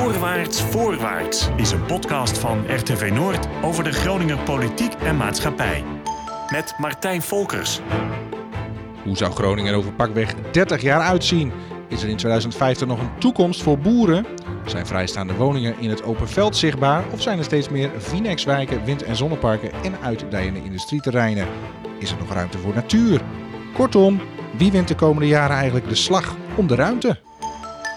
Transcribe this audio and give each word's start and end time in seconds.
Voorwaarts, 0.00 0.62
voorwaarts 0.62 1.48
is 1.56 1.70
een 1.70 1.84
podcast 1.86 2.38
van 2.38 2.64
RTV 2.66 3.10
Noord 3.12 3.46
over 3.62 3.84
de 3.84 3.92
Groninger 3.92 4.38
politiek 4.38 4.94
en 4.94 5.16
maatschappij. 5.16 5.84
Met 6.48 6.74
Martijn 6.78 7.22
Volkers. 7.22 7.80
Hoe 9.02 9.16
zou 9.16 9.32
Groningen 9.32 9.72
er 9.72 9.78
over 9.78 9.92
pakweg 9.92 10.34
30 10.50 10.82
jaar 10.82 11.00
uitzien? 11.00 11.52
Is 11.88 12.02
er 12.02 12.08
in 12.08 12.16
2050 12.16 12.86
nog 12.86 13.00
een 13.00 13.18
toekomst 13.18 13.62
voor 13.62 13.78
boeren? 13.78 14.26
Zijn 14.66 14.86
vrijstaande 14.86 15.34
woningen 15.34 15.78
in 15.78 15.90
het 15.90 16.02
open 16.02 16.28
veld 16.28 16.56
zichtbaar? 16.56 17.04
Of 17.12 17.22
zijn 17.22 17.38
er 17.38 17.44
steeds 17.44 17.68
meer 17.68 17.90
Vinex-wijken, 17.96 18.84
wind- 18.84 19.04
en 19.04 19.16
zonneparken 19.16 19.72
en 19.82 20.00
uitdijende 20.02 20.62
industrieterreinen? 20.62 21.46
Is 21.98 22.10
er 22.10 22.18
nog 22.18 22.32
ruimte 22.32 22.58
voor 22.58 22.74
natuur? 22.74 23.20
Kortom, 23.74 24.20
wie 24.56 24.72
wint 24.72 24.88
de 24.88 24.94
komende 24.94 25.28
jaren 25.28 25.56
eigenlijk 25.56 25.88
de 25.88 25.94
slag 25.94 26.36
om 26.56 26.66
de 26.66 26.74
ruimte? 26.74 27.28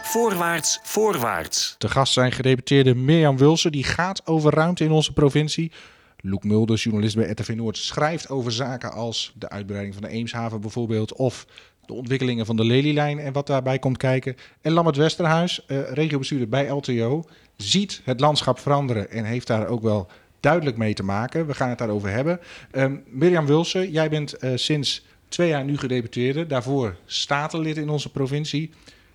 Voorwaarts, 0.06 0.80
voorwaarts. 0.84 1.76
Te 1.78 1.90
gast 1.90 2.14
zijn 2.14 2.32
gedeputeerde 2.32 2.96
Mirjam 2.96 3.38
Wilsen, 3.38 3.72
die 3.72 3.84
gaat 3.84 4.28
over 4.28 4.54
ruimte 4.54 4.84
in 4.84 4.92
onze 4.92 5.14
provincie. 5.14 5.72
Loek 6.20 6.44
Mulder, 6.44 6.78
journalist 6.78 7.16
bij 7.16 7.30
RTV 7.30 7.54
Noord, 7.56 7.78
schrijft 7.78 8.30
over 8.30 8.52
zaken 8.52 8.92
als 8.92 9.34
de 9.36 9.50
uitbreiding 9.50 9.94
van 9.94 10.04
de 10.04 10.10
Eemshaven 10.10 10.62
bijvoorbeeld... 10.62 11.14
of 11.14 11.46
de 11.86 11.94
ontwikkelingen 11.94 12.46
van 12.46 12.56
de 12.56 12.66
Lelylijn 12.66 13.20
en 13.20 13.34
wat 13.34 13.48
daarbij 13.48 13.80
komt 13.80 13.98
kijken. 13.98 14.36
En 14.62 14.72
Lambert 14.72 14.96
Westerhuis, 14.96 15.66
eh, 15.66 15.92
regiobestuurder 15.92 16.50
bij 16.50 16.70
LTO, 16.70 17.24
ziet 17.58 18.02
het 18.04 18.20
landschap 18.20 18.60
veranderen 18.60 19.12
en 19.12 19.26
heeft 19.26 19.48
daar 19.48 19.68
ook 19.68 19.82
wel 19.82 20.08
duidelijk 20.40 20.78
mee 20.78 20.94
te 20.94 21.04
maken. 21.04 21.48
We 21.48 21.54
gaan 21.54 21.70
het 21.70 21.78
daarover 21.78 22.10
hebben. 22.10 22.40
Um, 22.72 23.04
Mirjam 23.08 23.46
Wilsen, 23.46 23.92
jij 23.92 24.10
bent 24.10 24.44
uh, 24.44 24.52
sinds 24.56 25.06
twee 25.28 25.50
jaar 25.50 25.64
nu 25.64 25.78
gedeputeerde. 25.78 26.48
Daarvoor 26.48 26.96
statenlid 27.06 27.78
in 27.78 27.90
onze 27.90 28.12
provincie. 28.12 28.72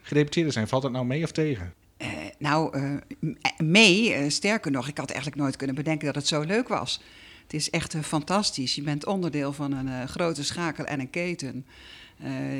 Gedeputeerde 0.08 0.50
zijn, 0.50 0.68
valt 0.68 0.82
dat 0.82 0.92
nou 0.92 1.04
mee 1.06 1.24
of 1.24 1.32
tegen? 1.32 1.74
Uh, 1.98 2.08
nou, 2.38 2.78
uh, 2.78 3.34
mee. 3.58 4.24
Uh, 4.24 4.30
sterker 4.30 4.70
nog, 4.70 4.88
ik 4.88 4.98
had 4.98 5.10
eigenlijk 5.10 5.40
nooit 5.40 5.56
kunnen 5.56 5.76
bedenken 5.76 6.06
dat 6.06 6.14
het 6.14 6.26
zo 6.26 6.40
leuk 6.40 6.68
was. 6.68 7.02
Het 7.42 7.54
is 7.54 7.70
echt 7.70 7.96
fantastisch. 8.02 8.74
Je 8.74 8.82
bent 8.82 9.06
onderdeel 9.06 9.52
van 9.52 9.72
een 9.72 10.08
grote 10.08 10.44
schakel 10.44 10.84
en 10.84 11.00
een 11.00 11.10
keten. 11.10 11.66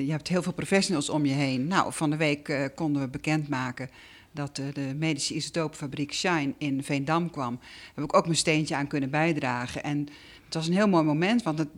je 0.04 0.10
hebt 0.10 0.28
heel 0.28 0.42
veel 0.42 0.52
professionals 0.52 1.08
om 1.08 1.24
je 1.24 1.32
heen. 1.32 1.66
Nou, 1.66 1.92
van 1.92 2.10
de 2.10 2.16
week 2.16 2.70
konden 2.74 3.02
we 3.02 3.08
bekendmaken 3.08 3.90
dat 4.32 4.56
de 4.56 4.94
medische 4.96 5.34
isotoopfabriek 5.34 6.12
Shine 6.12 6.54
in 6.58 6.82
Veendam 6.82 7.30
kwam. 7.30 7.56
Daar 7.60 7.92
heb 7.94 8.04
ik 8.04 8.16
ook 8.16 8.24
mijn 8.24 8.36
steentje 8.36 8.76
aan 8.76 8.86
kunnen 8.86 9.10
bijdragen. 9.10 9.82
En 9.82 10.08
het 10.44 10.54
was 10.54 10.66
een 10.66 10.74
heel 10.74 10.88
mooi 10.88 11.04
moment, 11.04 11.42
want 11.42 11.58
het 11.58 11.68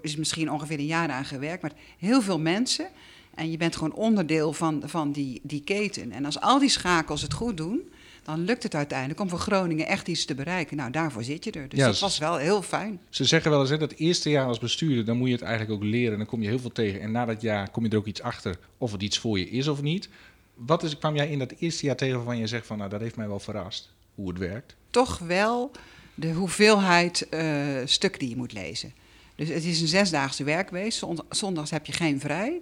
is 0.00 0.16
misschien 0.16 0.50
ongeveer 0.50 0.78
een 0.78 0.86
jaar 0.86 1.10
aan 1.10 1.24
gewerkt. 1.24 1.62
Maar 1.62 1.72
heel 1.98 2.22
veel 2.22 2.40
mensen 2.40 2.88
en 3.34 3.50
je 3.50 3.56
bent 3.56 3.76
gewoon 3.76 3.94
onderdeel 3.94 4.52
van, 4.52 4.82
van 4.84 5.12
die, 5.12 5.40
die 5.42 5.60
keten. 5.60 6.12
En 6.12 6.24
als 6.24 6.40
al 6.40 6.58
die 6.58 6.68
schakels 6.68 7.22
het 7.22 7.32
goed 7.32 7.56
doen, 7.56 7.92
dan 8.22 8.44
lukt 8.44 8.62
het 8.62 8.74
uiteindelijk 8.74 9.20
om 9.20 9.28
voor 9.28 9.38
Groningen 9.38 9.86
echt 9.86 10.08
iets 10.08 10.24
te 10.24 10.34
bereiken. 10.34 10.76
Nou, 10.76 10.90
daarvoor 10.90 11.24
zit 11.24 11.44
je 11.44 11.50
er. 11.50 11.68
Dus 11.68 11.78
ja, 11.78 11.86
dat 11.86 11.98
was 11.98 12.18
wel 12.18 12.36
heel 12.36 12.62
fijn. 12.62 13.00
Ze 13.08 13.24
zeggen 13.24 13.50
wel 13.50 13.60
eens 13.60 13.70
hè, 13.70 13.78
dat 13.78 13.92
eerste 13.92 14.30
jaar 14.30 14.46
als 14.46 14.58
bestuurder, 14.58 15.04
dan 15.04 15.16
moet 15.16 15.28
je 15.28 15.34
het 15.34 15.42
eigenlijk 15.42 15.72
ook 15.82 15.88
leren. 15.88 16.18
Dan 16.18 16.26
kom 16.26 16.42
je 16.42 16.48
heel 16.48 16.58
veel 16.58 16.72
tegen. 16.72 17.00
En 17.00 17.10
na 17.12 17.24
dat 17.24 17.40
jaar 17.40 17.70
kom 17.70 17.84
je 17.84 17.90
er 17.90 17.96
ook 17.96 18.06
iets 18.06 18.22
achter 18.22 18.58
of 18.78 18.92
het 18.92 19.02
iets 19.02 19.18
voor 19.18 19.38
je 19.38 19.48
is 19.48 19.68
of 19.68 19.82
niet. 19.82 20.08
Wat 20.54 20.82
is, 20.82 20.98
kwam 20.98 21.16
jij 21.16 21.28
in 21.28 21.38
dat 21.38 21.54
eerste 21.58 21.86
jaar 21.86 21.96
tegen 21.96 22.16
waarvan 22.16 22.38
je 22.38 22.46
zegt 22.46 22.66
van, 22.66 22.78
nou, 22.78 22.90
dat 22.90 23.00
heeft 23.00 23.16
mij 23.16 23.28
wel 23.28 23.40
verrast, 23.40 23.92
hoe 24.14 24.28
het 24.28 24.38
werkt? 24.38 24.74
Toch 24.90 25.18
wel 25.18 25.70
de 26.14 26.32
hoeveelheid 26.32 27.26
uh, 27.30 27.40
stuk 27.84 28.18
die 28.18 28.28
je 28.28 28.36
moet 28.36 28.52
lezen. 28.52 28.92
Dus 29.34 29.48
het 29.48 29.64
is 29.64 29.80
een 29.80 29.88
zesdaagse 29.88 30.44
werkweek. 30.44 31.00
Zondags 31.28 31.70
heb 31.70 31.86
je 31.86 31.92
geen 31.92 32.20
vrij. 32.20 32.60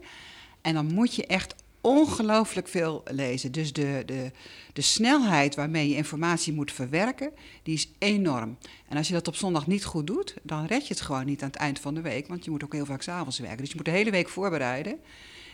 En 0.62 0.74
dan 0.74 0.94
moet 0.94 1.14
je 1.14 1.26
echt 1.26 1.54
ongelooflijk 1.80 2.68
veel 2.68 3.02
lezen. 3.10 3.52
Dus 3.52 3.72
de, 3.72 4.02
de, 4.06 4.30
de 4.72 4.80
snelheid 4.80 5.54
waarmee 5.54 5.88
je 5.88 5.96
informatie 5.96 6.52
moet 6.52 6.72
verwerken, 6.72 7.32
die 7.62 7.74
is 7.74 7.90
enorm. 7.98 8.58
En 8.88 8.96
als 8.96 9.08
je 9.08 9.14
dat 9.14 9.28
op 9.28 9.36
zondag 9.36 9.66
niet 9.66 9.84
goed 9.84 10.06
doet, 10.06 10.34
dan 10.42 10.66
red 10.66 10.86
je 10.86 10.94
het 10.94 11.02
gewoon 11.02 11.26
niet 11.26 11.42
aan 11.42 11.48
het 11.48 11.56
eind 11.56 11.80
van 11.80 11.94
de 11.94 12.00
week. 12.00 12.28
Want 12.28 12.44
je 12.44 12.50
moet 12.50 12.64
ook 12.64 12.72
heel 12.72 12.86
vaak 12.86 13.02
s'avonds 13.02 13.38
werken. 13.38 13.58
Dus 13.58 13.68
je 13.68 13.76
moet 13.76 13.84
de 13.84 13.90
hele 13.90 14.10
week 14.10 14.28
voorbereiden. 14.28 14.98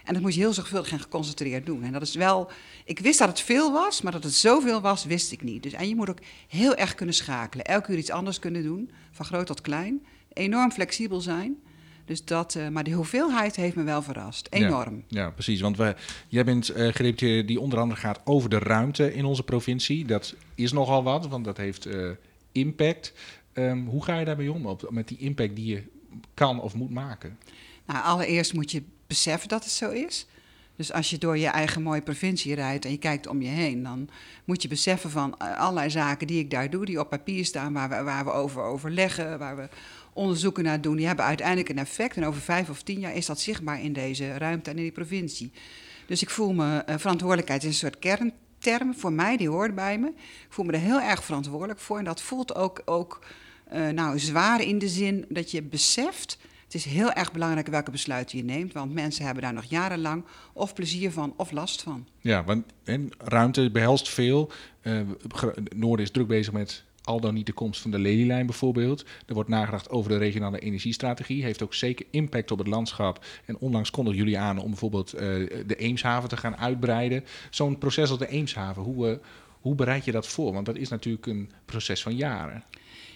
En 0.05 0.15
dat 0.15 0.23
moet 0.23 0.35
je 0.35 0.41
heel 0.41 0.53
zorgvuldig 0.53 0.93
en 0.93 1.01
geconcentreerd 1.01 1.67
doen. 1.67 1.83
En 1.83 1.93
dat 1.93 2.03
is 2.03 2.15
wel. 2.15 2.51
Ik 2.85 2.99
wist 2.99 3.19
dat 3.19 3.29
het 3.29 3.41
veel 3.41 3.73
was, 3.73 4.03
maar 4.03 4.13
dat 4.13 4.25
het 4.25 4.35
zoveel 4.35 4.81
was, 4.81 5.05
wist 5.05 5.33
ik 5.33 5.43
niet. 5.43 5.63
Dus, 5.63 5.73
en 5.73 5.89
je 5.89 5.95
moet 5.95 6.11
ook 6.11 6.21
heel 6.49 6.75
erg 6.75 6.95
kunnen 6.95 7.15
schakelen. 7.15 7.65
Elke 7.65 7.93
uur 7.93 7.99
iets 7.99 8.11
anders 8.11 8.39
kunnen 8.39 8.63
doen, 8.63 8.91
van 9.11 9.27
groot 9.27 9.47
tot 9.47 9.61
klein. 9.61 10.07
Enorm 10.33 10.73
flexibel 10.73 11.21
zijn. 11.21 11.57
Dus 12.09 12.25
dat, 12.25 12.55
uh, 12.55 12.69
maar 12.69 12.85
de 12.85 12.91
hoeveelheid 12.91 13.57
heeft 13.57 13.77
me 13.77 13.83
wel 13.83 14.03
verrast. 14.03 14.47
Enorm. 14.51 15.05
Ja, 15.09 15.21
ja 15.21 15.31
precies. 15.31 15.61
Want 15.61 15.77
we, 15.77 15.97
jij 16.29 16.45
bent 16.45 16.71
uh, 16.71 16.77
gedeputeerde 16.77 17.45
die 17.45 17.61
onder 17.61 17.79
andere 17.79 18.01
gaat 18.01 18.21
over 18.25 18.51
de 18.51 18.59
ruimte 18.59 19.15
in 19.15 19.25
onze 19.25 19.43
provincie. 19.43 20.05
Dat 20.05 20.35
is 20.55 20.73
nogal 20.73 21.03
wat, 21.03 21.29
want 21.29 21.45
dat 21.45 21.57
heeft 21.57 21.87
uh, 21.87 22.11
impact. 22.53 23.13
Um, 23.53 23.87
hoe 23.87 24.05
ga 24.05 24.19
je 24.19 24.25
daarmee 24.25 24.53
om, 24.53 24.67
op, 24.67 24.87
met 24.91 25.09
die 25.09 25.19
impact 25.19 25.57
die 25.57 25.67
je 25.67 25.83
kan 26.35 26.61
of 26.61 26.75
moet 26.75 26.91
maken? 26.91 27.39
Nou, 27.87 28.05
allereerst 28.05 28.53
moet 28.53 28.71
je 28.71 28.83
beseffen 29.07 29.49
dat 29.49 29.65
het 29.65 29.73
zo 29.73 29.91
is. 29.91 30.27
Dus 30.77 30.93
als 30.93 31.11
je 31.11 31.19
door 31.19 31.39
je 31.39 31.47
eigen 31.47 31.83
mooie 31.83 32.03
provincie 32.03 32.55
rijdt 32.55 32.85
en 32.85 32.91
je 32.91 32.99
kijkt 32.99 33.27
om 33.27 33.43
je 33.43 33.49
heen, 33.49 33.83
dan 33.83 34.09
moet 34.45 34.63
je 34.63 34.69
beseffen 34.69 35.11
van 35.11 35.39
allerlei 35.39 35.91
zaken 35.91 36.27
die 36.27 36.39
ik 36.39 36.51
daar 36.51 36.71
doe, 36.71 36.85
die 36.85 37.01
op 37.01 37.09
papier 37.09 37.45
staan, 37.45 37.73
waar 37.73 37.89
we, 37.89 38.03
waar 38.03 38.25
we 38.25 38.31
over 38.31 38.63
overleggen, 38.63 39.39
waar 39.39 39.57
we 39.57 39.69
onderzoeken 40.19 40.65
naar 40.65 40.81
doen, 40.81 40.97
die 40.97 41.07
hebben 41.07 41.25
uiteindelijk 41.25 41.69
een 41.69 41.79
effect. 41.79 42.17
En 42.17 42.25
over 42.25 42.41
vijf 42.41 42.71
of 42.71 42.83
tien 42.83 43.01
jaar 43.01 43.15
is 43.15 43.27
dat 43.27 43.41
zichtbaar 43.41 43.83
in 43.83 43.93
deze 43.93 44.39
ruimte 44.39 44.71
en 44.71 44.77
in 44.77 44.83
die 44.83 44.93
provincie. 44.93 45.53
Dus 46.07 46.23
ik 46.23 46.31
voel 46.31 46.53
me, 46.53 46.83
uh, 46.89 46.95
verantwoordelijkheid 46.99 47.63
is 47.63 47.69
een 47.69 47.75
soort 47.75 47.99
kernterm 47.99 48.95
voor 48.95 49.13
mij, 49.13 49.37
die 49.37 49.49
hoort 49.49 49.75
bij 49.75 49.99
me. 49.99 50.09
Ik 50.09 50.47
voel 50.49 50.65
me 50.65 50.73
er 50.73 50.79
heel 50.79 51.01
erg 51.01 51.25
verantwoordelijk 51.25 51.81
voor. 51.81 51.99
En 51.99 52.05
dat 52.05 52.23
voelt 52.23 52.55
ook, 52.55 52.83
ook 52.85 53.27
uh, 53.73 53.89
nou, 53.89 54.19
zwaar 54.19 54.63
in 54.63 54.79
de 54.79 54.89
zin 54.89 55.25
dat 55.29 55.51
je 55.51 55.63
beseft. 55.63 56.39
Het 56.65 56.75
is 56.75 56.85
heel 56.85 57.13
erg 57.13 57.33
belangrijk 57.33 57.67
welke 57.67 57.91
besluiten 57.91 58.39
je 58.39 58.45
neemt, 58.45 58.73
want 58.73 58.93
mensen 58.93 59.25
hebben 59.25 59.43
daar 59.43 59.53
nog 59.53 59.65
jarenlang 59.65 60.25
of 60.53 60.75
plezier 60.75 61.13
van 61.13 61.35
of 61.37 61.51
last 61.51 61.83
van. 61.83 62.07
Ja, 62.21 62.45
want 62.45 62.65
en 62.85 63.11
ruimte 63.19 63.71
behelst 63.71 64.09
veel. 64.09 64.51
Uh, 64.83 65.01
Noorden 65.77 66.05
is 66.05 66.11
druk 66.11 66.27
bezig 66.27 66.53
met 66.53 66.85
al 67.09 67.21
dan 67.21 67.35
niet 67.35 67.47
de 67.47 67.53
komst 67.53 67.81
van 67.81 67.91
de 67.91 67.99
Lelylijn 67.99 68.47
bijvoorbeeld. 68.47 69.05
Er 69.27 69.35
wordt 69.35 69.49
nagedacht 69.49 69.91
over 69.91 70.11
de 70.11 70.17
regionale 70.17 70.59
energiestrategie. 70.59 71.43
Heeft 71.43 71.63
ook 71.63 71.75
zeker 71.75 72.07
impact 72.11 72.51
op 72.51 72.59
het 72.59 72.67
landschap. 72.67 73.25
En 73.45 73.59
onlangs 73.59 73.91
kondigen 73.91 74.19
jullie 74.19 74.39
aan 74.39 74.59
om 74.59 74.69
bijvoorbeeld 74.69 75.15
uh, 75.15 75.21
de 75.67 75.77
Eemshaven 75.77 76.29
te 76.29 76.37
gaan 76.37 76.57
uitbreiden. 76.57 77.25
Zo'n 77.51 77.79
proces 77.79 78.11
als 78.11 78.19
de 78.19 78.29
Eemshaven, 78.29 78.83
hoe, 78.83 79.09
uh, 79.09 79.17
hoe 79.61 79.75
bereid 79.75 80.05
je 80.05 80.13
dat 80.13 80.29
voor? 80.29 80.53
Want 80.53 80.67
dat 80.67 80.77
is 80.77 80.89
natuurlijk 80.89 81.27
een 81.27 81.51
proces 81.65 82.03
van 82.03 82.17
jaren. 82.17 82.65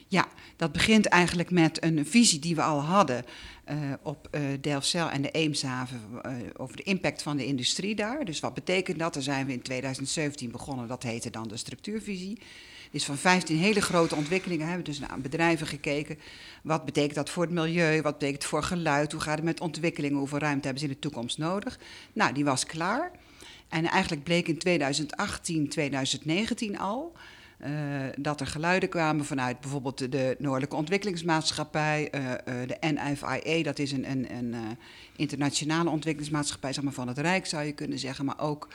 Ja, 0.08 0.28
dat 0.56 0.72
begint 0.72 1.06
eigenlijk 1.06 1.50
met 1.50 1.82
een 1.84 2.06
visie 2.06 2.38
die 2.38 2.54
we 2.54 2.62
al 2.62 2.80
hadden 2.80 3.24
uh, 3.70 3.76
op 4.02 4.28
uh, 4.30 4.40
Delfzijl 4.60 5.10
en 5.10 5.22
de 5.22 5.30
Eemshaven 5.30 6.00
over 6.56 6.76
de 6.76 6.82
impact 6.82 7.22
van 7.22 7.36
de 7.36 7.46
industrie 7.46 7.94
daar. 7.94 8.24
Dus 8.24 8.40
wat 8.40 8.54
betekent 8.54 8.98
dat? 8.98 9.14
Daar 9.14 9.22
zijn 9.22 9.46
we 9.46 9.52
in 9.52 9.62
2017 9.62 10.50
begonnen, 10.50 10.88
dat 10.88 11.02
heette 11.02 11.30
dan 11.30 11.48
de 11.48 11.56
structuurvisie 11.56 12.38
is 12.92 13.04
van 13.04 13.16
15 13.16 13.56
hele 13.56 13.80
grote 13.80 14.14
ontwikkelingen 14.14 14.66
hebben 14.66 14.84
we 14.84 14.90
dus 14.90 15.00
naar 15.00 15.20
bedrijven 15.20 15.66
gekeken. 15.66 16.18
Wat 16.62 16.84
betekent 16.84 17.14
dat 17.14 17.30
voor 17.30 17.42
het 17.42 17.52
milieu? 17.52 18.02
Wat 18.02 18.12
betekent 18.12 18.42
het 18.42 18.50
voor 18.50 18.62
geluid? 18.62 19.12
Hoe 19.12 19.20
gaat 19.20 19.34
het 19.36 19.44
met 19.44 19.60
ontwikkelingen? 19.60 20.18
Hoeveel 20.18 20.38
ruimte 20.38 20.64
hebben 20.64 20.82
ze 20.82 20.88
in 20.88 20.92
de 20.92 20.98
toekomst 20.98 21.38
nodig? 21.38 21.78
Nou, 22.12 22.32
die 22.32 22.44
was 22.44 22.66
klaar. 22.66 23.10
En 23.68 23.84
eigenlijk 23.84 24.22
bleek 24.22 24.48
in 24.48 24.58
2018, 24.58 25.68
2019 25.68 26.78
al. 26.78 27.12
Uh, 27.66 27.68
dat 28.18 28.40
er 28.40 28.46
geluiden 28.46 28.88
kwamen 28.88 29.24
vanuit 29.24 29.60
bijvoorbeeld 29.60 30.12
de 30.12 30.36
Noordelijke 30.38 30.76
Ontwikkelingsmaatschappij, 30.76 32.08
uh, 32.14 32.30
uh, 32.30 32.36
de 32.44 32.76
NFIA, 32.80 33.62
dat 33.62 33.78
is 33.78 33.92
een, 33.92 34.10
een, 34.10 34.34
een 34.34 34.54
internationale 35.16 35.90
ontwikkelingsmaatschappij 35.90 36.72
zeg 36.72 36.84
maar, 36.84 36.92
van 36.92 37.08
het 37.08 37.18
Rijk, 37.18 37.46
zou 37.46 37.64
je 37.64 37.72
kunnen 37.72 37.98
zeggen, 37.98 38.24
maar 38.24 38.40
ook 38.40 38.68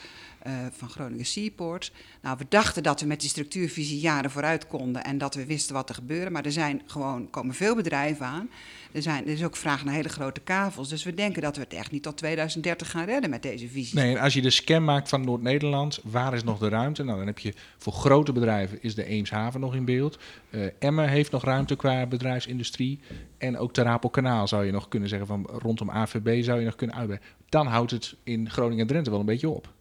uh, 0.47 0.53
van 0.72 0.90
Groningen 0.90 1.25
Seaport. 1.25 1.91
Nou, 2.22 2.38
we 2.38 2.46
dachten 2.50 2.84
dat 2.84 3.00
we 3.00 3.08
met 3.08 3.19
die 3.19 3.30
structuurvisie 3.30 3.99
jaren 3.99 4.32
vooruit 4.32 4.67
konden 4.67 5.03
en 5.03 5.17
dat 5.17 5.35
we 5.35 5.46
wisten 5.46 5.73
wat 5.76 5.90
er 5.90 5.96
gebeurde. 5.96 6.29
Maar 6.32 6.46
er 6.46 6.52
zijn 6.52 6.82
gewoon, 6.85 7.29
komen 7.29 7.55
veel 7.55 7.76
bedrijven 7.76 8.26
aan. 8.26 8.49
Er, 8.91 9.02
zijn, 9.02 9.23
er 9.26 9.32
is 9.32 9.44
ook 9.44 9.55
vraag 9.55 9.85
naar 9.85 9.94
hele 9.94 10.09
grote 10.09 10.41
kavels. 10.41 10.90
Dus 10.90 11.03
we 11.03 11.14
denken 11.14 11.41
dat 11.41 11.55
we 11.55 11.61
het 11.61 11.73
echt 11.73 11.91
niet 11.91 12.03
tot 12.03 12.17
2030 12.17 12.91
gaan 12.91 13.05
redden 13.05 13.29
met 13.29 13.41
deze 13.41 13.67
visie. 13.67 13.99
Nee, 13.99 14.20
als 14.20 14.34
je 14.34 14.41
de 14.41 14.49
scan 14.49 14.84
maakt 14.84 15.09
van 15.09 15.26
Noord-Nederland, 15.26 15.99
waar 16.03 16.34
is 16.34 16.44
nog 16.44 16.59
de 16.59 16.70
ruimte? 16.70 17.03
Nou, 17.03 17.17
dan 17.17 17.28
heb 17.28 17.40
je 17.40 17.53
voor 17.78 17.94
grote 17.94 18.32
bedrijven 18.32 18.78
is 18.82 18.96
de 18.96 19.05
Eemshaven 19.05 19.59
nog 19.59 19.76
in 19.76 19.85
beeld. 19.85 20.20
Uh, 20.49 20.66
Emmen 20.79 21.09
heeft 21.09 21.32
nog 21.32 21.44
ruimte 21.44 21.76
qua 21.76 22.05
bedrijfsindustrie. 22.05 22.99
En 23.38 23.58
ook 23.58 23.73
Terapelkanaal 23.73 24.47
zou 24.47 24.66
je 24.66 24.72
nog 24.72 24.88
kunnen 24.88 25.09
zeggen 25.09 25.28
van 25.28 25.49
rondom 25.52 25.91
AVB 25.91 26.44
zou 26.44 26.59
je 26.59 26.66
nog 26.66 26.76
kunnen 26.76 26.96
uitbreiden. 26.96 27.29
Dan 27.49 27.67
houdt 27.67 27.91
het 27.91 28.16
in 28.23 28.49
Groningen 28.49 28.82
en 28.82 28.88
Drenthe 28.88 29.09
wel 29.11 29.20
een 29.20 29.26
beetje 29.26 29.49
op. 29.49 29.76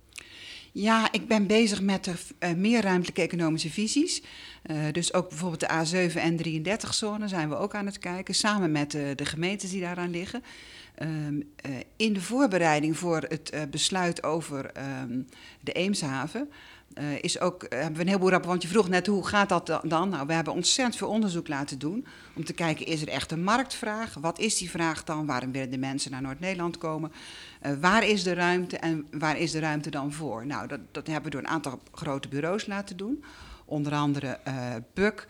Ja, 0.79 1.13
ik 1.13 1.29
ben 1.29 1.47
bezig 1.47 1.83
met 1.83 2.05
de 2.05 2.13
uh, 2.41 2.53
meer 2.53 2.83
ruimtelijke 2.83 3.23
economische 3.23 3.71
visies. 3.71 4.23
Uh, 4.71 4.79
dus 4.93 5.13
ook 5.13 5.29
bijvoorbeeld 5.29 5.61
de 5.61 6.11
A7 6.11 6.15
en 6.15 6.39
33-zone 6.47 7.29
zijn 7.29 7.49
we 7.49 7.57
ook 7.57 7.75
aan 7.75 7.87
het 7.87 7.99
kijken, 7.99 8.35
samen 8.35 8.73
met 8.73 8.91
de 8.91 9.25
gemeentes 9.25 9.71
die 9.71 9.81
daaraan 9.81 10.11
liggen. 10.11 10.43
Um, 11.03 11.53
in 11.97 12.13
de 12.13 12.21
voorbereiding 12.21 12.97
voor 12.97 13.27
het 13.29 13.71
besluit 13.71 14.23
over 14.23 14.71
um, 15.03 15.27
de 15.61 15.73
Eemshaven 15.73 16.49
uh, 16.95 17.23
is 17.23 17.41
ook, 17.41 17.63
uh, 17.63 17.69
hebben 17.69 17.95
we 17.95 18.01
een 18.01 18.07
heleboel 18.07 18.31
rapporten. 18.31 18.51
Want 18.51 18.63
je 18.63 18.69
vroeg 18.69 18.89
net 18.89 19.07
hoe 19.07 19.27
gaat 19.27 19.49
dat 19.49 19.67
dan? 19.83 20.09
Nou, 20.09 20.27
we 20.27 20.33
hebben 20.33 20.53
ontzettend 20.53 20.97
veel 20.97 21.09
onderzoek 21.09 21.49
laten 21.49 21.79
doen. 21.79 22.07
Om 22.37 22.45
te 22.45 22.53
kijken, 22.53 22.87
is 22.87 23.03
er 23.03 23.09
echt 23.09 23.33
een 23.33 23.43
marktvraag? 23.43 24.15
Wat 24.15 24.39
is 24.39 24.57
die 24.59 24.71
vraag 24.71 25.05
dan? 25.05 25.27
Waarom 25.27 25.53
willen 25.53 25.71
de 25.71 25.79
mensen 25.79 26.11
naar 26.11 26.23
Noord-Nederland 26.23 26.79
komen? 26.79 27.13
Uh, 27.63 27.73
waar 27.81 28.05
is 28.05 28.23
de 28.23 28.35
ruimte 28.35 28.79
en 28.79 29.07
waar 29.11 29.39
is 29.39 29.51
de 29.51 29.59
ruimte 29.59 29.91
dan 29.91 30.13
voor? 30.13 30.47
Nou, 30.47 30.67
dat, 30.67 30.81
dat 30.91 31.07
hebben 31.07 31.25
we 31.25 31.31
door 31.31 31.41
een 31.41 31.55
aantal 31.55 31.81
grote 31.93 32.29
bureaus 32.29 32.67
laten 32.67 32.97
doen. 32.97 33.25
Onder 33.65 33.93
andere 33.93 34.39
PUC, 34.93 35.29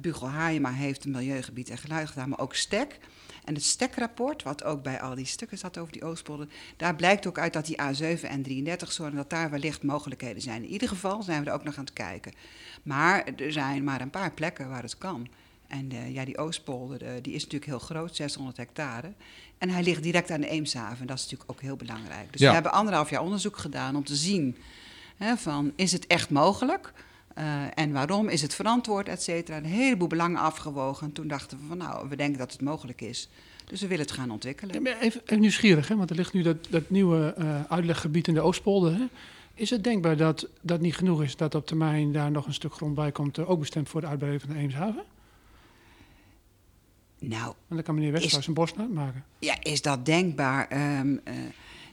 Bugel 0.00 0.28
Haaiema 0.28 0.70
heeft 0.70 1.04
een 1.04 1.10
milieugebied 1.10 1.70
en 1.70 1.78
geluid 1.78 2.08
gedaan, 2.08 2.28
maar 2.28 2.38
ook 2.38 2.54
STEC. 2.54 2.98
En 3.44 3.54
het 3.54 3.64
stekrapport, 3.64 4.42
wat 4.42 4.64
ook 4.64 4.82
bij 4.82 5.00
al 5.00 5.14
die 5.14 5.26
stukken 5.26 5.58
zat 5.58 5.78
over 5.78 5.92
die 5.92 6.04
Oostpolder, 6.04 6.48
daar 6.76 6.96
blijkt 6.96 7.26
ook 7.26 7.38
uit 7.38 7.52
dat 7.52 7.66
die 7.66 7.80
A7 7.80 8.20
en 8.22 8.42
33 8.42 8.92
zorgen 8.92 9.16
dat 9.16 9.30
daar 9.30 9.50
wellicht 9.50 9.82
mogelijkheden 9.82 10.42
zijn. 10.42 10.62
In 10.62 10.70
ieder 10.70 10.88
geval 10.88 11.22
zijn 11.22 11.44
we 11.44 11.50
er 11.50 11.54
ook 11.54 11.64
nog 11.64 11.76
aan 11.76 11.84
het 11.84 11.92
kijken. 11.92 12.32
Maar 12.82 13.24
er 13.36 13.52
zijn 13.52 13.84
maar 13.84 14.00
een 14.00 14.10
paar 14.10 14.32
plekken 14.32 14.68
waar 14.68 14.82
het 14.82 14.98
kan. 14.98 15.28
En 15.66 15.92
uh, 15.92 16.14
ja, 16.14 16.24
die 16.24 16.38
Oostpolder 16.38 17.02
uh, 17.02 17.08
die 17.22 17.34
is 17.34 17.42
natuurlijk 17.42 17.70
heel 17.70 17.78
groot, 17.78 18.16
600 18.16 18.56
hectare. 18.56 19.12
En 19.58 19.70
hij 19.70 19.82
ligt 19.82 20.02
direct 20.02 20.30
aan 20.30 20.40
de 20.40 20.48
Eemshaven. 20.48 21.06
Dat 21.06 21.16
is 21.16 21.22
natuurlijk 21.22 21.50
ook 21.50 21.60
heel 21.60 21.76
belangrijk. 21.76 22.32
Dus 22.32 22.40
ja. 22.40 22.48
we 22.48 22.54
hebben 22.54 22.72
anderhalf 22.72 23.10
jaar 23.10 23.22
onderzoek 23.22 23.56
gedaan 23.56 23.96
om 23.96 24.04
te 24.04 24.14
zien 24.14 24.56
hè, 25.16 25.36
van, 25.36 25.72
is 25.76 25.92
het 25.92 26.06
echt 26.06 26.30
mogelijk? 26.30 26.92
Uh, 27.38 27.64
en 27.74 27.92
waarom 27.92 28.28
is 28.28 28.42
het 28.42 28.54
verantwoord, 28.54 29.08
et 29.08 29.22
cetera. 29.22 29.56
Een 29.56 29.64
heleboel 29.64 30.08
belangen 30.08 30.40
afgewogen. 30.40 31.06
En 31.06 31.12
toen 31.12 31.28
dachten 31.28 31.58
we 31.58 31.64
van 31.68 31.78
nou, 31.78 32.08
we 32.08 32.16
denken 32.16 32.38
dat 32.38 32.52
het 32.52 32.60
mogelijk 32.60 33.00
is. 33.00 33.28
Dus 33.64 33.80
we 33.80 33.86
willen 33.86 34.04
het 34.04 34.14
gaan 34.14 34.30
ontwikkelen. 34.30 34.86
Even, 34.86 35.00
even, 35.00 35.40
nieuwsgierig, 35.40 35.88
hè? 35.88 35.96
want 35.96 36.10
er 36.10 36.16
ligt 36.16 36.32
nu 36.32 36.42
dat, 36.42 36.56
dat 36.70 36.90
nieuwe 36.90 37.34
uh, 37.38 37.64
uitleggebied 37.68 38.28
in 38.28 38.34
de 38.34 38.40
Oostpolder. 38.40 38.92
Hè? 38.92 39.04
Is 39.54 39.70
het 39.70 39.84
denkbaar 39.84 40.16
dat 40.16 40.48
dat 40.60 40.80
niet 40.80 40.96
genoeg 40.96 41.22
is 41.22 41.36
dat 41.36 41.54
op 41.54 41.66
termijn 41.66 42.12
daar 42.12 42.30
nog 42.30 42.46
een 42.46 42.54
stuk 42.54 42.74
grond 42.74 42.94
bij 42.94 43.12
komt, 43.12 43.38
uh, 43.38 43.50
ook 43.50 43.58
bestemd 43.58 43.88
voor 43.88 44.00
de 44.00 44.06
uitbreiding 44.06 44.44
van 44.44 44.54
de 44.54 44.60
Eemshaven? 44.60 45.04
Nou, 47.18 47.54
en 47.68 47.74
dan 47.74 47.82
kan 47.82 47.94
meneer 47.94 48.12
Westhuis 48.12 48.46
een 48.46 48.54
borst 48.54 48.76
maken. 48.76 49.24
Ja, 49.38 49.56
is 49.62 49.82
dat 49.82 50.06
denkbaar? 50.06 50.98
Um, 50.98 51.20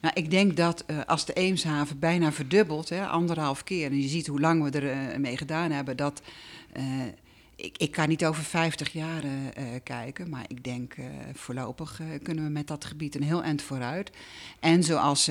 nou, 0.02 0.14
ik 0.14 0.32
denk 0.32 0.58
dat 0.58 0.84
uh, 0.88 1.00
als 1.06 1.26
de 1.26 1.34
Eemshaven 1.34 2.00
bijna 2.00 2.32
verdubbelt, 2.32 2.90
hè, 2.90 3.08
anderhalf 3.08 3.64
keer, 3.64 3.92
en 3.92 4.02
je 4.02 4.08
ziet 4.08 4.28
hoe 4.28 4.40
lang 4.40 4.64
we 4.64 4.80
er 4.80 5.12
uh, 5.12 5.18
mee 5.18 5.38
gedaan 5.38 5.72
hebben, 5.72 5.98
dat. 5.98 6.22
Uh, 6.78 6.84
ik, 7.56 7.78
ik, 7.78 7.92
kan 7.92 8.10
niet 8.10 8.26
over 8.26 8.44
50 8.44 8.94
jaar 8.94 9.24
kijken, 9.84 10.30
maar 10.30 10.46
ik 10.48 10.64
denk 10.64 10.96
voorlopig 11.34 12.00
kunnen 12.24 12.44
we 12.44 12.50
met 12.50 12.68
dat 12.68 12.86
gebied 12.86 13.16
een 13.16 13.24
heel 13.24 13.44
eind 13.44 13.62
vooruit. 13.62 14.12
En 14.60 14.84
zoals 14.84 15.28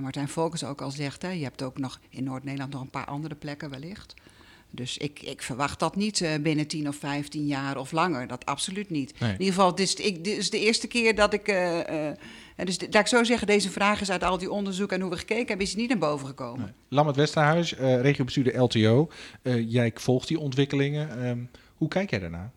Martijn 0.00 0.28
Volkers 0.28 0.64
ook 0.64 0.80
al 0.80 0.90
zegt, 0.90 1.22
hè, 1.22 1.30
je 1.30 1.42
hebt 1.42 1.62
ook 1.62 1.78
nog 1.78 2.00
in 2.10 2.24
Noord-Nederland 2.24 2.72
nog 2.72 2.80
een 2.80 2.90
paar 2.90 3.04
andere 3.04 3.34
plekken 3.34 3.70
wellicht. 3.70 4.14
Dus 4.70 4.98
ik, 4.98 5.22
ik 5.22 5.42
verwacht 5.42 5.78
dat 5.78 5.96
niet 5.96 6.28
binnen 6.40 6.66
10 6.66 6.88
of 6.88 6.96
15 6.96 7.46
jaar 7.46 7.76
of 7.76 7.92
langer. 7.92 8.26
Dat 8.26 8.46
absoluut 8.46 8.90
niet. 8.90 9.20
Nee. 9.20 9.32
In 9.32 9.38
ieder 9.38 9.54
geval, 9.54 9.74
dit 9.74 9.86
is, 9.86 9.94
ik, 9.94 10.24
dit 10.24 10.36
is 10.36 10.50
de 10.50 10.60
eerste 10.60 10.86
keer 10.86 11.14
dat 11.14 11.32
ik. 11.32 11.48
Uh, 11.48 11.78
uh, 11.78 12.10
dus 12.56 12.80
laat 12.80 12.94
ik 12.94 13.06
zo 13.06 13.24
zeggen, 13.24 13.46
deze 13.46 13.70
vraag 13.70 14.00
is 14.00 14.10
uit 14.10 14.24
al 14.24 14.38
die 14.38 14.50
onderzoek 14.50 14.92
en 14.92 15.00
hoe 15.00 15.10
we 15.10 15.16
gekeken 15.16 15.46
hebben, 15.46 15.66
is 15.66 15.74
niet 15.74 15.88
naar 15.88 15.98
boven 15.98 16.26
gekomen. 16.26 16.60
Nee. 16.60 16.72
Lambert 16.88 17.16
Westerhuis, 17.16 17.74
regiobestuurder 17.78 18.58
LTO. 18.58 19.10
jij 19.66 19.90
volgt 19.94 20.28
die 20.28 20.38
ontwikkelingen. 20.38 21.26
Um, 21.26 21.50
hoe 21.74 21.88
kijk 21.88 22.10
jij 22.10 22.18
daarnaar? 22.18 22.52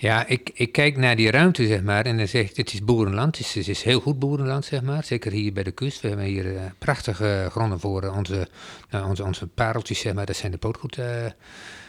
Ja, 0.00 0.26
ik, 0.26 0.50
ik 0.54 0.72
kijk 0.72 0.96
naar 0.96 1.16
die 1.16 1.30
ruimte, 1.30 1.66
zeg 1.66 1.82
maar, 1.82 2.04
en 2.04 2.16
dan 2.16 2.28
zeg 2.28 2.50
ik, 2.50 2.56
het 2.56 2.72
is 2.72 2.84
boerenland, 2.84 3.36
het 3.36 3.46
is, 3.46 3.54
het 3.54 3.68
is 3.68 3.82
heel 3.82 4.00
goed 4.00 4.18
boerenland, 4.18 4.64
zeg 4.64 4.82
maar. 4.82 5.04
Zeker 5.04 5.32
hier 5.32 5.52
bij 5.52 5.62
de 5.62 5.70
kust. 5.70 6.00
We 6.00 6.08
hebben 6.08 6.26
hier 6.26 6.44
uh, 6.44 6.60
prachtige 6.78 7.48
gronden 7.50 7.80
voor 7.80 8.04
uh, 8.04 8.16
onze, 8.16 8.48
uh, 8.90 9.08
onze, 9.08 9.24
onze 9.24 9.46
pareltjes, 9.46 10.00
zeg 10.00 10.14
maar. 10.14 10.26
Dat 10.26 10.36
zijn 10.36 10.52
de 10.52 10.58
pootgoed 10.58 10.98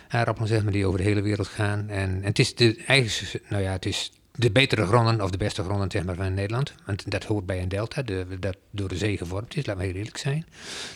aardappelen, 0.08 0.50
zeg 0.50 0.64
maar, 0.64 0.72
die 0.72 0.86
over 0.86 1.00
de 1.00 1.06
hele 1.06 1.22
wereld 1.22 1.48
gaan. 1.48 1.90
En, 1.90 2.10
en 2.10 2.24
het 2.24 2.40
is 2.40 2.56
de, 2.56 2.84
eigenlijk, 2.88 3.50
nou 3.50 3.64
ja, 3.64 3.72
het 3.72 3.86
is 3.86 4.12
de 4.40 4.52
betere 4.52 4.86
gronden, 4.86 5.22
of 5.22 5.30
de 5.30 5.38
beste 5.38 5.64
gronden 5.64 5.92
zeg 5.92 6.04
maar, 6.04 6.16
van 6.16 6.34
Nederland. 6.34 6.74
Want 6.86 7.12
dat 7.12 7.24
hoort 7.24 7.46
bij 7.46 7.62
een 7.62 7.70
delta, 7.70 8.02
de, 8.02 8.26
dat 8.40 8.58
door 8.72 8.90
de 8.90 8.98
zee 8.98 9.18
gevormd 9.18 9.56
is, 9.56 9.66
we 9.66 9.76
heel 9.78 9.94
eerlijk 9.94 10.18
zijn. 10.18 10.46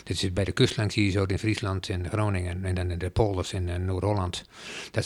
Dit 0.04 0.22
is 0.22 0.32
bij 0.32 0.44
de 0.44 0.52
kust 0.52 0.76
langs 0.76 0.94
hier 0.94 1.10
zo 1.10 1.24
in 1.24 1.38
Friesland 1.38 1.88
en 1.88 2.08
Groningen 2.08 2.64
en 2.64 2.74
dan 2.74 2.90
in 2.90 2.98
de 2.98 3.10
polders 3.10 3.52
in 3.52 3.68
uh, 3.68 3.76
Noord-Holland. 3.76 4.44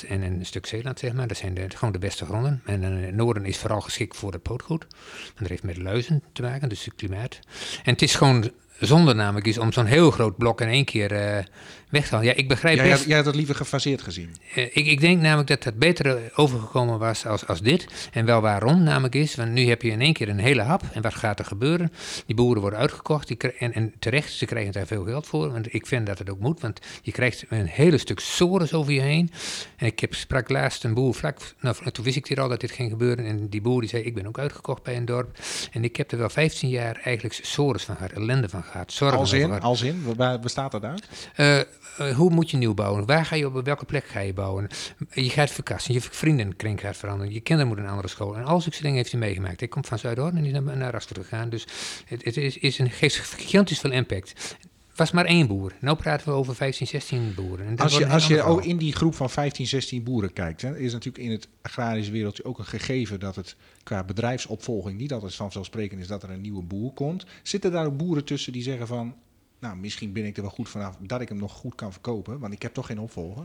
En 0.08 0.22
een 0.22 0.46
stuk 0.46 0.66
Zeeland, 0.66 0.98
zeg 0.98 1.12
maar. 1.12 1.26
Dat 1.26 1.36
zijn 1.36 1.54
de, 1.54 1.66
gewoon 1.70 1.92
de 1.92 1.98
beste 1.98 2.24
gronden. 2.24 2.62
En 2.64 2.82
uh, 2.82 3.06
het 3.06 3.14
noorden 3.14 3.44
is 3.44 3.58
vooral 3.58 3.80
geschikt 3.80 4.16
voor 4.16 4.32
het 4.32 4.42
pootgoed. 4.42 4.82
En 4.82 5.38
dat 5.38 5.48
heeft 5.48 5.62
met 5.62 5.76
luizen 5.76 6.22
te 6.32 6.42
maken, 6.42 6.68
dus 6.68 6.84
het 6.84 6.94
klimaat. 6.94 7.38
En 7.84 7.92
het 7.92 8.02
is 8.02 8.14
gewoon 8.14 8.50
zonde 8.78 9.14
namelijk 9.14 9.46
is 9.46 9.58
om 9.58 9.72
zo'n 9.72 9.86
heel 9.86 10.10
groot 10.10 10.36
blok 10.36 10.60
in 10.60 10.68
één 10.68 10.84
keer 10.84 11.12
uh, 11.12 11.44
weg 11.88 12.08
te 12.08 12.14
halen. 12.14 12.26
Ja, 12.26 12.34
ik 12.34 12.48
begrijp 12.48 12.76
jij, 12.76 12.88
best... 12.88 13.06
Jij 13.06 13.16
had 13.16 13.24
dat 13.24 13.34
liever 13.34 13.54
gefaseerd 13.54 14.02
gezien? 14.02 14.36
Uh, 14.56 14.64
ik, 14.64 14.86
ik 14.86 15.00
denk 15.00 15.20
namelijk 15.20 15.48
dat 15.48 15.62
dat 15.62 15.78
beter 15.78 16.32
overgekomen 16.34 16.98
was 16.98 17.26
als, 17.26 17.46
als 17.46 17.60
dit. 17.60 17.86
En 18.12 18.24
wel 18.24 18.40
waarom 18.40 18.82
namelijk 18.82 19.14
is, 19.14 19.34
want 19.34 19.50
nu 19.50 19.68
heb 19.68 19.82
je 19.82 19.90
in 19.90 20.00
één 20.00 20.12
keer 20.12 20.28
een 20.28 20.38
hele 20.38 20.62
hap. 20.62 20.82
En 20.92 21.02
wat 21.02 21.14
gaat 21.14 21.38
er 21.38 21.44
gebeuren? 21.44 21.92
Die 22.26 22.36
boeren 22.36 22.60
worden 22.60 22.78
uitgekocht 22.78 23.28
die, 23.28 23.36
en, 23.52 23.72
en 23.72 23.92
terecht, 23.98 24.32
ze 24.32 24.46
krijgen 24.46 24.72
daar 24.72 24.86
veel 24.86 25.04
geld 25.04 25.26
voor. 25.26 25.52
Want 25.52 25.74
ik 25.74 25.86
vind 25.86 26.06
dat 26.06 26.18
het 26.18 26.30
ook 26.30 26.40
moet, 26.40 26.60
want 26.60 26.80
je 27.02 27.12
krijgt 27.12 27.44
een 27.48 27.66
hele 27.66 27.98
stuk 27.98 28.20
sores 28.20 28.72
over 28.72 28.92
je 28.92 29.00
heen. 29.00 29.30
En 29.76 29.86
ik 29.86 30.00
heb, 30.00 30.14
sprak 30.14 30.48
laatst 30.48 30.84
een 30.84 30.94
boer 30.94 31.14
vlak, 31.14 31.38
nou, 31.60 31.90
toen 31.92 32.04
wist 32.04 32.16
ik 32.16 32.26
hier 32.26 32.40
al 32.40 32.48
dat 32.48 32.60
dit 32.60 32.70
ging 32.70 32.90
gebeuren. 32.90 33.24
En 33.24 33.48
die 33.48 33.60
boer 33.60 33.80
die 33.80 33.90
zei, 33.90 34.02
ik 34.02 34.14
ben 34.14 34.26
ook 34.26 34.38
uitgekocht 34.38 34.82
bij 34.82 34.96
een 34.96 35.04
dorp. 35.04 35.38
En 35.72 35.84
ik 35.84 35.96
heb 35.96 36.12
er 36.12 36.18
wel 36.18 36.30
15 36.30 36.68
jaar 36.68 37.00
eigenlijk 37.04 37.38
sores 37.42 37.84
van 37.84 37.96
gehad, 37.96 38.12
ellende 38.12 38.48
van 38.48 38.62
gehad. 38.62 38.67
Zorgen 38.86 39.18
als 39.18 39.32
in, 39.32 39.60
als 39.60 39.82
in, 39.82 40.14
waar 40.16 40.40
bestaat 40.40 40.70
dat 40.70 40.84
uit? 40.84 41.08
Uh, 41.36 41.56
uh, 41.56 42.16
hoe 42.16 42.30
moet 42.30 42.50
je 42.50 42.56
nieuw 42.56 42.74
bouwen? 42.74 43.06
Waar 43.06 43.24
ga 43.24 43.36
je 43.36 43.46
op 43.46 43.64
welke 43.64 43.84
plek 43.84 44.04
ga 44.04 44.20
je 44.20 44.32
bouwen? 44.32 44.68
Je 45.10 45.30
gaat 45.30 45.50
verkassen, 45.50 45.94
je 45.94 46.00
vriendenkring 46.00 46.80
gaat 46.80 46.96
veranderen, 46.96 47.32
je 47.32 47.40
kinderen 47.40 47.66
moeten 47.66 47.84
een 47.84 47.90
andere 47.90 48.08
school. 48.08 48.36
En 48.36 48.44
al 48.44 48.60
zulke 48.60 48.82
dingen 48.82 48.96
heeft 48.96 49.10
hij 49.10 49.20
meegemaakt. 49.20 49.60
Ik 49.60 49.70
kom 49.70 49.84
van 49.84 49.98
Zuidhoorn 49.98 50.36
en 50.36 50.44
is 50.44 50.52
naar, 50.52 50.76
naar 50.76 50.92
Rastvoort 50.92 51.26
gegaan. 51.26 51.48
Dus 51.48 51.66
het, 52.06 52.24
het 52.24 52.36
is, 52.36 52.58
is 52.58 52.78
een, 52.78 52.90
geeft 52.90 53.16
gigantisch 53.18 53.78
veel 53.78 53.90
impact 53.90 54.56
was 54.98 55.10
maar 55.10 55.24
één 55.24 55.46
boer. 55.46 55.72
Nu 55.80 55.94
praten 55.94 56.28
we 56.28 56.34
over 56.34 56.54
15, 56.54 56.86
16 56.86 57.32
boeren. 57.34 57.66
En 57.66 57.76
als 57.76 57.96
je, 57.96 58.06
als 58.06 58.26
je 58.26 58.42
ook 58.42 58.64
in 58.64 58.76
die 58.76 58.92
groep 58.92 59.14
van 59.14 59.30
15, 59.30 59.66
16 59.66 60.02
boeren 60.02 60.32
kijkt, 60.32 60.62
hè, 60.62 60.78
is 60.78 60.92
natuurlijk 60.92 61.24
in 61.24 61.30
het 61.30 61.48
agrarische 61.62 62.12
wereldje 62.12 62.44
ook 62.44 62.58
een 62.58 62.64
gegeven 62.64 63.20
dat 63.20 63.36
het 63.36 63.56
qua 63.82 64.04
bedrijfsopvolging 64.04 64.98
niet 64.98 65.12
altijd 65.12 65.34
vanzelfsprekend 65.34 66.00
is 66.00 66.06
dat 66.06 66.22
er 66.22 66.30
een 66.30 66.40
nieuwe 66.40 66.62
boer 66.62 66.92
komt. 66.92 67.24
Zitten 67.42 67.72
daar 67.72 67.86
ook 67.86 67.96
boeren 67.96 68.24
tussen 68.24 68.52
die 68.52 68.62
zeggen 68.62 68.86
van, 68.86 69.14
nou, 69.60 69.76
misschien 69.76 70.12
ben 70.12 70.24
ik 70.24 70.36
er 70.36 70.42
wel 70.42 70.50
goed 70.50 70.68
vanaf 70.68 70.96
dat 71.00 71.20
ik 71.20 71.28
hem 71.28 71.38
nog 71.38 71.52
goed 71.52 71.74
kan 71.74 71.92
verkopen, 71.92 72.38
want 72.38 72.52
ik 72.52 72.62
heb 72.62 72.74
toch 72.74 72.86
geen 72.86 73.00
opvolger. 73.00 73.44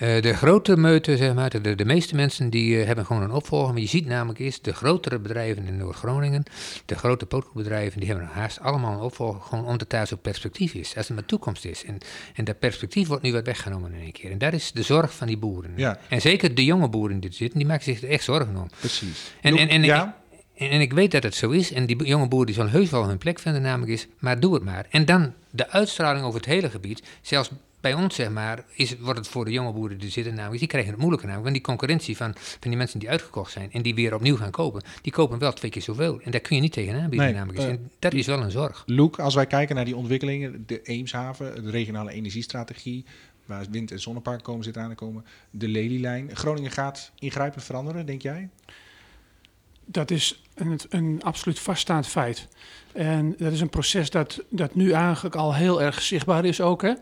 Uh, 0.00 0.22
de 0.22 0.34
grote 0.34 0.76
meute, 0.76 1.16
zeg 1.16 1.34
maar, 1.34 1.62
de, 1.62 1.74
de 1.74 1.84
meeste 1.84 2.14
mensen 2.14 2.50
die 2.50 2.78
uh, 2.78 2.86
hebben 2.86 3.06
gewoon 3.06 3.22
een 3.22 3.30
opvolger. 3.30 3.72
Maar 3.72 3.82
je 3.82 3.88
ziet 3.88 4.06
namelijk 4.06 4.38
is, 4.38 4.60
de 4.60 4.74
grotere 4.74 5.18
bedrijven 5.18 5.66
in 5.66 5.76
Noord-Groningen, 5.76 6.42
de 6.86 6.94
grote 6.94 7.26
pootgoedbedrijven, 7.26 8.00
die 8.00 8.08
hebben 8.08 8.26
haast 8.26 8.60
allemaal 8.60 8.92
een 8.92 9.00
opvolger, 9.00 9.40
gewoon 9.40 9.64
omdat 9.64 9.90
daar 9.90 10.06
zo 10.06 10.16
perspectief 10.16 10.74
is, 10.74 10.96
als 10.96 11.08
er 11.08 11.14
maar 11.14 11.24
toekomst 11.24 11.64
is. 11.64 11.84
En, 11.84 11.98
en 12.34 12.44
dat 12.44 12.58
perspectief 12.58 13.08
wordt 13.08 13.22
nu 13.22 13.32
wat 13.32 13.46
weggenomen 13.46 13.92
in 13.92 14.00
één 14.00 14.12
keer. 14.12 14.30
En 14.30 14.38
dat 14.38 14.52
is 14.52 14.72
de 14.72 14.82
zorg 14.82 15.14
van 15.14 15.26
die 15.26 15.38
boeren. 15.38 15.72
Ja. 15.76 15.98
En 16.08 16.20
zeker 16.20 16.54
de 16.54 16.64
jonge 16.64 16.88
boeren 16.88 17.20
die 17.20 17.30
er 17.30 17.36
zitten, 17.36 17.58
die 17.58 17.68
maken 17.68 17.84
zich 17.84 18.02
er 18.02 18.08
echt 18.08 18.24
zorgen 18.24 18.56
om. 18.56 18.68
Precies. 18.78 19.32
En, 19.40 19.56
en, 19.56 19.68
en, 19.68 19.82
ja? 19.82 20.22
En, 20.54 20.70
en, 20.70 20.80
ik 20.80 20.92
weet 20.92 21.10
dat 21.10 21.22
het 21.22 21.34
zo 21.34 21.50
is. 21.50 21.72
En 21.72 21.86
die 21.86 22.04
jonge 22.04 22.28
boeren 22.28 22.46
die 22.46 22.54
zullen 22.54 22.70
heus 22.70 22.90
wel 22.90 23.08
hun 23.08 23.18
plek 23.18 23.38
vinden, 23.38 23.62
namelijk 23.62 23.92
is, 23.92 24.06
maar 24.18 24.40
doe 24.40 24.54
het 24.54 24.64
maar. 24.64 24.86
En 24.90 25.04
dan 25.04 25.32
de 25.50 25.70
uitstraling 25.70 26.24
over 26.24 26.40
het 26.40 26.48
hele 26.48 26.70
gebied. 26.70 27.02
Zelfs 27.22 27.50
bij 27.84 27.94
ons, 27.94 28.14
zeg 28.14 28.30
maar, 28.30 28.64
is, 28.74 28.98
wordt 28.98 29.18
het 29.18 29.28
voor 29.28 29.44
de 29.44 29.50
jonge 29.50 29.72
boeren 29.72 29.98
die 29.98 30.10
zitten, 30.10 30.34
namelijk, 30.34 30.58
die 30.58 30.68
krijgen 30.68 30.90
het 30.90 31.00
moeilijker 31.00 31.28
namelijk. 31.28 31.50
Want 31.52 31.64
die 31.64 31.74
concurrentie 31.74 32.16
van, 32.16 32.32
van 32.34 32.70
die 32.70 32.76
mensen 32.76 32.98
die 32.98 33.10
uitgekocht 33.10 33.52
zijn 33.52 33.72
en 33.72 33.82
die 33.82 33.94
weer 33.94 34.14
opnieuw 34.14 34.36
gaan 34.36 34.50
kopen, 34.50 34.82
die 35.02 35.12
kopen 35.12 35.38
wel 35.38 35.52
twee 35.52 35.70
keer 35.70 35.82
zoveel. 35.82 36.20
En 36.20 36.30
daar 36.30 36.40
kun 36.40 36.56
je 36.56 36.62
niet 36.62 36.72
tegenaan 36.72 37.10
bieden, 37.10 37.26
nee, 37.26 37.36
namelijk. 37.36 37.58
Uh, 37.58 37.68
en 37.68 37.90
dat 37.98 38.12
is 38.12 38.26
wel 38.26 38.40
een 38.40 38.50
zorg. 38.50 38.82
Luke, 38.86 39.22
als 39.22 39.34
wij 39.34 39.46
kijken 39.46 39.76
naar 39.76 39.84
die 39.84 39.96
ontwikkelingen, 39.96 40.64
de 40.66 40.82
Eemshaven, 40.82 41.64
de 41.64 41.70
regionale 41.70 42.12
energiestrategie, 42.12 43.04
waar 43.44 43.66
wind- 43.70 43.90
en 43.90 44.00
zonneparken 44.00 44.42
komen 44.42 44.64
zitten 44.64 44.82
aan 44.82 44.88
te 44.88 44.94
komen, 44.94 45.24
de 45.50 45.68
Lelylijn. 45.68 46.36
Groningen 46.36 46.70
gaat 46.70 47.12
ingrijpend 47.18 47.64
veranderen, 47.64 48.06
denk 48.06 48.22
jij? 48.22 48.48
Dat 49.86 50.10
is 50.10 50.42
een, 50.54 50.80
een 50.88 51.20
absoluut 51.22 51.58
vaststaand 51.58 52.06
feit. 52.06 52.48
En 52.92 53.34
dat 53.38 53.52
is 53.52 53.60
een 53.60 53.68
proces 53.68 54.10
dat, 54.10 54.44
dat 54.48 54.74
nu 54.74 54.90
eigenlijk 54.90 55.34
al 55.34 55.54
heel 55.54 55.82
erg 55.82 56.02
zichtbaar 56.02 56.44
is 56.44 56.60
ook. 56.60 56.82
Hè? 56.82 56.92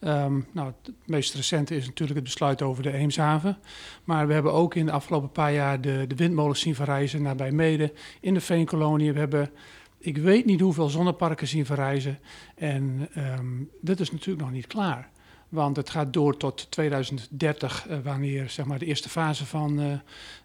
Um, 0.00 0.46
nou, 0.52 0.72
het 0.82 0.94
meest 1.04 1.34
recente 1.34 1.76
is 1.76 1.86
natuurlijk 1.86 2.18
het 2.18 2.28
besluit 2.28 2.62
over 2.62 2.82
de 2.82 2.92
Eemshaven. 2.92 3.58
Maar 4.04 4.26
we 4.26 4.32
hebben 4.32 4.52
ook 4.52 4.74
in 4.74 4.86
de 4.86 4.92
afgelopen 4.92 5.30
paar 5.30 5.52
jaar 5.52 5.80
de, 5.80 6.04
de 6.08 6.14
windmolens 6.14 6.60
zien 6.60 6.74
verrijzen 6.74 7.22
naar 7.22 7.36
bij 7.36 7.50
Mede, 7.50 7.92
in 8.20 8.34
de 8.34 8.40
Veenkolonie. 8.40 9.12
We 9.12 9.18
hebben, 9.18 9.50
ik 9.98 10.16
weet 10.16 10.44
niet 10.44 10.60
hoeveel 10.60 10.88
zonneparken 10.88 11.48
zien 11.48 11.66
verrijzen. 11.66 12.18
En 12.54 13.08
um, 13.16 13.70
dat 13.80 14.00
is 14.00 14.10
natuurlijk 14.10 14.44
nog 14.44 14.52
niet 14.52 14.66
klaar. 14.66 15.10
Want 15.52 15.76
het 15.76 15.90
gaat 15.90 16.12
door 16.12 16.36
tot 16.36 16.70
2030, 16.70 17.86
uh, 17.88 17.96
wanneer 18.04 18.50
zeg 18.50 18.64
maar, 18.66 18.78
de 18.78 18.86
eerste 18.86 19.08
fase 19.08 19.46
van 19.46 19.80
uh, 19.80 19.92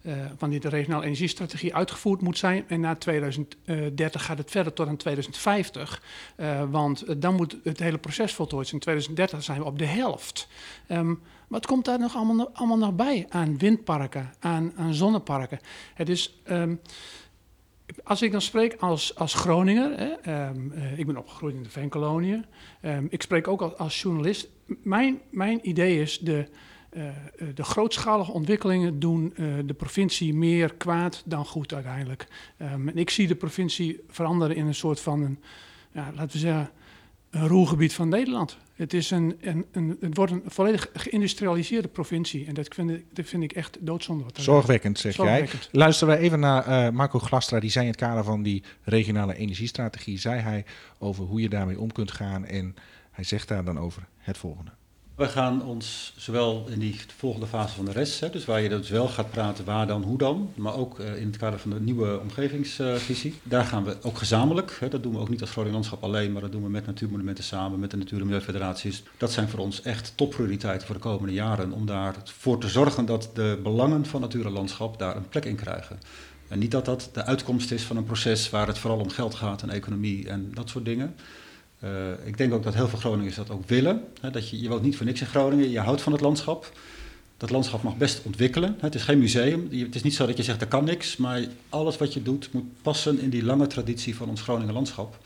uh, 0.02 0.14
wanneer 0.38 0.60
de 0.60 0.70
regionale 0.70 1.06
energiestrategie 1.06 1.76
uitgevoerd 1.76 2.22
moet 2.22 2.38
zijn. 2.38 2.66
En 2.68 2.80
na 2.80 2.96
2030 2.96 4.26
gaat 4.26 4.38
het 4.38 4.52
verder 4.52 4.74
tot 4.74 4.88
aan 4.88 4.98
2050. 4.98 6.02
want 6.70 7.22
dan 7.22 7.36
moet 7.36 7.58
het 7.64 7.80
hele 7.80 7.98
proces 7.98 8.34
voltooid 8.34 8.68
zijn. 8.68 8.80
In 8.80 8.86
2030 8.86 9.44
zijn 9.44 9.60
we 9.60 9.66
op 9.66 9.80
de 9.80 9.86
helft. 9.86 10.48
Um, 10.88 11.22
wat 11.48 11.66
komt 11.66 11.86
daar 11.86 12.00
nog 12.00 12.16
allemaal, 12.16 12.78
nog 12.78 12.96
bij 12.96 13.26
aan 13.30 13.58
windparken, 13.58 14.34
aan, 14.40 14.74
zonneparken? 14.92 15.60
Het 15.94 16.10
is. 16.10 16.40
Um, 16.50 16.80
als 18.04 18.22
ik 18.22 18.32
dan 18.32 18.42
spreek 18.42 18.76
als, 18.80 19.16
als 19.16 19.34
Groninger, 19.34 19.98
hè, 19.98 20.48
um, 20.50 20.72
uh, 20.76 21.00
ik 21.00 21.06
ben 21.06 21.18
opgegroeid 21.18 21.56
in 21.56 21.64
de 21.64 21.70
Veenkoloniën, 21.70 22.46
um, 22.82 23.08
ik 23.10 23.22
spreek 23.22 23.48
ook 23.48 23.62
als, 23.62 23.78
als 23.78 24.02
journalist. 24.02 24.50
Mijn, 24.66 25.22
mijn 25.30 25.70
idee 25.70 26.02
is 26.02 26.20
de, 26.20 26.48
uh, 26.92 27.04
de 27.56 27.64
grootschalige 27.64 28.32
ontwikkelingen 28.32 29.00
doen 29.00 29.34
uh, 29.36 29.54
de 29.66 29.74
provincie 29.74 30.34
meer 30.34 30.74
kwaad 30.74 31.24
dan 31.26 31.46
goed 31.46 31.74
uiteindelijk. 31.74 32.28
Um, 32.62 32.88
en 32.88 32.98
ik 32.98 33.10
zie 33.10 33.28
de 33.28 33.36
provincie 33.36 34.04
veranderen 34.10 34.56
in 34.56 34.66
een 34.66 34.76
soort 34.76 35.00
van, 35.00 35.22
een, 35.22 35.40
ja, 35.92 36.12
laten 36.16 36.32
we 36.32 36.38
zeggen, 36.38 36.70
roergebied 37.46 37.94
van 37.94 38.10
Nederland. 38.10 38.58
Het, 38.76 38.94
is 38.94 39.12
een, 39.12 39.38
een, 39.42 39.66
een, 39.72 39.98
het 40.00 40.18
wordt 40.18 40.32
een 40.32 40.42
volledig 40.46 40.90
geïndustrialiseerde 40.94 41.88
provincie. 41.88 42.46
En 42.46 42.54
dat 42.54 42.68
vind 42.74 42.90
ik, 42.90 43.06
dat 43.14 43.26
vind 43.26 43.44
ik 43.44 43.52
echt 43.52 43.78
doodzonde. 43.80 44.24
Wat 44.24 44.38
Zorgwekkend, 44.38 45.00
zeg 45.00 45.14
Zorgwekkend. 45.14 45.62
jij. 45.62 45.70
Luisteren 45.72 46.16
we 46.16 46.22
even 46.22 46.40
naar 46.40 46.68
uh, 46.68 46.90
Marco 46.90 47.20
Glastra. 47.20 47.60
Die 47.60 47.70
zei 47.70 47.86
in 47.86 47.92
het 47.92 48.00
kader 48.00 48.24
van 48.24 48.44
die 48.44 48.64
regionale 48.84 49.36
energiestrategie... 49.36 50.20
zei 50.20 50.40
hij 50.40 50.66
over 51.00 51.24
hoe 51.24 51.42
je 51.42 51.50
daarmee 51.50 51.80
om 51.80 51.92
kunt 51.92 52.12
gaan. 52.12 52.46
En 52.46 52.76
hij 53.12 53.24
zegt 53.24 53.48
daar 53.48 53.64
dan 53.64 53.80
over 53.80 54.08
het 54.18 54.38
volgende. 54.38 54.72
We 55.18 55.28
gaan 55.28 55.64
ons 55.64 56.14
zowel 56.18 56.66
in 56.70 56.80
die 56.80 57.00
volgende 57.18 57.48
fase 57.48 57.76
van 57.76 57.86
de 57.86 57.92
rest, 57.92 58.20
hè, 58.20 58.30
dus 58.30 58.46
waar 58.46 58.62
je 58.62 58.70
dus 58.70 58.90
wel 58.90 59.08
gaat 59.08 59.32
praten 59.32 59.66
waar 59.66 59.88
dan, 59.88 60.04
hoe 60.04 60.18
dan, 60.18 60.52
maar 60.56 60.76
ook 60.76 61.00
uh, 61.00 61.16
in 61.16 61.28
het 61.28 61.38
kader 61.38 61.60
van 61.60 61.70
de 61.70 61.80
nieuwe 61.80 62.20
omgevingsvisie. 62.20 63.34
Daar 63.44 63.66
gaan 63.66 63.84
we 63.84 63.98
ook 64.02 64.18
gezamenlijk, 64.18 64.78
hè, 64.80 64.88
dat 64.90 65.04
doen 65.04 65.14
we 65.14 65.20
ook 65.20 65.30
niet 65.30 65.42
als 65.42 65.50
Groningen 65.50 65.74
Landschap 65.74 66.04
alleen, 66.04 66.32
maar 66.32 66.42
dat 66.42 66.52
doen 66.52 66.64
we 66.64 66.70
met 66.70 66.86
Natuurmonumenten 66.86 67.44
samen, 67.44 67.80
met 67.80 67.92
de 67.92 67.98
Natuur- 67.98 68.20
en 68.20 68.26
Milieufederaties. 68.26 69.04
Dat 69.18 69.32
zijn 69.32 69.50
voor 69.50 69.60
ons 69.60 69.82
echt 69.82 70.14
topprioriteiten 70.16 70.88
voor 70.88 70.96
de 70.96 71.02
komende 71.02 71.34
jaren, 71.34 71.72
om 71.72 71.86
daarvoor 71.86 72.60
te 72.60 72.68
zorgen 72.68 73.06
dat 73.06 73.30
de 73.34 73.60
belangen 73.64 74.06
van 74.06 74.22
natuur 74.22 74.46
en 74.46 74.52
landschap 74.52 75.00
daar 75.00 75.16
een 75.16 75.30
plek 75.30 75.46
in 75.46 75.56
krijgen. 75.56 76.00
En 76.48 76.60
niet 76.60 76.72
dat 76.72 76.86
dat 76.86 77.10
de 77.14 77.24
uitkomst 77.26 77.72
is 77.72 77.84
van 77.84 77.98
een 77.98 78.06
proces 78.06 78.50
waar 78.50 78.68
het 78.68 78.78
vooral 78.78 79.00
om 79.00 79.10
geld 79.10 79.36
gaat 79.36 79.62
en 79.62 79.70
economie 79.70 80.30
en 80.30 80.52
dat 80.54 80.70
soort 80.70 80.86
dingen. 80.86 81.16
Uh, 81.84 81.90
ik 82.24 82.38
denk 82.38 82.54
ook 82.54 82.64
dat 82.64 82.74
heel 82.74 82.88
veel 82.88 83.00
Groningers 83.00 83.36
dat 83.36 83.50
ook 83.50 83.68
willen. 83.70 84.04
Hè, 84.22 84.32
dat 84.32 84.50
je, 84.50 84.62
je 84.62 84.70
woont 84.70 84.82
niet 84.82 84.98
voor 84.98 85.06
niks 85.06 85.22
in 85.22 85.28
Groningen, 85.28 85.70
je 85.70 85.80
houdt 85.80 86.02
van 86.02 86.12
het 86.12 86.22
landschap. 86.22 86.72
Dat 87.38 87.50
landschap 87.50 87.84
mag 87.84 87.98
best 87.98 88.22
ontwikkelen. 88.24 88.76
Het 88.80 88.96
is 88.96 89.04
geen 89.04 89.20
museum. 89.20 89.68
Het 89.72 89.96
is 89.96 90.04
niet 90.04 90.16
zo 90.16 90.26
dat 90.26 90.38
je 90.38 90.44
zegt, 90.44 90.62
er 90.62 90.68
kan 90.68 90.84
niks. 90.84 91.18
Maar 91.18 91.42
alles 91.70 91.98
wat 91.98 92.14
je 92.14 92.22
doet 92.22 92.54
moet 92.54 92.82
passen 92.82 93.20
in 93.20 93.30
die 93.30 93.44
lange 93.44 93.68
traditie 93.68 94.16
van 94.16 94.30
ons 94.30 94.42
Groningen 94.42 94.74
landschap. 94.74 95.20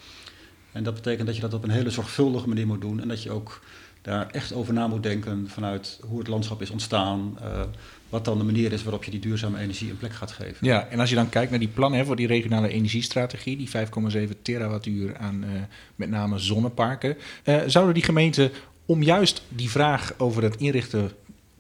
En 0.72 0.84
dat 0.84 0.94
betekent 0.94 1.26
dat 1.26 1.36
je 1.36 1.42
dat 1.42 1.54
op 1.54 1.64
een 1.64 1.70
hele 1.70 1.90
zorgvuldige 1.90 2.48
manier 2.48 2.68
moet 2.68 2.82
doen. 2.82 3.02
En 3.02 3.08
dat 3.08 3.24
je 3.24 3.32
ook 3.32 3.62
daar 4.02 4.30
echt 4.30 4.54
over 4.54 4.74
na 4.74 4.88
moet 4.88 5.04
denken 5.04 5.50
vanuit 5.50 6.00
hoe 6.08 6.20
het 6.20 6.28
landschap 6.28 6.62
is 6.62 6.70
ontstaan. 6.70 7.38
Uh, 7.42 7.62
wat 8.12 8.26
dan 8.26 8.38
de 8.38 8.44
manier 8.44 8.72
is 8.72 8.84
waarop 8.84 9.04
je 9.04 9.12
die 9.12 9.20
duurzame 9.20 9.60
energie 9.60 9.90
een 9.90 9.98
plek 9.98 10.14
gaat 10.14 10.32
geven. 10.32 10.58
Ja, 10.62 10.88
en 10.88 11.00
als 11.00 11.10
je 11.10 11.16
dan 11.16 11.30
kijkt 11.30 11.50
naar 11.50 11.60
die 11.60 11.68
plannen 11.68 12.06
voor 12.06 12.16
die 12.16 12.28
regionale 12.28 12.68
energiestrategie, 12.68 13.58
die 13.58 13.70
5,7 14.30 14.42
terawattuur 14.42 15.18
aan 15.18 15.44
uh, 15.44 15.50
met 15.96 16.10
name 16.10 16.40
zonneparken, 16.40 17.18
uh, 17.44 17.62
zouden 17.66 17.94
die 17.94 18.04
gemeenten 18.04 18.52
om 18.86 19.04
juist 19.04 19.42
die 19.50 19.70
vraag 19.70 20.14
over 20.18 20.44
het 20.44 20.56
inrichten 20.56 21.12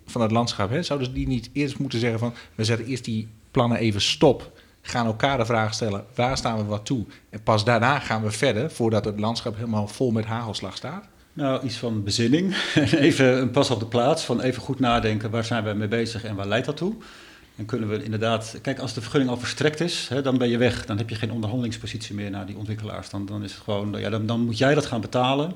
van 0.06 0.22
het 0.22 0.32
landschap, 0.32 0.70
hè, 0.70 0.84
zouden 0.84 1.14
die 1.14 1.28
niet 1.28 1.50
eerst 1.54 1.80
moeten 1.80 2.00
zeggen 2.00 2.20
van 2.20 2.34
we 2.56 2.64
zetten 2.64 2.88
eerst 2.88 3.06
die 3.06 3.28
plannen 3.52 3.78
even 3.78 4.02
stop, 4.02 4.62
gaan 4.82 5.06
elkaar 5.06 5.38
de 5.38 5.46
vraag 5.46 5.74
stellen 5.74 6.06
waar 6.16 6.38
staan 6.38 6.58
we 6.58 6.64
wat 6.64 6.86
toe 6.86 7.06
en 7.30 7.44
pas 7.44 7.64
daarna 7.64 8.00
gaan 8.00 8.24
we 8.24 8.32
verder 8.32 8.72
voordat 8.72 9.06
het 9.06 9.20
landschap 9.20 9.56
helemaal 9.56 9.88
vol 9.88 10.12
met 10.12 10.26
hagelslag 10.26 10.76
staat? 10.76 11.08
Nou, 11.34 11.66
iets 11.66 11.78
van 11.78 12.04
bezinning. 12.04 12.56
even 12.76 13.42
een 13.42 13.52
pas 13.52 13.70
op 13.70 13.80
de 13.80 13.86
plaats. 13.86 14.24
Van 14.24 14.42
even 14.42 14.62
goed 14.62 14.80
nadenken 14.80 15.30
waar 15.30 15.46
zijn 15.46 15.64
we 15.64 15.74
mee 15.74 15.88
bezig 15.88 16.24
en 16.24 16.36
waar 16.36 16.48
leidt 16.48 16.66
dat 16.66 16.78
toe. 16.78 16.94
En 17.56 17.66
kunnen 17.66 17.90
we 17.90 18.04
inderdaad. 18.04 18.60
Kijk, 18.62 18.80
als 18.80 18.94
de 18.94 19.02
vergunning 19.02 19.32
al 19.32 19.38
verstrekt 19.38 19.80
is, 19.80 20.08
hè, 20.10 20.22
dan 20.22 20.38
ben 20.38 20.50
je 20.50 20.58
weg. 20.58 20.86
Dan 20.86 20.98
heb 20.98 21.10
je 21.10 21.16
geen 21.16 21.32
onderhandelingspositie 21.32 22.16
meer 22.16 22.30
naar 22.30 22.46
die 22.46 22.58
ontwikkelaars. 22.58 23.10
Dan, 23.10 23.26
dan 23.26 23.44
is 23.44 23.54
het 23.54 23.64
gewoon. 23.64 23.96
Ja, 24.00 24.10
dan, 24.10 24.26
dan 24.26 24.40
moet 24.40 24.58
jij 24.58 24.74
dat 24.74 24.86
gaan 24.86 25.02
betalen. 25.02 25.54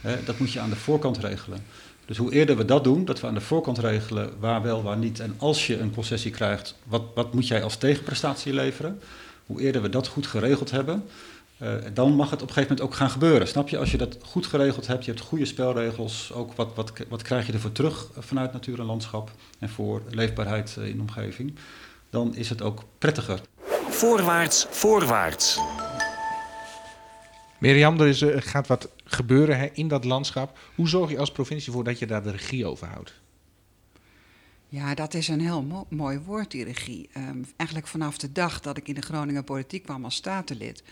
Hè, 0.00 0.24
dat 0.24 0.38
moet 0.38 0.52
je 0.52 0.60
aan 0.60 0.70
de 0.70 0.76
voorkant 0.76 1.18
regelen. 1.18 1.58
Dus 2.04 2.16
hoe 2.16 2.32
eerder 2.32 2.56
we 2.56 2.64
dat 2.64 2.84
doen, 2.84 3.04
dat 3.04 3.20
we 3.20 3.26
aan 3.26 3.34
de 3.34 3.40
voorkant 3.40 3.78
regelen 3.78 4.30
waar 4.38 4.62
wel, 4.62 4.82
waar 4.82 4.96
niet. 4.96 5.20
En 5.20 5.34
als 5.38 5.66
je 5.66 5.78
een 5.78 5.94
concessie 5.94 6.30
krijgt, 6.30 6.78
wat, 6.84 7.02
wat 7.14 7.34
moet 7.34 7.48
jij 7.48 7.62
als 7.62 7.76
tegenprestatie 7.76 8.54
leveren? 8.54 9.00
Hoe 9.46 9.60
eerder 9.60 9.82
we 9.82 9.88
dat 9.88 10.06
goed 10.06 10.26
geregeld 10.26 10.70
hebben, 10.70 11.04
uh, 11.62 11.74
dan 11.94 12.14
mag 12.14 12.30
het 12.30 12.42
op 12.42 12.48
een 12.48 12.54
gegeven 12.54 12.76
moment 12.76 12.80
ook 12.80 12.94
gaan 12.94 13.10
gebeuren. 13.10 13.48
Snap 13.48 13.68
je? 13.68 13.78
Als 13.78 13.90
je 13.90 13.98
dat 13.98 14.16
goed 14.22 14.46
geregeld 14.46 14.86
hebt, 14.86 15.04
je 15.04 15.10
hebt 15.10 15.22
goede 15.22 15.44
spelregels, 15.44 16.32
ook 16.32 16.52
wat, 16.52 16.74
wat, 16.74 16.92
wat 17.08 17.22
krijg 17.22 17.46
je 17.46 17.52
ervoor 17.52 17.72
terug 17.72 18.10
vanuit 18.18 18.52
natuur 18.52 18.78
en 18.78 18.84
landschap 18.84 19.30
en 19.58 19.68
voor 19.68 20.02
leefbaarheid 20.10 20.76
in 20.76 20.96
de 20.96 21.00
omgeving, 21.00 21.54
dan 22.10 22.34
is 22.34 22.48
het 22.48 22.62
ook 22.62 22.84
prettiger. 22.98 23.40
Voorwaarts, 23.88 24.66
voorwaarts. 24.70 25.58
Mirjam, 27.58 28.00
er 28.00 28.06
is, 28.06 28.24
gaat 28.26 28.66
wat 28.66 28.88
gebeuren 29.04 29.58
hè, 29.58 29.68
in 29.72 29.88
dat 29.88 30.04
landschap. 30.04 30.58
Hoe 30.74 30.88
zorg 30.88 31.10
je 31.10 31.18
als 31.18 31.32
provincie 31.32 31.72
voor 31.72 31.84
dat 31.84 31.98
je 31.98 32.06
daar 32.06 32.22
de 32.22 32.30
regie 32.30 32.66
over 32.66 32.86
houdt? 32.86 33.20
Ja, 34.68 34.94
dat 34.94 35.14
is 35.14 35.28
een 35.28 35.40
heel 35.40 35.62
mo 35.62 35.86
mooi 35.88 36.18
woord, 36.18 36.50
die 36.50 36.64
regie. 36.64 37.08
Um, 37.16 37.44
eigenlijk 37.56 37.88
vanaf 37.88 38.18
de 38.18 38.32
dag 38.32 38.60
dat 38.60 38.76
ik 38.76 38.88
in 38.88 38.94
de 38.94 39.00
Groninger 39.00 39.42
politiek 39.42 39.82
kwam 39.82 40.04
als 40.04 40.14
statenlid, 40.14 40.82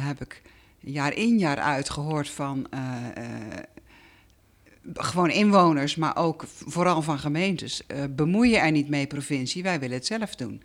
heb 0.00 0.20
ik 0.20 0.42
jaar 0.80 1.14
in 1.14 1.38
jaar 1.38 1.58
uit 1.58 1.90
gehoord 1.90 2.28
van 2.28 2.66
uh, 2.74 2.96
uh, 3.18 3.24
gewoon 4.94 5.30
inwoners, 5.30 5.96
maar 5.96 6.16
ook 6.16 6.44
vooral 6.46 7.02
van 7.02 7.18
gemeentes. 7.18 7.82
bemoei 8.10 8.50
je 8.50 8.58
er 8.58 8.70
niet 8.70 8.88
mee, 8.88 9.06
provincie, 9.06 9.62
wij 9.62 9.80
willen 9.80 9.96
het 9.96 10.06
zelf 10.06 10.34
doen. 10.34 10.62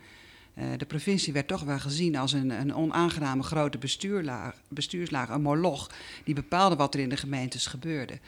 de 0.76 0.86
provincie 0.86 1.32
werd 1.32 1.48
toch 1.48 1.62
wel 1.62 1.78
gezien 1.78 2.16
als 2.16 2.32
een, 2.32 2.50
een 2.50 2.74
onaangename 2.74 3.42
grote 3.42 3.78
bestuurlaag, 3.78 4.54
bestuurslaag, 4.68 5.28
een 5.28 5.42
moloch, 5.42 5.90
die 6.24 6.34
bepaalde 6.34 6.76
wat 6.76 6.94
er 6.94 7.00
in 7.00 7.08
de 7.08 7.16
gemeentes 7.16 7.66
gebeurde. 7.66 8.18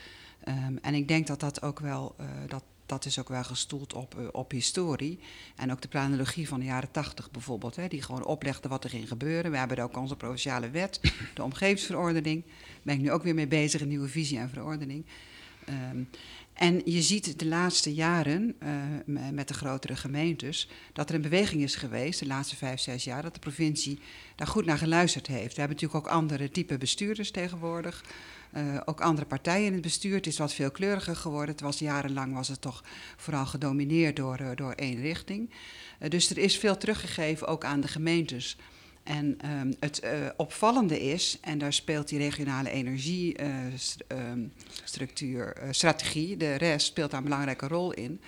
Um, 0.49 0.79
en 0.83 0.95
ik 0.95 1.09
denk 1.09 1.27
dat 1.27 1.41
dat 1.41 1.63
ook 1.63 1.81
wel, 1.81 2.15
dat, 2.47 2.63
dat 2.87 3.05
is 3.05 3.19
ook 3.19 3.29
wel 3.29 3.45
gestoeld 3.45 3.93
op, 3.93 4.15
uh, 4.19 4.29
op 4.33 4.51
historie. 4.51 5.19
En 5.57 5.73
ook 5.73 5.81
de 5.81 5.89
planologie 5.89 6.49
van 6.49 6.61
de 6.61 6.67
jaren 6.67 6.91
tachtig 6.91 7.31
bijvoorbeeld, 7.31 7.77
hè, 7.77 7.89
die 7.89 8.03
gewoon 8.03 8.25
oplegde 8.25 8.69
wat 8.69 8.85
er 8.85 8.91
ging 8.91 9.09
gebeuren. 9.09 9.51
We 9.51 9.59
hebben 9.59 9.79
ook 9.79 9.97
onze 9.97 10.17
provinciale 10.17 10.71
wet, 10.71 11.01
de 11.35 11.43
omgevingsverordening. 11.43 12.45
Daar 12.45 12.81
ben 12.83 12.95
ik 12.95 13.01
nu 13.01 13.11
ook 13.11 13.23
weer 13.23 13.35
mee 13.35 13.49
bezig, 13.49 13.81
een 13.81 13.89
nieuwe 13.89 14.09
visie 14.09 14.39
en 14.39 14.49
verordening. 14.49 15.05
Um, 15.69 16.09
en 16.57 16.83
je 16.85 17.03
ziet 17.03 17.39
de 17.39 17.47
laatste 17.47 17.95
jaren 17.95 18.57
uh, 18.63 19.21
met 19.33 19.49
de 19.49 19.55
grotere 19.55 19.97
gemeentes 19.97 20.69
dat 20.93 21.09
er 21.09 21.15
een 21.15 21.23
beweging 21.23 21.63
is 21.63 21.75
geweest, 21.75 22.19
de 22.21 22.27
laatste 22.27 22.57
vijf, 22.57 22.81
zes 22.81 23.05
jaar, 23.05 23.23
dat 23.23 23.35
de 23.35 23.41
provincie 23.41 23.99
daar 24.37 24.47
goed 24.47 24.65
naar 24.65 24.79
geluisterd 24.79 25.27
heeft. 25.27 25.55
We 25.55 25.61
hebben 25.61 25.77
natuurlijk 25.77 26.07
ook 26.07 26.13
andere 26.13 26.51
type 26.51 26.79
bestuurders 26.79 27.31
tegenwoordig. 27.31 28.05
Uh, 28.57 28.81
ook 28.85 29.01
andere 29.01 29.27
partijen 29.27 29.67
in 29.67 29.73
het 29.73 29.83
bestuur. 29.83 30.15
Het 30.15 30.27
is 30.27 30.39
wat 30.39 30.53
veelkleuriger 30.53 31.17
geworden. 31.17 31.51
Het 31.51 31.61
was 31.61 31.79
jarenlang 31.79 32.35
was 32.35 32.49
het 32.49 32.61
toch 32.61 32.85
vooral 33.17 33.47
gedomineerd 33.47 34.17
door, 34.17 34.41
uh, 34.41 34.49
door 34.55 34.73
één 34.73 35.01
richting. 35.01 35.51
Uh, 36.01 36.11
dus 36.11 36.31
er 36.31 36.39
is 36.39 36.59
veel 36.59 36.77
teruggegeven 36.77 37.47
ook 37.47 37.65
aan 37.65 37.81
de 37.81 37.89
gemeentes. 37.89 38.57
En 39.03 39.39
um, 39.61 39.75
het 39.81 40.03
opvallende 40.37 41.01
is, 41.01 41.39
en 41.41 41.59
daar 41.59 41.73
speelt 41.73 42.09
die 42.09 42.19
regionale 42.19 42.71
energiestructuur, 42.71 45.57
strategie, 45.71 46.37
de 46.37 46.55
rest 46.55 46.87
speelt 46.87 47.11
daar 47.11 47.21
een 47.21 47.27
belangrijke 47.27 47.69
rol 47.69 47.93
in. 47.93 48.21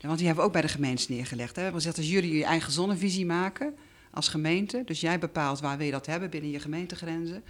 Want 0.00 0.18
die 0.18 0.26
hebben 0.26 0.44
we 0.44 0.50
ook 0.50 0.56
bij 0.56 0.62
de 0.62 0.68
gemeentes 0.68 1.08
neergelegd. 1.08 1.48
Hè. 1.48 1.54
We 1.54 1.60
hebben 1.60 1.80
gezegd, 1.80 1.98
als 1.98 2.10
jullie 2.10 2.36
je 2.36 2.44
eigen 2.44 2.72
zonnevisie 2.72 3.26
maken 3.26 3.74
als 4.10 4.28
gemeente, 4.28 4.82
dus 4.84 5.00
jij 5.00 5.18
bepaalt 5.18 5.60
waar 5.60 5.76
wil 5.76 5.86
je 5.86 5.92
dat 5.92 6.06
hebben 6.06 6.30
binnen 6.30 6.50
je 6.50 6.60
gemeentegrenzen 6.60 7.42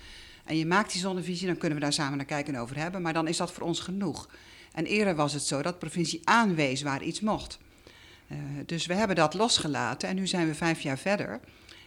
en 0.51 0.57
je 0.57 0.67
maakt 0.67 0.93
die 0.93 1.01
zonnevisie, 1.01 1.47
dan 1.47 1.57
kunnen 1.57 1.79
we 1.79 1.85
daar 1.85 1.93
samen 1.93 2.17
naar 2.17 2.27
kijken 2.27 2.55
en 2.55 2.61
over 2.61 2.77
hebben. 2.77 3.03
Maar 3.03 3.13
dan 3.13 3.29
is 3.29 3.37
dat 3.37 3.53
voor 3.53 3.63
ons 3.63 3.81
genoeg. 3.81 4.29
En 4.73 4.85
eerder 4.85 5.15
was 5.15 5.33
het 5.33 5.43
zo 5.43 5.63
dat 5.63 5.73
de 5.73 5.79
provincie 5.79 6.21
aanwees 6.25 6.83
waar 6.83 7.03
iets 7.03 7.21
mocht. 7.21 7.59
Uh, 8.29 8.39
dus 8.67 8.87
we 8.87 8.95
hebben 8.95 9.17
dat 9.17 9.35
losgelaten 9.35 10.09
en 10.09 10.15
nu 10.15 10.27
zijn 10.27 10.47
we 10.47 10.55
vijf 10.55 10.81
jaar 10.81 10.99
verder. 10.99 11.41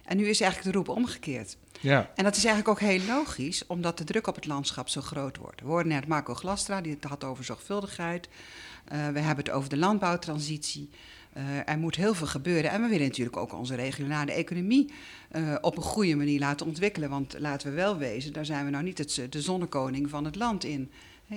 En 0.06 0.18
nu 0.18 0.28
is 0.28 0.42
eigenlijk 0.42 0.72
de 0.72 0.78
roep 0.78 0.98
omgekeerd. 0.98 1.58
Ja. 1.80 2.12
En 2.16 2.24
dat 2.24 2.36
is 2.36 2.46
eigenlijk 2.46 2.68
ook 2.68 2.90
heel 2.90 3.06
logisch, 3.08 3.68
omdat 3.68 3.98
de 3.98 4.04
druk 4.04 4.28
op 4.28 4.36
het 4.36 4.46
landschap 4.46 4.90
zo 4.90 5.02
groot 5.02 5.38
wordt. 5.38 5.62
We 5.62 5.68
hoorden 5.68 5.92
net 5.92 6.08
Marco 6.08 6.34
Glastra, 6.34 6.82
die 6.82 6.94
het 6.94 7.04
had 7.04 7.24
over 7.24 7.44
zorgvuldigheid. 7.44 8.28
Uh, 8.28 9.08
we 9.08 9.20
hebben 9.20 9.46
het 9.46 9.54
over 9.54 9.70
de 9.70 9.78
landbouwtransitie. 9.78 10.90
Uh, 11.38 11.70
er 11.70 11.78
moet 11.78 11.96
heel 11.96 12.14
veel 12.14 12.28
gebeuren. 12.28 12.72
En 12.72 12.82
we 12.82 12.88
willen 12.88 13.08
natuurlijk 13.08 13.38
ook 13.38 13.54
onze 13.54 13.76
regionale 13.76 14.32
economie 14.32 14.92
uh, 15.36 15.56
op 15.62 15.78
een 15.78 15.84
goede 15.84 16.16
manier 16.16 16.40
laten 16.40 16.66
ontwikkelen. 16.66 17.10
Want 17.10 17.36
laten 17.40 17.70
we 17.70 17.76
wel 17.76 17.98
wezen, 17.98 18.34
daar 18.34 18.46
zijn 18.46 18.66
we 18.66 18.72
nou 18.72 18.84
niet 18.84 18.98
het, 18.98 19.22
de 19.30 19.42
zonnekoning 19.42 20.10
van 20.10 20.26
het 20.26 20.36
land 20.36 20.64
in. 20.64 20.92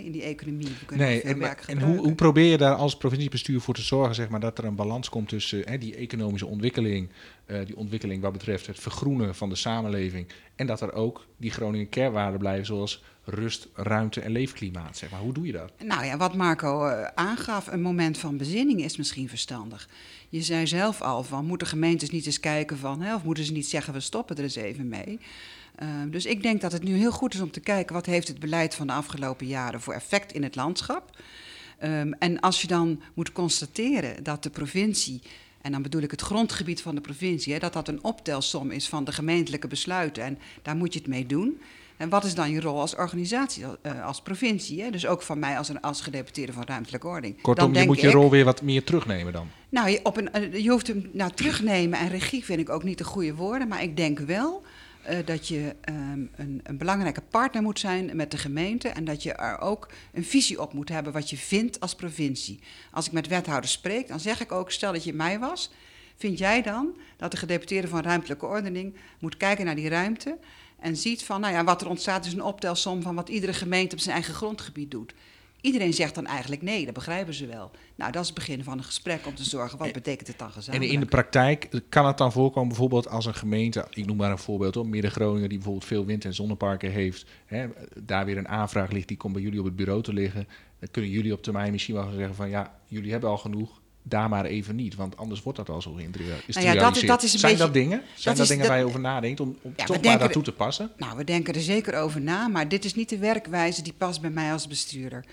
In 0.05 0.13
die 0.13 0.23
economie. 0.23 0.67
We 0.67 0.87
kunnen 0.87 1.07
Nee, 1.07 1.23
en, 1.23 1.57
en 1.67 1.83
hoe, 1.83 1.97
hoe 1.97 2.15
probeer 2.15 2.51
je 2.51 2.57
daar 2.57 2.75
als 2.75 2.97
provinciebestuur 2.97 3.61
voor 3.61 3.75
te 3.75 3.83
zorgen 3.83 4.15
zeg 4.15 4.29
maar, 4.29 4.41
dat 4.41 4.59
er 4.59 4.65
een 4.65 4.75
balans 4.75 5.09
komt 5.09 5.29
tussen 5.29 5.63
hè, 5.65 5.79
die 5.79 5.97
economische 5.97 6.47
ontwikkeling, 6.47 7.09
eh, 7.47 7.67
die 7.67 7.77
ontwikkeling 7.77 8.23
wat 8.23 8.33
betreft 8.33 8.67
het 8.67 8.79
vergroenen 8.79 9.35
van 9.35 9.49
de 9.49 9.55
samenleving, 9.55 10.27
en 10.57 10.67
dat 10.67 10.81
er 10.81 10.93
ook 10.93 11.27
die 11.37 11.51
Groningen 11.51 11.89
kernwaarden 11.89 12.39
blijven 12.39 12.67
zoals 12.67 13.03
rust, 13.25 13.69
ruimte 13.75 14.21
en 14.21 14.31
leefklimaat. 14.31 14.97
Zeg 14.97 15.11
maar. 15.11 15.21
Hoe 15.21 15.33
doe 15.33 15.47
je 15.47 15.53
dat? 15.53 15.73
Nou 15.85 16.05
ja, 16.05 16.17
wat 16.17 16.35
Marco 16.35 16.87
eh, 16.87 17.09
aangaf, 17.15 17.67
een 17.67 17.83
moment 17.83 18.19
van 18.19 18.37
bezinning 18.37 18.83
is 18.83 18.97
misschien 18.97 19.29
verstandig. 19.29 19.89
Je 20.29 20.43
zei 20.43 20.67
zelf 20.67 21.03
al 21.03 21.23
van, 21.23 21.47
moeten 21.47 21.67
gemeentes 21.67 22.11
niet 22.11 22.27
eens 22.27 22.41
kijken 22.41 22.79
van, 22.79 23.01
hè, 23.01 23.15
of 23.15 23.25
moeten 23.25 23.45
ze 23.45 23.53
niet 23.53 23.69
zeggen, 23.69 23.93
we 23.93 24.01
stoppen 24.01 24.37
er 24.37 24.43
eens 24.43 24.57
even 24.57 24.89
mee. 24.89 25.19
Uh, 25.83 25.89
dus 26.11 26.27
ik 26.27 26.43
denk 26.43 26.61
dat 26.61 26.73
het 26.73 26.83
nu 26.83 26.97
heel 26.97 27.13
goed 27.13 27.35
is 27.35 27.41
om 27.41 27.51
te 27.51 27.61
kijken, 27.61 27.95
wat 27.95 28.07
heeft 28.07 28.29
het 28.29 28.39
beleid 28.39 28.75
van 28.75 28.87
de 28.87 28.93
afgelopen 28.93 29.47
jaren 29.47 29.81
voor 29.81 29.95
effect 29.95 30.33
in 30.33 30.43
het 30.43 30.57
landschap? 30.57 31.17
Um, 31.85 32.13
en 32.13 32.41
als 32.41 32.61
je 32.61 32.67
dan 32.67 33.01
moet 33.15 33.33
constateren 33.33 34.23
dat 34.25 34.43
de 34.43 34.51
provincie 34.51 35.23
en 35.67 35.73
dan 35.73 35.83
bedoel 35.83 36.03
ik 36.03 36.11
het 36.11 36.21
grondgebied 36.21 36.83
van 36.83 36.95
de 36.95 37.01
provincie, 37.01 37.53
hè, 37.53 37.59
dat 37.59 37.73
dat 37.73 37.89
een 37.89 38.05
optelsom 38.05 38.71
is 38.71 38.89
van 38.89 39.05
de 39.05 39.13
gemeentelijke 39.13 39.69
besluiten. 39.69 40.23
En 40.23 40.39
daar 40.63 40.77
moet 40.77 40.93
je 40.93 40.99
het 40.99 41.09
mee 41.09 41.27
doen. 41.27 41.61
En 41.97 42.09
wat 42.09 42.25
is 42.25 42.35
dan 42.35 42.51
je 42.51 42.61
rol 42.61 42.81
als 42.81 42.95
organisatie, 42.95 43.65
uh, 43.83 44.05
als 44.05 44.21
provincie? 44.21 44.83
Hè? 44.83 44.91
Dus 44.91 45.07
ook 45.07 45.23
van 45.23 45.39
mij 45.39 45.59
als, 45.59 45.69
een, 45.69 45.81
als 45.81 46.01
gedeputeerde 46.01 46.53
van 46.53 46.65
ruimtelijke 46.65 47.07
ordening. 47.07 47.41
Kortom, 47.43 47.73
dan 47.73 47.83
je 47.83 47.89
moet 47.89 48.01
je 48.01 48.07
ik, 48.07 48.13
rol 48.13 48.31
weer 48.31 48.45
wat 48.45 48.63
meer 48.63 48.85
terugnemen 48.85 49.33
dan. 49.33 49.49
Nou, 49.69 49.89
je, 49.89 50.01
op 50.03 50.17
een, 50.17 50.29
uh, 50.37 50.63
je 50.63 50.71
hoeft 50.71 50.87
hem 50.87 51.11
nou, 51.13 51.31
terugnemen 51.35 51.99
en 51.99 52.09
regie 52.09 52.45
vind 52.45 52.61
ik 52.61 52.69
ook 52.69 52.83
niet 52.83 52.99
de 52.99 53.05
goede 53.05 53.35
woorden. 53.35 53.69
Maar 53.69 53.83
ik 53.83 53.97
denk 53.97 54.19
wel 54.19 54.63
uh, 55.11 55.19
dat 55.25 55.49
je 55.49 55.77
um, 55.89 56.31
een, 56.37 56.61
een, 56.63 56.79
belangrijke 56.79 57.21
partner 57.21 57.63
moet 57.63 57.79
zijn 57.79 58.17
met 58.17 58.31
de 58.31 58.39
gemeente. 58.39 58.89
En 58.89 59.05
dat 59.05 59.23
je 59.23 59.33
er 59.33 59.59
ook 59.59 59.89
een 60.13 60.25
visie 60.25 60.61
op 60.61 60.73
moet 60.73 60.89
hebben 60.89 61.13
wat 61.13 61.31
je 61.31 61.37
vindt 61.37 61.81
als 61.81 61.95
provincie. 61.95 62.61
Als 62.91 63.07
ik 63.07 63.13
met 63.13 63.27
wethouders 63.27 63.73
spreek, 63.73 64.09
dan 64.09 64.21
zeg 64.21 64.41
ik 64.41 64.53
ook, 64.53 64.71
stel 64.71 64.93
dat 64.93 65.05
je 65.05 65.13
mij 65.13 65.39
was. 65.39 65.71
Vind 66.17 66.39
jij 66.39 66.63
dan 66.63 66.97
dat 67.17 67.31
de 67.31 67.37
gedeputeerde 67.37 67.89
van 67.89 68.01
ruimtelijke 68.01 68.47
ordening 68.47 68.95
moet 69.19 69.37
kijken 69.37 69.65
naar 69.65 69.77
die 69.77 69.89
ruimte 69.89 70.39
en 70.81 70.97
ziet 70.97 71.25
van, 71.25 71.41
nou 71.41 71.53
ja, 71.53 71.65
wat 71.65 71.81
er 71.81 71.89
ontstaat 71.89 72.27
is 72.27 72.33
een 72.33 72.43
optelsom 72.43 73.03
van 73.03 73.15
wat 73.15 73.29
iedere 73.29 73.53
gemeente 73.53 73.95
op 73.95 74.01
zijn 74.01 74.15
eigen 74.15 74.35
grondgebied 74.35 74.91
doet. 74.91 75.15
Iedereen 75.67 75.93
zegt 75.93 76.15
dan 76.15 76.27
eigenlijk 76.27 76.63
nee, 76.63 76.85
dat 76.85 76.95
begrijpen 76.95 77.35
ze 77.35 77.47
wel. 77.47 77.71
Nou, 77.95 78.13
dat 78.13 78.21
is 78.23 78.29
het 78.29 78.37
begin 78.37 78.65
van 78.65 78.79
een 78.79 78.85
gesprek 78.85 79.27
om 79.27 79.35
te 79.35 79.45
zorgen, 79.45 79.79
wat 79.79 79.93
betekent 79.93 80.29
het 80.29 80.39
dan 80.39 80.51
gezamenlijk? 80.51 80.91
En 80.91 80.95
in 80.95 81.01
de 81.05 81.11
praktijk 81.11 81.83
kan 81.89 82.07
het 82.07 82.19
dan 82.19 82.33
voorkomen, 82.33 82.69
bijvoorbeeld 82.69 83.09
als 83.09 83.27
een 83.27 83.35
gemeente, 83.35 83.87
ik 83.91 84.07
noem 84.07 84.17
maar 84.17 84.31
een 84.31 84.39
voorbeeld 84.39 84.87
Midden-Groningen, 84.87 85.49
die 85.49 85.59
bijvoorbeeld 85.59 85.87
veel 85.87 86.05
wind- 86.05 86.25
en 86.25 86.35
zonneparken 86.35 86.91
heeft, 86.91 87.27
hè, 87.47 87.67
daar 88.03 88.25
weer 88.25 88.37
een 88.37 88.49
aanvraag 88.49 88.91
ligt, 88.91 89.09
die 89.09 89.17
komt 89.17 89.33
bij 89.33 89.43
jullie 89.43 89.59
op 89.59 89.65
het 89.65 89.77
bureau 89.77 90.03
te 90.03 90.13
liggen. 90.13 90.49
Dan 90.79 90.89
kunnen 90.91 91.11
jullie 91.11 91.33
op 91.33 91.43
termijn 91.43 91.73
misschien 91.73 91.95
wel 91.95 92.11
zeggen 92.11 92.35
van, 92.35 92.49
ja, 92.49 92.79
jullie 92.87 93.11
hebben 93.11 93.31
al 93.31 93.39
genoeg, 93.39 93.81
daar 94.09 94.29
maar 94.29 94.45
even 94.45 94.77
niet, 94.77 94.95
want 94.95 95.17
anders 95.17 95.43
wordt 95.43 95.59
dat 95.59 95.69
al 95.69 95.83
zo 95.83 95.93
geïntrigeerd. 95.93 96.49
Nou 96.49 96.67
ja, 96.67 96.75
dat, 96.75 97.03
dat 97.07 97.23
is 97.23 97.33
een 97.33 97.39
Zijn 97.39 97.53
beetje, 97.53 97.67
dat 97.67 97.75
dingen? 97.75 98.03
Zijn 98.15 98.37
dat, 98.37 98.47
dingen 98.47 98.63
dat- 98.63 98.71
waar 98.73 98.79
je 98.79 98.85
over 98.87 99.01
nadenkt 99.01 99.41
om, 99.41 99.57
om 99.63 99.73
Ja, 99.77 99.85
toch 99.85 100.03
maar 100.03 100.31
te 100.43 100.53
passen? 100.53 100.91
Nou, 100.97 101.17
we 101.17 101.25
denken 101.25 101.55
er 101.55 101.61
zeker 101.61 101.95
over 101.95 102.21
na, 102.21 102.49
maar 102.49 102.69
dit 102.69 102.85
is 102.85 102.95
niet 102.95 103.09
de 103.09 103.19
werkwijze 103.19 103.83
die 103.83 103.93
past 103.93 104.21
bij 104.21 104.31
mij 104.31 104.53
als 104.53 104.67
bestuurder. 104.67 105.25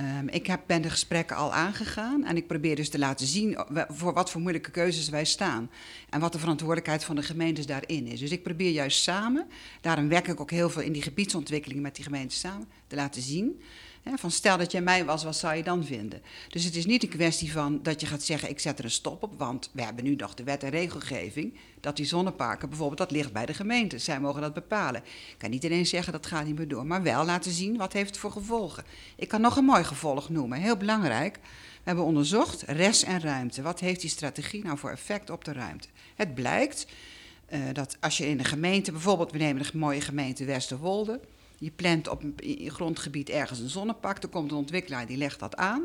Ehm, 0.00 0.28
ik 0.28 0.46
heb, 0.46 0.60
ben 0.66 0.82
de 0.82 0.90
gesprekken 0.90 1.36
al 1.36 1.52
aangegaan 1.52 2.24
en 2.24 2.36
ik 2.36 2.46
probeer 2.46 2.76
dus 2.76 2.88
te 2.88 2.98
laten 2.98 3.26
zien 3.26 3.58
voor 3.88 4.12
wat 4.12 4.30
voor 4.30 4.40
moeilijke 4.40 4.70
keuzes 4.70 5.08
wij 5.08 5.24
staan. 5.24 5.70
En 6.10 6.20
wat 6.20 6.32
de 6.32 6.38
verantwoordelijkheid 6.38 7.04
van 7.04 7.16
de 7.16 7.22
gemeentes 7.22 7.66
daarin 7.66 8.06
is. 8.06 8.20
Dus 8.20 8.30
ik 8.30 8.42
probeer 8.42 8.70
juist 8.70 9.02
samen, 9.02 9.46
daarom 9.80 10.08
werk 10.08 10.28
ik 10.28 10.40
ook 10.40 10.50
heel 10.50 10.70
veel 10.70 10.82
in 10.82 10.92
die 10.92 11.02
gebiedsontwikkeling 11.02 11.80
met 11.80 11.94
die 11.94 12.04
gemeentes 12.04 12.40
samen, 12.40 12.68
te 12.86 12.96
laten 12.96 13.22
zien. 13.22 13.60
Van 14.04 14.30
stel 14.30 14.58
dat 14.58 14.72
jij 14.72 14.80
mij 14.80 15.04
was, 15.04 15.24
wat 15.24 15.36
zou 15.36 15.54
je 15.54 15.62
dan 15.62 15.84
vinden? 15.84 16.22
Dus 16.48 16.64
het 16.64 16.76
is 16.76 16.86
niet 16.86 17.02
een 17.02 17.08
kwestie 17.08 17.52
van 17.52 17.82
dat 17.82 18.00
je 18.00 18.06
gaat 18.06 18.22
zeggen: 18.22 18.48
ik 18.48 18.60
zet 18.60 18.78
er 18.78 18.84
een 18.84 18.90
stop 18.90 19.22
op, 19.22 19.38
want 19.38 19.70
we 19.72 19.82
hebben 19.82 20.04
nu 20.04 20.14
nog 20.14 20.34
de 20.34 20.44
wet 20.44 20.62
en 20.62 20.70
regelgeving. 20.70 21.54
Dat 21.80 21.96
die 21.96 22.06
zonneparken 22.06 22.68
bijvoorbeeld, 22.68 22.98
dat 22.98 23.10
ligt 23.10 23.32
bij 23.32 23.46
de 23.46 23.54
gemeente. 23.54 23.98
Zij 23.98 24.20
mogen 24.20 24.40
dat 24.40 24.54
bepalen. 24.54 25.02
Ik 25.04 25.34
kan 25.38 25.50
niet 25.50 25.64
ineens 25.64 25.90
zeggen 25.90 26.12
dat 26.12 26.26
gaat 26.26 26.44
niet 26.44 26.58
meer 26.58 26.68
door, 26.68 26.86
maar 26.86 27.02
wel 27.02 27.24
laten 27.24 27.52
zien 27.52 27.76
wat 27.76 27.92
heeft 27.92 28.08
het 28.08 28.18
voor 28.18 28.32
gevolgen. 28.32 28.84
Ik 29.16 29.28
kan 29.28 29.40
nog 29.40 29.56
een 29.56 29.64
mooi 29.64 29.84
gevolg 29.84 30.28
noemen, 30.28 30.58
heel 30.58 30.76
belangrijk. 30.76 31.38
We 31.42 31.86
hebben 31.86 32.04
onderzocht 32.04 32.62
res 32.62 33.04
en 33.04 33.20
ruimte. 33.20 33.62
Wat 33.62 33.80
heeft 33.80 34.00
die 34.00 34.10
strategie 34.10 34.64
nou 34.64 34.78
voor 34.78 34.90
effect 34.90 35.30
op 35.30 35.44
de 35.44 35.52
ruimte? 35.52 35.88
Het 36.14 36.34
blijkt 36.34 36.86
eh, 37.46 37.60
dat 37.72 37.96
als 38.00 38.18
je 38.18 38.28
in 38.28 38.38
een 38.38 38.44
gemeente, 38.44 38.92
bijvoorbeeld 38.92 39.32
we 39.32 39.38
nemen 39.38 39.62
de 39.62 39.78
mooie 39.78 40.00
gemeente 40.00 40.44
Westerwolde, 40.44 41.20
je 41.60 41.70
plant 41.70 42.08
op 42.08 42.22
een 42.22 42.70
grondgebied 42.70 43.28
ergens 43.28 43.58
een 43.58 43.68
zonnepark, 43.68 44.22
er 44.22 44.28
komt 44.28 44.50
een 44.50 44.56
ontwikkelaar 44.56 45.06
die 45.06 45.16
legt 45.16 45.40
dat 45.40 45.56
aan. 45.56 45.82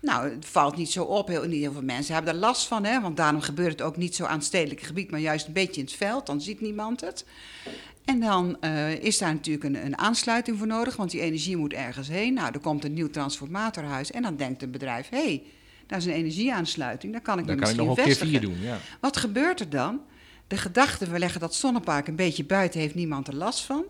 Nou, 0.00 0.30
het 0.30 0.46
valt 0.46 0.76
niet 0.76 0.90
zo 0.90 1.04
op. 1.04 1.28
Heel, 1.28 1.44
niet 1.44 1.60
heel 1.60 1.72
veel 1.72 1.82
mensen 1.82 2.14
hebben 2.14 2.32
er 2.32 2.38
last 2.38 2.66
van, 2.66 2.84
hè, 2.84 3.00
want 3.00 3.16
daarom 3.16 3.40
gebeurt 3.40 3.72
het 3.72 3.82
ook 3.82 3.96
niet 3.96 4.14
zo 4.14 4.24
aan 4.24 4.36
het 4.36 4.44
stedelijk 4.44 4.80
gebied, 4.80 5.10
maar 5.10 5.20
juist 5.20 5.46
een 5.46 5.52
beetje 5.52 5.80
in 5.80 5.86
het 5.86 5.96
veld. 5.96 6.26
Dan 6.26 6.40
ziet 6.40 6.60
niemand 6.60 7.00
het. 7.00 7.24
En 8.04 8.20
dan 8.20 8.60
eh, 8.60 9.02
is 9.02 9.18
daar 9.18 9.32
natuurlijk 9.32 9.64
een, 9.64 9.84
een 9.84 9.98
aansluiting 9.98 10.58
voor 10.58 10.66
nodig, 10.66 10.96
want 10.96 11.10
die 11.10 11.20
energie 11.20 11.56
moet 11.56 11.72
ergens 11.72 12.08
heen. 12.08 12.34
Nou, 12.34 12.52
er 12.52 12.60
komt 12.60 12.84
een 12.84 12.94
nieuw 12.94 13.10
transformatorhuis 13.10 14.10
en 14.10 14.22
dan 14.22 14.36
denkt 14.36 14.62
een 14.62 14.70
bedrijf: 14.70 15.08
hé, 15.08 15.24
hey, 15.24 15.42
daar 15.86 15.98
is 15.98 16.04
een 16.04 16.12
energieaansluiting, 16.12 17.12
daar 17.12 17.22
kan 17.22 17.38
ik 17.38 17.46
Dan 17.46 17.54
me 17.56 17.60
kan 17.60 17.70
ik 17.70 17.76
misschien 17.76 18.06
nog 18.06 18.22
een 18.22 18.30
keer 18.30 18.40
doen. 18.40 18.60
Ja. 18.60 18.78
Wat 19.00 19.16
gebeurt 19.16 19.60
er 19.60 19.70
dan? 19.70 20.00
De 20.46 20.56
gedachte, 20.56 21.10
we 21.10 21.18
leggen 21.18 21.40
dat 21.40 21.54
zonnepark 21.54 22.08
een 22.08 22.16
beetje 22.16 22.44
buiten, 22.44 22.80
heeft 22.80 22.94
niemand 22.94 23.28
er 23.28 23.34
last 23.34 23.60
van. 23.60 23.84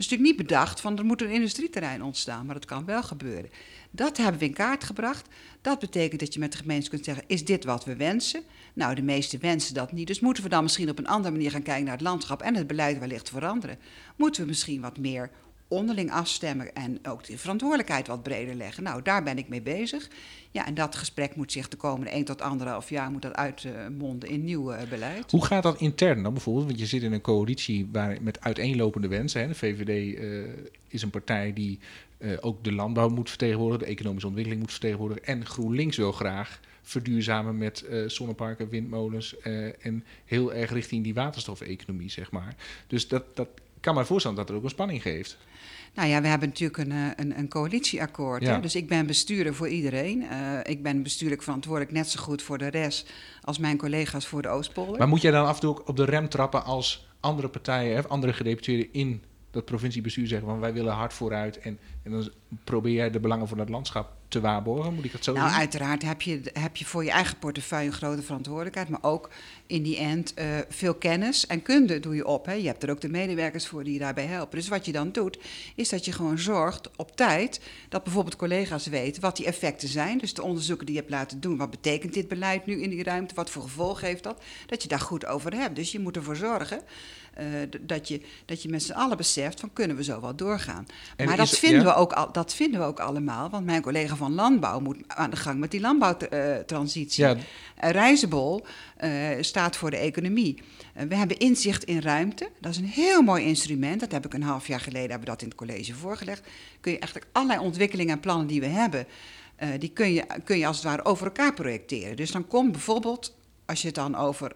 Is 0.00 0.08
natuurlijk 0.08 0.38
niet 0.38 0.48
bedacht 0.48 0.80
van 0.80 0.98
er 0.98 1.04
moet 1.04 1.22
een 1.22 1.30
industrieterrein 1.30 2.02
ontstaan, 2.02 2.46
maar 2.46 2.54
dat 2.54 2.64
kan 2.64 2.84
wel 2.84 3.02
gebeuren. 3.02 3.50
Dat 3.90 4.16
hebben 4.16 4.40
we 4.40 4.46
in 4.46 4.52
kaart 4.52 4.84
gebracht. 4.84 5.28
Dat 5.60 5.78
betekent 5.78 6.20
dat 6.20 6.34
je 6.34 6.40
met 6.40 6.52
de 6.52 6.58
gemeente 6.58 6.90
kunt 6.90 7.04
zeggen: 7.04 7.24
is 7.26 7.44
dit 7.44 7.64
wat 7.64 7.84
we 7.84 7.96
wensen? 7.96 8.42
Nou, 8.74 8.94
de 8.94 9.02
meeste 9.02 9.38
wensen 9.38 9.74
dat 9.74 9.92
niet. 9.92 10.06
Dus 10.06 10.20
moeten 10.20 10.42
we 10.42 10.48
dan 10.48 10.62
misschien 10.62 10.90
op 10.90 10.98
een 10.98 11.06
andere 11.06 11.34
manier 11.34 11.50
gaan 11.50 11.62
kijken 11.62 11.84
naar 11.84 11.92
het 11.92 12.02
landschap 12.02 12.42
en 12.42 12.56
het 12.56 12.66
beleid 12.66 12.98
wellicht 12.98 13.28
veranderen? 13.28 13.78
Moeten 14.16 14.42
we 14.42 14.48
misschien 14.48 14.80
wat 14.80 14.98
meer 14.98 15.30
onderling 15.70 16.10
afstemmen 16.10 16.74
en 16.74 16.98
ook 17.02 17.24
de 17.24 17.38
verantwoordelijkheid 17.38 18.06
wat 18.06 18.22
breder 18.22 18.54
leggen? 18.54 18.82
Nou, 18.82 19.02
daar 19.02 19.22
ben 19.22 19.38
ik 19.38 19.48
mee 19.48 19.62
bezig. 19.62 20.08
Ja, 20.50 20.66
en 20.66 20.74
dat 20.74 20.96
gesprek 20.96 21.36
moet 21.36 21.52
zich 21.52 21.68
de 21.68 21.76
komende 21.76 22.10
1 22.10 22.24
tot 22.24 22.42
1,5 22.82 22.88
jaar 22.88 23.10
moet 23.10 23.22
dat 23.22 23.34
uitmonden 23.34 24.28
in 24.28 24.44
nieuw 24.44 24.72
eh, 24.72 24.88
beleid. 24.88 25.30
Hoe 25.30 25.44
gaat 25.44 25.62
dat 25.62 25.80
intern 25.80 26.22
dan 26.22 26.32
bijvoorbeeld? 26.32 26.66
Want 26.66 26.78
je 26.78 26.86
zit 26.86 27.02
in 27.02 27.12
een 27.12 27.20
coalitie 27.20 27.88
waar, 27.92 28.22
met 28.22 28.40
uiteenlopende 28.40 29.08
wensen. 29.08 29.40
Hè. 29.40 29.48
De 29.48 29.54
VVD 29.54 30.18
eh, 30.18 30.64
is 30.88 31.02
een 31.02 31.10
partij 31.10 31.52
die 31.52 31.78
eh, 32.18 32.36
ook 32.40 32.64
de 32.64 32.72
landbouw 32.72 33.08
moet 33.08 33.28
vertegenwoordigen, 33.28 33.86
de 33.86 33.92
economische 33.92 34.26
ontwikkeling 34.26 34.62
moet 34.62 34.72
vertegenwoordigen. 34.72 35.24
En 35.24 35.46
GroenLinks 35.46 35.96
wil 35.96 36.12
graag 36.12 36.60
verduurzamen 36.82 37.58
met 37.58 37.84
zonneparken, 38.06 38.68
windmolens 38.68 39.38
en 39.80 40.04
heel 40.24 40.54
erg 40.54 40.72
richting 40.72 41.04
die 41.04 41.14
waterstofeconomie, 41.14 42.10
zeg 42.10 42.30
maar. 42.30 42.54
Dus 42.86 43.08
dat, 43.08 43.36
dat 43.36 43.48
kan 43.80 43.94
me 43.94 44.04
voorstellen 44.04 44.36
dat 44.36 44.48
het 44.48 44.56
ook 44.56 44.64
een 44.64 44.70
spanning 44.70 45.02
geeft. 45.02 45.38
Nou 45.94 46.08
ja, 46.08 46.20
we 46.20 46.28
hebben 46.28 46.48
natuurlijk 46.48 46.78
een, 46.78 46.92
eh, 46.92 47.06
een, 47.16 47.38
een 47.38 47.48
coalitieakkoord. 47.48 48.42
Ja. 48.42 48.54
Hè? 48.54 48.60
Dus 48.60 48.74
ik 48.74 48.88
ben 48.88 49.06
bestuurder 49.06 49.54
voor 49.54 49.68
iedereen. 49.68 50.22
Eh, 50.22 50.58
ik 50.62 50.82
ben 50.82 51.02
bestuurlijk 51.02 51.42
verantwoordelijk 51.42 51.92
net 51.92 52.08
zo 52.08 52.20
goed 52.20 52.42
voor 52.42 52.58
de 52.58 52.66
rest 52.66 53.10
als 53.42 53.58
mijn 53.58 53.76
collega's 53.76 54.26
voor 54.26 54.42
de 54.42 54.48
Oostpolder. 54.48 54.98
Maar 54.98 55.08
moet 55.08 55.20
jij 55.20 55.30
dan 55.30 55.46
af 55.46 55.54
en 55.54 55.60
toe 55.60 55.70
ook 55.70 55.88
op 55.88 55.96
de 55.96 56.04
rem 56.04 56.28
trappen 56.28 56.64
als 56.64 57.08
andere 57.20 57.48
partijen, 57.48 57.96
hè, 57.96 58.08
andere 58.08 58.32
gedeputeerden 58.32 58.88
in 58.92 59.22
dat 59.50 59.64
provinciebestuur 59.64 60.26
zeggen 60.26 60.48
van 60.48 60.60
wij 60.60 60.72
willen 60.72 60.92
hard 60.92 61.12
vooruit 61.12 61.58
en, 61.58 61.78
en 62.02 62.10
dan 62.10 62.30
probeer 62.64 62.92
jij 62.92 63.10
de 63.10 63.20
belangen 63.20 63.48
van 63.48 63.58
het 63.58 63.68
landschap 63.68 64.12
te 64.28 64.40
waarborgen? 64.40 64.94
Moet 64.94 65.04
ik 65.04 65.12
dat 65.12 65.24
zo 65.24 65.32
Nou, 65.32 65.48
doen? 65.48 65.58
uiteraard 65.58 66.02
heb 66.02 66.22
je, 66.22 66.40
heb 66.52 66.76
je 66.76 66.84
voor 66.84 67.04
je 67.04 67.10
eigen 67.10 67.38
portefeuille 67.38 67.86
een 67.86 67.92
grote 67.92 68.22
verantwoordelijkheid, 68.22 68.88
maar 68.88 69.02
ook 69.02 69.30
in 69.70 69.82
die 69.82 69.96
end 69.96 70.34
eh, 70.34 70.46
veel 70.68 70.94
kennis 70.94 71.46
en 71.46 71.62
kunde 71.62 72.00
doe 72.00 72.14
je 72.14 72.26
op. 72.26 72.46
Hè. 72.46 72.52
Je 72.52 72.66
hebt 72.66 72.82
er 72.82 72.90
ook 72.90 73.00
de 73.00 73.08
medewerkers 73.08 73.66
voor 73.66 73.84
die 73.84 73.92
je 73.92 73.98
daarbij 73.98 74.24
helpen. 74.24 74.58
Dus 74.58 74.68
wat 74.68 74.86
je 74.86 74.92
dan 74.92 75.12
doet, 75.12 75.38
is 75.74 75.88
dat 75.88 76.04
je 76.04 76.12
gewoon 76.12 76.38
zorgt 76.38 76.90
op 76.96 77.16
tijd 77.16 77.60
dat 77.88 78.04
bijvoorbeeld 78.04 78.36
collega's 78.36 78.86
weten 78.86 79.22
wat 79.22 79.36
die 79.36 79.46
effecten 79.46 79.88
zijn. 79.88 80.18
Dus 80.18 80.34
de 80.34 80.42
onderzoeken 80.42 80.86
die 80.86 80.94
je 80.94 81.00
hebt 81.00 81.12
laten 81.12 81.40
doen, 81.40 81.56
wat 81.56 81.70
betekent 81.70 82.14
dit 82.14 82.28
beleid 82.28 82.66
nu 82.66 82.82
in 82.82 82.90
die 82.90 83.02
ruimte, 83.02 83.34
wat 83.34 83.50
voor 83.50 83.62
gevolg 83.62 84.00
heeft 84.00 84.22
dat, 84.22 84.42
dat 84.66 84.82
je 84.82 84.88
daar 84.88 85.00
goed 85.00 85.26
over 85.26 85.54
hebt. 85.54 85.76
Dus 85.76 85.92
je 85.92 86.00
moet 86.00 86.16
ervoor 86.16 86.36
zorgen 86.36 86.82
eh, 87.34 87.46
dat, 87.80 88.08
je, 88.08 88.20
dat 88.44 88.62
je 88.62 88.68
met 88.68 88.82
z'n 88.82 88.92
allen 88.92 89.16
beseft 89.16 89.60
van 89.60 89.72
kunnen 89.72 89.96
we 89.96 90.04
zo 90.04 90.20
wel 90.20 90.36
doorgaan. 90.36 90.86
En 91.16 91.26
maar 91.26 91.36
dat 91.36 91.48
vinden, 91.48 91.80
ja? 91.80 91.86
we 91.86 91.94
ook 91.94 92.12
al, 92.12 92.32
dat 92.32 92.54
vinden 92.54 92.80
we 92.80 92.86
ook 92.86 93.00
allemaal, 93.00 93.50
want 93.50 93.64
mijn 93.64 93.82
collega 93.82 94.16
van 94.16 94.34
Landbouw 94.34 94.80
moet 94.80 94.96
aan 95.06 95.30
de 95.30 95.36
gang 95.36 95.58
met 95.58 95.70
die 95.70 95.80
landbouwtransitie. 95.80 97.24
Ja, 97.24 97.36
Uh, 97.84 97.90
eh, 99.00 99.10
staat 99.40 99.76
voor 99.76 99.90
de 99.90 99.96
economie. 99.96 100.62
Eh, 100.94 101.06
we 101.08 101.14
hebben 101.14 101.38
inzicht 101.38 101.84
in 101.84 102.00
ruimte. 102.00 102.48
Dat 102.58 102.72
is 102.72 102.78
een 102.78 102.84
heel 102.84 103.22
mooi 103.22 103.44
instrument. 103.44 104.00
Dat 104.00 104.12
heb 104.12 104.26
ik 104.26 104.34
een 104.34 104.42
half 104.42 104.66
jaar 104.66 104.80
geleden 104.80 105.10
hebben 105.10 105.20
we 105.20 105.34
dat 105.34 105.42
in 105.42 105.48
het 105.48 105.56
college 105.56 105.94
voorgelegd. 105.94 106.42
Kun 106.80 106.92
je 106.92 106.98
eigenlijk 106.98 107.30
allerlei 107.32 107.60
ontwikkelingen 107.60 108.14
en 108.14 108.20
plannen 108.20 108.46
die 108.46 108.60
we 108.60 108.66
hebben, 108.66 109.06
eh, 109.56 109.68
die 109.78 109.88
kun 109.88 110.12
je, 110.12 110.24
kun 110.44 110.58
je 110.58 110.66
als 110.66 110.76
het 110.76 110.84
ware 110.84 111.04
over 111.04 111.26
elkaar 111.26 111.54
projecteren. 111.54 112.16
Dus 112.16 112.30
dan 112.30 112.46
komt 112.46 112.72
bijvoorbeeld, 112.72 113.36
als 113.66 113.80
je 113.80 113.86
het 113.86 113.96
dan 113.96 114.16
over 114.16 114.52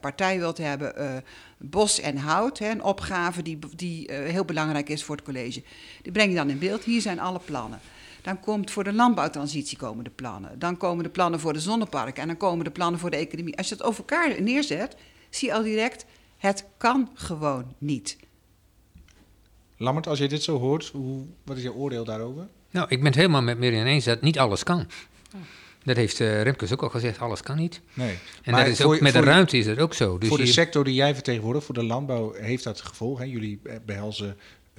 partij 0.00 0.38
wilt 0.38 0.58
hebben, 0.58 1.24
bos 1.58 2.00
en 2.00 2.16
hout, 2.16 2.58
hè, 2.58 2.70
een 2.70 2.82
opgave 2.82 3.42
die, 3.42 3.58
die 3.76 4.12
heel 4.12 4.44
belangrijk 4.44 4.88
is 4.88 5.04
voor 5.04 5.16
het 5.16 5.24
college. 5.24 5.62
Die 6.02 6.12
breng 6.12 6.30
je 6.30 6.36
dan 6.36 6.50
in 6.50 6.58
beeld. 6.58 6.84
Hier 6.84 7.00
zijn 7.00 7.20
alle 7.20 7.40
plannen. 7.44 7.80
Dan 8.26 8.40
komt 8.40 8.70
voor 8.70 8.84
de 8.84 8.92
landbouwtransitie 8.92 9.78
komen 9.78 10.04
de 10.04 10.10
plannen. 10.10 10.58
Dan 10.58 10.76
komen 10.76 11.04
de 11.04 11.10
plannen 11.10 11.40
voor 11.40 11.52
de 11.52 11.60
zonneparken. 11.60 12.22
En 12.22 12.28
dan 12.28 12.36
komen 12.36 12.64
de 12.64 12.70
plannen 12.70 13.00
voor 13.00 13.10
de 13.10 13.16
economie. 13.16 13.56
Als 13.56 13.68
je 13.68 13.76
dat 13.76 13.86
over 13.86 13.98
elkaar 13.98 14.42
neerzet, 14.42 14.96
zie 15.30 15.48
je 15.48 15.54
al 15.54 15.62
direct, 15.62 16.04
het 16.36 16.64
kan 16.76 17.10
gewoon 17.14 17.74
niet. 17.78 18.16
Lammert, 19.76 20.06
als 20.06 20.18
je 20.18 20.28
dit 20.28 20.42
zo 20.42 20.58
hoort, 20.58 20.86
hoe, 20.86 21.24
wat 21.44 21.56
is 21.56 21.62
je 21.62 21.72
oordeel 21.72 22.04
daarover? 22.04 22.48
Nou, 22.70 22.86
ik 22.88 22.98
ben 22.98 23.06
het 23.06 23.14
helemaal 23.14 23.42
met 23.42 23.58
Mirjam 23.58 23.86
eens 23.86 24.04
dat 24.04 24.20
niet 24.20 24.38
alles 24.38 24.62
kan. 24.62 24.86
Dat 25.84 25.96
heeft 25.96 26.20
uh, 26.20 26.42
Remkes 26.42 26.72
ook 26.72 26.82
al 26.82 26.90
gezegd, 26.90 27.18
alles 27.18 27.42
kan 27.42 27.56
niet. 27.56 27.80
Nee. 27.94 28.18
En 28.42 28.52
dat 28.52 28.66
is 28.66 28.82
ook, 28.82 29.00
met 29.00 29.12
de 29.12 29.20
ruimte 29.20 29.56
is 29.56 29.64
dat 29.64 29.78
ook 29.78 29.94
zo. 29.94 30.18
Dus 30.18 30.28
voor 30.28 30.38
de 30.38 30.46
sector 30.46 30.84
die 30.84 30.94
jij 30.94 31.14
vertegenwoordigt, 31.14 31.64
voor 31.64 31.74
de 31.74 31.84
landbouw, 31.84 32.32
heeft 32.32 32.64
dat 32.64 32.80
gevolg. 32.80 33.18
Hè? 33.18 33.24
Jullie 33.24 33.60
behelzen 33.84 34.26
uh, 34.26 34.32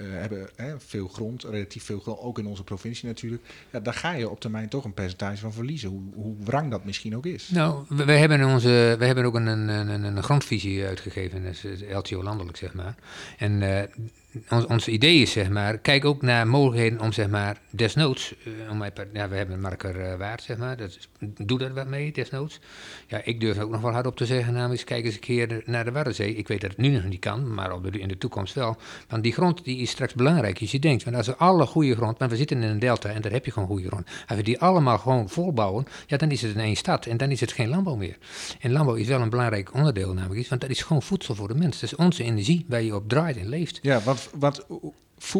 hebben 0.06 0.48
hè, 0.56 0.80
veel 0.80 1.08
grond, 1.08 1.44
relatief 1.44 1.84
veel 1.84 2.00
grond, 2.00 2.20
ook 2.20 2.38
in 2.38 2.46
onze 2.46 2.64
provincie 2.64 3.08
natuurlijk. 3.08 3.42
Ja, 3.72 3.80
daar 3.80 3.94
ga 3.94 4.12
je 4.12 4.28
op 4.28 4.40
termijn 4.40 4.68
toch 4.68 4.84
een 4.84 4.94
percentage 4.94 5.36
van 5.36 5.52
verliezen, 5.52 5.88
hoe, 5.88 6.02
hoe 6.14 6.36
wrang 6.44 6.70
dat 6.70 6.84
misschien 6.84 7.16
ook 7.16 7.26
is. 7.26 7.48
Nou, 7.48 7.84
we, 7.88 8.12
hebben, 8.12 8.44
onze, 8.44 8.96
we 8.98 9.04
hebben 9.04 9.24
ook 9.24 9.34
een, 9.34 9.46
een, 9.46 9.68
een, 9.68 10.04
een 10.04 10.22
grondvisie 10.22 10.84
uitgegeven, 10.84 11.44
dat 11.44 11.52
is 11.64 11.82
LTO 11.92 12.22
landelijk 12.22 12.56
zeg 12.56 12.74
maar. 12.74 12.94
En 13.38 13.62
uh, 13.62 13.80
ons, 14.68 14.88
idee 14.88 15.22
is, 15.22 15.32
zeg 15.32 15.50
maar, 15.50 15.78
kijk 15.78 16.04
ook 16.04 16.22
naar 16.22 16.46
mogelijkheden 16.46 17.00
om, 17.00 17.12
zeg 17.12 17.28
maar, 17.28 17.60
desnoods, 17.70 18.34
uh, 18.44 18.70
om 18.70 18.84
ja, 19.12 19.28
we 19.28 19.36
hebben 19.36 19.54
een 19.54 19.60
marker 19.60 19.96
uh, 19.96 20.14
waard, 20.14 20.42
zeg 20.42 20.56
maar, 20.56 20.76
dat 20.76 20.98
doe 21.18 21.58
daar 21.58 21.74
wat 21.74 21.86
mee, 21.86 22.12
desnoods. 22.12 22.60
Ja, 23.06 23.20
ik 23.24 23.40
durf 23.40 23.58
ook 23.58 23.70
nog 23.70 23.80
wel 23.80 23.92
hard 23.92 24.06
op 24.06 24.16
te 24.16 24.26
zeggen, 24.26 24.52
namelijk, 24.52 24.84
kijk 24.84 25.04
eens 25.04 25.14
een 25.14 25.20
keer 25.20 25.62
naar 25.64 25.84
de 25.84 25.92
Waddenzee. 25.92 26.34
Ik 26.34 26.48
weet 26.48 26.60
dat 26.60 26.70
het 26.70 26.78
nu 26.78 26.88
nog 26.88 27.04
niet 27.04 27.20
kan, 27.20 27.54
maar 27.54 27.72
op 27.72 27.86
in 27.86 28.08
de 28.08 28.18
toekomst 28.18 28.54
wel. 28.54 28.76
Want 29.08 29.22
die 29.22 29.32
grond 29.32 29.64
die 29.64 29.78
is 29.78 29.90
straks 29.90 30.14
belangrijk. 30.14 30.60
Als 30.60 30.70
je 30.70 30.78
denkt, 30.78 31.04
want 31.04 31.16
als 31.16 31.26
we 31.26 31.36
alle 31.36 31.66
goede 31.66 31.94
grond, 31.94 32.18
want 32.18 32.30
we 32.30 32.36
zitten 32.36 32.62
in 32.62 32.68
een 32.68 32.78
delta 32.78 33.08
en 33.08 33.22
daar 33.22 33.32
heb 33.32 33.44
je 33.44 33.50
gewoon 33.50 33.68
goede 33.68 33.86
grond. 33.86 34.06
Als 34.26 34.36
we 34.36 34.44
die 34.44 34.60
allemaal 34.60 34.98
gewoon 34.98 35.28
volbouwen, 35.28 35.86
ja, 36.06 36.16
dan 36.16 36.30
is 36.30 36.42
het 36.42 36.54
in 36.54 36.60
één 36.60 36.76
stad 36.76 37.06
en 37.06 37.16
dan 37.16 37.30
is 37.30 37.40
het 37.40 37.52
geen 37.52 37.68
landbouw 37.68 37.96
meer. 37.96 38.16
En 38.60 38.72
landbouw 38.72 38.94
is 38.94 39.06
wel 39.06 39.20
een 39.20 39.30
belangrijk 39.30 39.74
onderdeel 39.74 40.12
namelijk, 40.12 40.48
want 40.48 40.60
dat 40.60 40.70
is 40.70 40.82
gewoon 40.82 41.02
voedsel 41.02 41.34
voor 41.34 41.48
de 41.48 41.54
mens. 41.54 41.80
Dat 41.80 41.92
is 41.92 41.96
onze 41.96 42.22
energie 42.24 42.64
waar 42.68 42.82
je 42.82 42.94
op 42.94 43.08
draait 43.08 43.36
en 43.36 43.48
leeft. 43.48 43.78
Ja, 43.82 44.00
want, 44.00 44.27
want 44.34 44.60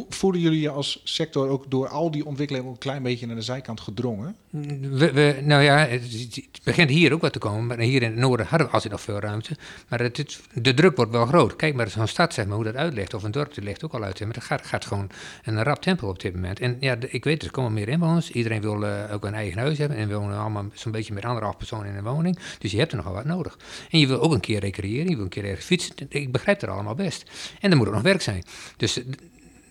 voelen 0.08 0.40
jullie 0.40 0.60
je 0.60 0.70
als 0.70 1.00
sector 1.04 1.48
ook 1.48 1.70
door 1.70 1.88
al 1.88 2.10
die 2.10 2.26
ontwikkelingen 2.26 2.70
een 2.70 2.78
klein 2.78 3.02
beetje 3.02 3.26
naar 3.26 3.36
de 3.36 3.42
zijkant 3.42 3.80
gedrongen? 3.80 4.36
We, 4.50 5.40
nou 5.42 5.62
ja, 5.62 5.76
het, 5.76 6.48
begint 6.64 6.90
hier 6.90 7.12
ook 7.12 7.20
wat 7.20 7.32
te 7.32 7.38
komen. 7.38 7.66
Maar 7.66 7.78
hier 7.78 8.02
in 8.02 8.10
het 8.10 8.18
noorden 8.18 8.46
hadden 8.46 8.66
we 8.66 8.72
altijd 8.72 8.92
nog 8.92 9.00
veel 9.00 9.18
ruimte. 9.18 9.56
Maar 9.88 10.10
de 10.52 10.74
druk 10.74 10.96
wordt 10.96 11.10
wel 11.12 11.26
groot. 11.26 11.56
Kijk 11.56 11.74
maar 11.74 11.90
zo'n 11.90 12.06
stad, 12.06 12.34
zeg 12.34 12.46
maar, 12.46 12.54
hoe 12.54 12.64
dat 12.64 12.74
uitlegt. 12.74 13.14
Of 13.14 13.22
een 13.22 13.30
dorp, 13.30 13.54
dat 13.54 13.64
ligt 13.64 13.84
ook 13.84 13.92
al 13.92 14.02
uit. 14.02 14.20
Maar 14.20 14.32
dat 14.32 14.62
gaat, 14.62 14.84
gewoon 14.86 15.10
een 15.44 15.62
rap 15.62 15.82
tempo 15.82 16.08
op 16.08 16.20
dit 16.20 16.34
moment. 16.34 16.60
En 16.60 16.76
ja, 16.80 16.96
ik 17.08 17.24
weet, 17.24 17.42
er 17.42 17.50
komen 17.50 17.72
meer 17.72 17.88
inwoners. 17.88 18.30
Iedereen 18.30 18.60
wil 18.60 18.82
uh, 18.82 19.12
ook 19.12 19.24
een 19.24 19.34
eigen 19.34 19.58
huis 19.58 19.78
hebben. 19.78 19.96
En 19.96 20.08
we 20.08 20.14
wonen 20.14 20.38
allemaal 20.38 20.66
zo'n 20.72 20.92
beetje 20.92 21.14
met 21.14 21.24
anderhalf 21.24 21.56
personen 21.56 21.86
in 21.86 21.96
een 21.96 22.04
woning. 22.04 22.38
Dus 22.58 22.70
je 22.70 22.78
hebt 22.78 22.90
er 22.90 22.96
nogal 22.96 23.12
wat 23.12 23.24
nodig. 23.24 23.58
En 23.90 23.98
je 23.98 24.06
wil 24.06 24.20
ook 24.20 24.32
een 24.32 24.40
keer 24.40 24.60
recreëren. 24.60 25.08
Je 25.08 25.14
wil 25.14 25.24
een 25.24 25.30
keer 25.30 25.44
ergens 25.44 25.66
fietsen. 25.66 25.94
Ik 26.08 26.32
begrijp 26.32 26.60
het 26.60 26.70
allemaal 26.70 26.94
best. 26.94 27.30
En 27.60 27.70
er 27.70 27.76
moet 27.76 27.86
ook 27.86 27.94
nog 27.94 28.02
werk 28.02 28.22
zijn. 28.22 28.42
Dus 28.76 29.00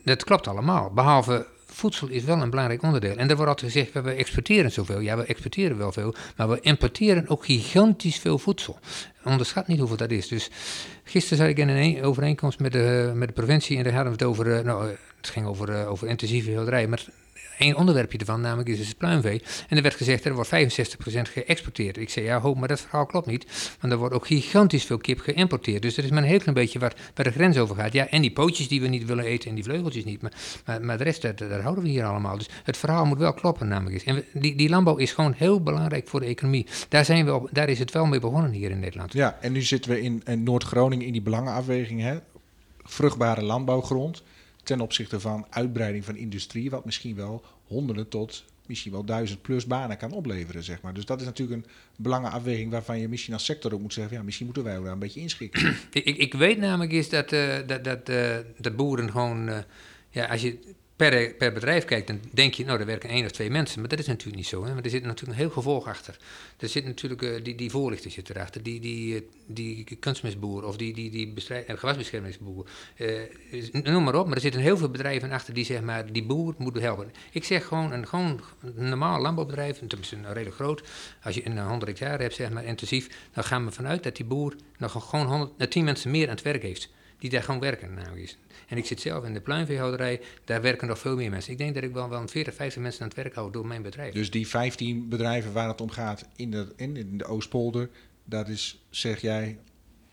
dat 0.07 0.23
klopt 0.23 0.47
allemaal. 0.47 0.91
Behalve 0.93 1.45
voedsel 1.65 2.07
is 2.07 2.23
wel 2.23 2.41
een 2.41 2.49
belangrijk 2.49 2.83
onderdeel. 2.83 3.15
En 3.15 3.29
er 3.29 3.35
wordt 3.35 3.51
altijd 3.51 3.71
gezegd, 3.71 3.93
we 3.93 4.11
exporteren 4.11 4.71
zoveel. 4.71 4.99
Ja, 4.99 5.17
we 5.17 5.23
exporteren 5.23 5.77
wel 5.77 5.91
veel, 5.91 6.15
maar 6.35 6.49
we 6.49 6.59
importeren 6.61 7.27
ook 7.27 7.45
gigantisch 7.45 8.19
veel 8.19 8.39
voedsel. 8.39 8.79
Onderschat 9.23 9.67
niet 9.67 9.79
hoeveel 9.79 9.97
dat 9.97 10.11
is. 10.11 10.27
Dus 10.27 10.49
gisteren 11.03 11.37
zat 11.37 11.47
ik 11.47 11.57
in 11.57 11.69
een 11.69 12.03
overeenkomst 12.03 12.59
met 12.59 12.71
de, 12.71 13.11
met 13.15 13.27
de 13.27 13.33
provincie 13.33 13.77
en 13.77 13.83
daar 13.83 13.93
hadden 13.93 14.11
we 14.11 14.17
het 14.19 14.27
over, 14.27 14.65
nou, 14.65 14.95
het 15.27 15.35
ging 15.35 15.47
over, 15.47 15.87
over 15.87 16.07
intensieve 16.07 16.49
hilderij, 16.49 16.87
maar 16.87 17.05
één 17.57 17.75
onderwerpje 17.75 18.17
ervan, 18.17 18.41
namelijk 18.41 18.69
is 18.69 18.87
het 18.87 18.97
pluimvee. 18.97 19.41
En 19.69 19.77
er 19.77 19.83
werd 19.83 19.95
gezegd, 19.95 20.25
er 20.25 20.33
wordt 20.33 20.49
65% 20.49 20.51
geëxporteerd. 21.21 21.97
Ik 21.97 22.09
zei, 22.09 22.25
ja, 22.25 22.39
hoop, 22.39 22.57
maar 22.57 22.67
dat 22.67 22.81
verhaal 22.81 23.05
klopt 23.05 23.27
niet. 23.27 23.75
Want 23.79 23.93
er 23.93 23.99
wordt 23.99 24.15
ook 24.15 24.27
gigantisch 24.27 24.83
veel 24.83 24.97
kip 24.97 25.19
geïmporteerd. 25.19 25.81
Dus 25.81 25.97
er 25.97 26.03
is 26.03 26.09
maar 26.09 26.21
een 26.21 26.29
heel 26.29 26.39
klein 26.39 26.53
beetje 26.53 26.79
waar, 26.79 26.93
waar 27.15 27.25
de 27.25 27.31
grens 27.31 27.57
over 27.57 27.75
gaat. 27.75 27.93
Ja, 27.93 28.09
en 28.09 28.21
die 28.21 28.31
pootjes 28.31 28.67
die 28.67 28.81
we 28.81 28.87
niet 28.87 29.05
willen 29.05 29.25
eten 29.25 29.49
en 29.49 29.55
die 29.55 29.63
vleugeltjes 29.63 30.05
niet. 30.05 30.21
Maar, 30.21 30.81
maar, 30.81 30.97
de 30.97 31.03
rest, 31.03 31.21
daar, 31.21 31.61
houden 31.61 31.83
we 31.83 31.89
hier 31.89 32.03
allemaal. 32.03 32.37
Dus 32.37 32.49
het 32.63 32.77
verhaal 32.77 33.05
moet 33.05 33.17
wel 33.17 33.33
kloppen, 33.33 33.67
namelijk. 33.67 34.03
En 34.03 34.23
die, 34.33 34.55
die 34.55 34.69
landbouw 34.69 34.95
is 34.95 35.11
gewoon 35.11 35.33
heel 35.37 35.61
belangrijk 35.61 36.07
voor 36.07 36.19
de 36.19 36.25
economie. 36.25 36.65
Daar, 36.89 37.05
zijn 37.05 37.25
we 37.25 37.33
op, 37.33 37.49
daar 37.51 37.69
is 37.69 37.79
het 37.79 37.91
wel 37.91 38.05
mee 38.05 38.19
begonnen 38.19 38.51
hier 38.51 38.71
in 38.71 38.79
Nederland. 38.79 39.13
Ja, 39.13 39.37
en 39.41 39.51
nu 39.51 39.61
zitten 39.61 39.91
we 39.91 40.01
in, 40.01 40.21
in 40.25 40.43
Noord-Groningen 40.43 41.05
in 41.05 41.11
die 41.11 41.21
belangenafweging. 41.21 42.01
Hè? 42.01 42.17
Vruchtbare 42.83 43.41
landbouwgrond 43.41 44.23
ten 44.67 44.81
opzichte 44.81 45.19
van 45.19 45.45
uitbreiding 45.49 46.05
van 46.05 46.15
industrie, 46.15 46.69
wat 46.69 46.85
misschien 46.85 47.15
wel 47.15 47.43
honderden 47.67 48.07
tot 48.07 48.43
misschien 48.67 48.91
wel 48.91 49.03
duizend 49.03 49.41
plus 49.41 49.65
banen 49.65 49.97
kan 49.97 50.11
opleveren, 50.11 50.63
zeg 50.63 50.81
maar. 50.81 50.93
Dus 50.93 51.05
dat 51.05 51.19
is 51.19 51.25
natuurlijk 51.25 51.63
een 51.63 51.71
belangenafweging 51.95 52.71
waarvan 52.71 52.99
je 52.99 53.07
misschien 53.07 53.33
als 53.33 53.45
sector 53.45 53.73
ook 53.73 53.81
moet 53.81 53.93
zeggen, 53.93 54.17
ja, 54.17 54.23
misschien 54.23 54.45
moeten 54.45 54.63
wij 54.63 54.79
daar 54.79 54.91
een 54.91 54.99
beetje 54.99 55.19
inschikken. 55.19 55.75
ik, 55.91 56.17
ik 56.17 56.33
weet 56.33 56.57
namelijk 56.57 56.91
is 56.91 57.09
dat, 57.09 57.31
uh, 57.33 57.55
dat, 57.65 57.83
dat, 57.83 58.09
uh, 58.09 58.35
dat 58.57 58.75
boeren 58.75 59.11
gewoon, 59.11 59.49
uh, 59.49 59.57
ja, 60.09 60.25
als 60.25 60.41
je 60.41 60.59
per, 60.97 61.33
per 61.33 61.53
bedrijf 61.53 61.85
kijkt, 61.85 62.07
dan 62.07 62.19
denk 62.31 62.53
je, 62.53 62.65
nou, 62.65 62.79
er 62.79 62.85
werken 62.85 63.09
één 63.09 63.25
of 63.25 63.31
twee 63.31 63.49
mensen. 63.49 63.79
Maar 63.79 63.89
dat 63.89 63.99
is 63.99 64.07
natuurlijk 64.07 64.37
niet 64.37 64.47
zo. 64.47 64.65
Hè? 64.65 64.73
Maar 64.73 64.83
er 64.83 64.89
zit 64.89 65.03
natuurlijk 65.03 65.31
een 65.31 65.43
heel 65.43 65.53
gevolg 65.53 65.87
achter. 65.87 66.17
Er 66.57 66.69
zit 66.69 66.85
natuurlijk, 66.85 67.21
uh, 67.21 67.43
die, 67.43 67.55
die 67.55 67.69
voorlichting 67.69 68.13
zit 68.13 68.29
erachter. 68.29 68.63
Die, 68.63 68.79
die, 68.79 69.15
uh, 69.15 69.21
die 69.45 69.97
kunstmestboer 69.99 70.65
of 70.65 70.77
die, 70.77 70.93
die, 70.93 71.09
die 71.09 71.33
uh, 71.49 71.57
gewasbeschermingsboer. 71.67 72.69
noem 73.71 74.03
maar 74.03 74.15
op, 74.15 74.25
maar 74.25 74.35
er 74.35 74.41
zitten 74.41 74.61
heel 74.61 74.77
veel 74.77 74.89
bedrijven 74.89 75.31
achter 75.31 75.53
die 75.53 75.65
zeg 75.65 75.81
maar, 75.81 76.11
die 76.11 76.23
boer 76.23 76.55
moeten 76.57 76.81
helpen. 76.81 77.11
Ik 77.31 77.43
zeg 77.43 77.65
gewoon, 77.65 77.91
een, 77.91 78.07
gewoon 78.07 78.41
normaal 78.75 79.21
landbouwbedrijf, 79.21 79.79
tenminste 79.87 80.15
een 80.15 80.33
redelijk 80.33 80.55
groot. 80.55 80.83
Als 81.23 81.35
je 81.35 81.45
een 81.45 81.59
100 81.59 81.91
hectare 81.91 82.21
hebt, 82.21 82.35
zeg 82.35 82.49
maar, 82.49 82.65
intensief, 82.65 83.09
dan 83.33 83.43
gaan 83.43 83.65
we 83.65 83.71
vanuit 83.71 84.03
dat 84.03 84.15
die 84.15 84.25
boer 84.25 84.55
nog 84.77 85.09
gewoon 85.09 85.25
100, 85.25 85.71
10 85.71 85.83
mensen 85.83 86.11
meer 86.11 86.29
aan 86.29 86.35
het 86.35 86.43
werk 86.43 86.61
heeft. 86.61 86.89
Die 87.19 87.29
daar 87.29 87.43
gewoon 87.43 87.59
werken. 87.59 87.93
Nou, 87.93 88.27
en 88.67 88.77
ik 88.77 88.85
zit 88.85 89.01
zelf 89.01 89.25
in 89.25 89.33
de 89.33 89.41
pluimveehouderij, 89.41 90.21
daar 90.45 90.61
werken 90.61 90.87
nog 90.87 90.99
veel 90.99 91.15
meer 91.15 91.29
mensen. 91.29 91.51
Ik 91.51 91.57
denk 91.57 91.73
dat 91.73 91.83
ik 91.83 91.93
wel, 91.93 92.09
wel 92.09 92.27
40, 92.27 92.53
50 92.53 92.81
mensen 92.81 93.01
aan 93.01 93.07
het 93.07 93.17
werk 93.17 93.35
hou 93.35 93.51
door 93.51 93.67
mijn 93.67 93.81
bedrijf. 93.81 94.13
Dus 94.13 94.31
die 94.31 94.47
15 94.47 95.09
bedrijven 95.09 95.53
waar 95.53 95.67
het 95.67 95.81
om 95.81 95.89
gaat 95.89 96.25
in 96.35 96.51
de, 96.51 96.73
in 96.75 97.17
de 97.17 97.25
Oostpolder, 97.25 97.89
dat 98.23 98.47
is, 98.47 98.81
zeg 98.89 99.21
jij, 99.21 99.57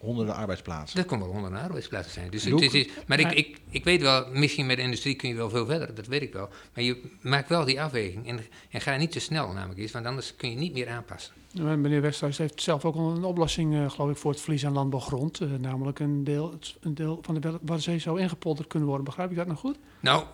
honderden 0.04 0.34
arbeidsplaatsen. 0.34 0.96
Dat 0.96 1.06
kon 1.06 1.18
wel 1.18 1.28
honderden 1.28 1.60
arbeidsplaatsen 1.60 2.12
zijn. 2.12 2.30
Dus 2.30 2.44
het 2.44 2.74
is, 2.74 2.88
maar 3.06 3.20
ik, 3.20 3.32
ik, 3.32 3.58
ik 3.70 3.84
weet 3.84 4.00
wel, 4.00 4.26
misschien 4.32 4.66
met 4.66 4.76
de 4.76 4.82
industrie 4.82 5.14
kun 5.14 5.28
je 5.28 5.34
wel 5.34 5.50
veel 5.50 5.66
verder, 5.66 5.94
dat 5.94 6.06
weet 6.06 6.22
ik 6.22 6.32
wel. 6.32 6.48
Maar 6.74 6.84
je 6.84 7.02
maakt 7.20 7.48
wel 7.48 7.64
die 7.64 7.82
afweging 7.82 8.28
en, 8.28 8.40
en 8.70 8.80
ga 8.80 8.96
niet 8.96 9.12
te 9.12 9.20
snel 9.20 9.52
namelijk 9.52 9.80
eens, 9.80 9.92
want 9.92 10.06
anders 10.06 10.36
kun 10.36 10.50
je 10.50 10.56
niet 10.56 10.72
meer 10.72 10.88
aanpassen. 10.88 11.32
Meneer 11.54 12.00
Westhuis 12.00 12.38
heeft 12.38 12.62
zelf 12.62 12.84
ook 12.84 12.94
al 12.94 13.10
een 13.10 13.24
oplossing, 13.24 13.74
uh, 13.74 13.90
geloof 13.90 14.10
ik, 14.10 14.16
voor 14.16 14.30
het 14.30 14.40
verlies 14.40 14.66
aan 14.66 14.72
landbouwgrond. 14.72 15.40
Uh, 15.40 15.48
namelijk 15.60 15.98
een 15.98 16.24
deel, 16.24 16.58
een 16.80 16.94
deel 16.94 17.18
van 17.22 17.34
de 17.34 17.50
Waddenzee 17.50 17.98
zou 17.98 18.20
ingepolderd 18.20 18.68
kunnen 18.68 18.88
worden. 18.88 19.06
Begrijp 19.06 19.30
ik 19.30 19.36
dat 19.36 19.46
nog 19.46 19.58
goed? 19.58 19.78
Nou, 20.00 20.24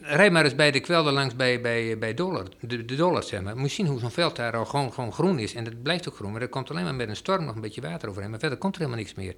Rijd 0.00 0.32
maar 0.32 0.44
eens 0.44 0.54
bij 0.54 0.70
de 0.70 0.80
kwelder 0.80 1.12
langs 1.12 1.36
bij, 1.36 1.60
bij, 1.60 1.98
bij 1.98 2.14
dollar, 2.14 2.46
de, 2.60 2.84
de 2.84 2.94
dollar, 2.94 3.22
zeg. 3.22 3.54
Moet 3.54 3.68
je 3.68 3.74
zien 3.74 3.86
hoe 3.86 3.98
zo'n 3.98 4.10
veld 4.10 4.36
daar 4.36 4.56
al 4.56 4.64
gewoon, 4.64 4.92
gewoon 4.92 5.12
groen 5.12 5.38
is. 5.38 5.54
En 5.54 5.64
dat 5.64 5.82
blijft 5.82 6.08
ook 6.08 6.14
groen. 6.14 6.32
Maar 6.32 6.40
er 6.40 6.48
komt 6.48 6.70
alleen 6.70 6.84
maar 6.84 6.94
met 6.94 7.08
een 7.08 7.16
storm 7.16 7.44
nog 7.44 7.54
een 7.54 7.60
beetje 7.60 7.80
water 7.80 8.08
overheen. 8.08 8.30
Maar 8.30 8.38
verder 8.38 8.58
komt 8.58 8.74
er 8.74 8.80
helemaal 8.80 9.02
niks 9.02 9.14
meer. 9.14 9.34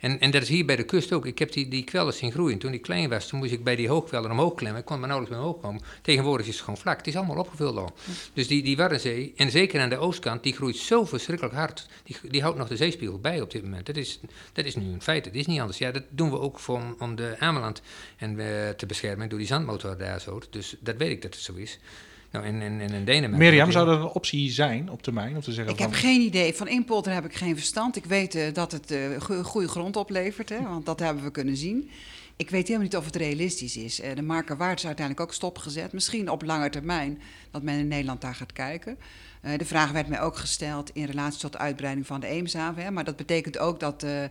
En, 0.00 0.20
en 0.20 0.30
dat 0.30 0.42
is 0.42 0.48
hier 0.48 0.64
bij 0.64 0.76
de 0.76 0.82
kust 0.82 1.12
ook. 1.12 1.26
Ik 1.26 1.38
heb 1.38 1.52
die, 1.52 1.68
die 1.68 1.84
kwelders 1.84 2.18
zien 2.18 2.32
groeien. 2.32 2.58
Toen 2.58 2.72
ik 2.72 2.82
klein 2.82 3.08
was, 3.08 3.26
toen 3.26 3.38
moest 3.38 3.52
ik 3.52 3.64
bij 3.64 3.76
die 3.76 3.88
hoogkwelder 3.88 4.30
omhoog 4.30 4.54
klemmen. 4.54 4.80
Ik 4.80 4.86
kon 4.86 4.98
maar 4.98 5.08
nauwelijks 5.08 5.38
meer 5.38 5.46
omhoog 5.46 5.62
komen. 5.62 5.82
Tegenwoordig 6.02 6.46
is 6.46 6.54
het 6.54 6.64
gewoon 6.64 6.80
vlak. 6.80 6.96
Het 6.96 7.06
is 7.06 7.16
allemaal 7.16 7.36
opgevuld 7.36 7.76
al. 7.76 7.92
Dus 8.32 8.46
die, 8.48 8.62
die 8.62 8.76
Waddenzee, 8.76 9.32
en 9.36 9.50
zeker 9.50 9.80
aan 9.80 9.88
de 9.88 9.98
oostkant, 9.98 10.42
die 10.42 10.52
groeit 10.52 10.76
zo 10.76 11.04
verschrikkelijk 11.04 11.54
hard. 11.54 11.86
Die, 12.02 12.16
die 12.30 12.42
houdt 12.42 12.58
nog 12.58 12.68
de 12.68 12.76
zeespiegel 12.76 13.18
bij 13.18 13.40
op 13.40 13.50
dit 13.50 13.62
moment. 13.62 13.86
Dat 13.86 13.96
is, 13.96 14.20
dat 14.52 14.64
is 14.64 14.76
nu 14.76 14.92
een 14.92 15.02
feit. 15.02 15.24
Het 15.24 15.34
is 15.34 15.46
niet 15.46 15.60
anders. 15.60 15.78
Ja, 15.78 15.90
dat 15.90 16.04
doen 16.08 16.30
we 16.30 16.40
ook 16.40 16.58
voor, 16.58 16.82
om 16.98 17.16
de 17.16 17.36
Ameland 17.38 17.82
en, 18.16 18.38
uh, 18.38 18.68
te 18.68 18.86
beschermen 18.86 19.28
door 19.28 19.38
die 19.38 19.48
zandmotor 19.48 19.96
daar 19.98 20.20
zo. 20.20 20.40
Dus 20.50 20.76
dat 20.80 20.96
weet 20.96 21.10
ik 21.10 21.22
dat 21.22 21.34
het 21.34 21.42
zo 21.42 21.54
is. 21.54 21.78
Nou, 22.30 22.44
en, 22.44 22.62
en, 22.62 22.80
en 22.80 22.92
in 22.92 23.04
Denemarken... 23.04 23.38
Mirjam, 23.38 23.72
zou 23.72 23.86
dat 23.86 23.98
een 23.98 24.06
optie 24.06 24.50
zijn 24.50 24.90
op 24.90 25.02
termijn? 25.02 25.34
Om 25.34 25.40
te 25.40 25.52
zeggen 25.52 25.72
ik 25.72 25.78
heb 25.78 25.92
geen 25.92 26.20
idee. 26.20 26.54
Van 26.54 26.68
inpolder 26.68 27.12
heb 27.12 27.24
ik 27.24 27.34
geen 27.34 27.56
verstand. 27.56 27.96
Ik 27.96 28.04
weet 28.04 28.34
uh, 28.34 28.42
dat 28.52 28.72
het 28.72 28.90
uh, 28.90 29.20
goede 29.42 29.68
grond 29.68 29.96
oplevert, 29.96 30.48
hè, 30.48 30.62
want 30.62 30.86
dat 30.86 31.00
hebben 31.00 31.24
we 31.24 31.30
kunnen 31.30 31.56
zien. 31.56 31.90
Ik 32.36 32.50
weet 32.50 32.66
helemaal 32.66 32.86
niet 32.86 32.96
of 32.96 33.04
het 33.04 33.16
realistisch 33.16 33.76
is. 33.76 34.00
Uh, 34.00 34.14
de 34.14 34.22
marker 34.22 34.56
waard 34.56 34.78
is 34.78 34.86
uiteindelijk 34.86 35.26
ook 35.26 35.34
stopgezet. 35.34 35.92
Misschien 35.92 36.30
op 36.30 36.42
lange 36.42 36.70
termijn 36.70 37.20
dat 37.50 37.62
men 37.62 37.78
in 37.78 37.88
Nederland 37.88 38.20
daar 38.20 38.34
gaat 38.34 38.52
kijken. 38.52 38.98
Uh, 39.44 39.58
de 39.58 39.64
vraag 39.64 39.90
werd 39.90 40.08
mij 40.08 40.20
ook 40.20 40.36
gesteld 40.36 40.90
in 40.92 41.04
relatie 41.04 41.40
tot 41.40 41.52
de 41.52 41.58
uitbreiding 41.58 42.06
van 42.06 42.20
de 42.20 42.26
Eemshaven. 42.26 42.82
Hè, 42.82 42.90
maar 42.90 43.04
dat 43.04 43.16
betekent 43.16 43.58
ook 43.58 43.80
dat, 43.80 44.02
uh, 44.02 44.22
uh, 44.22 44.28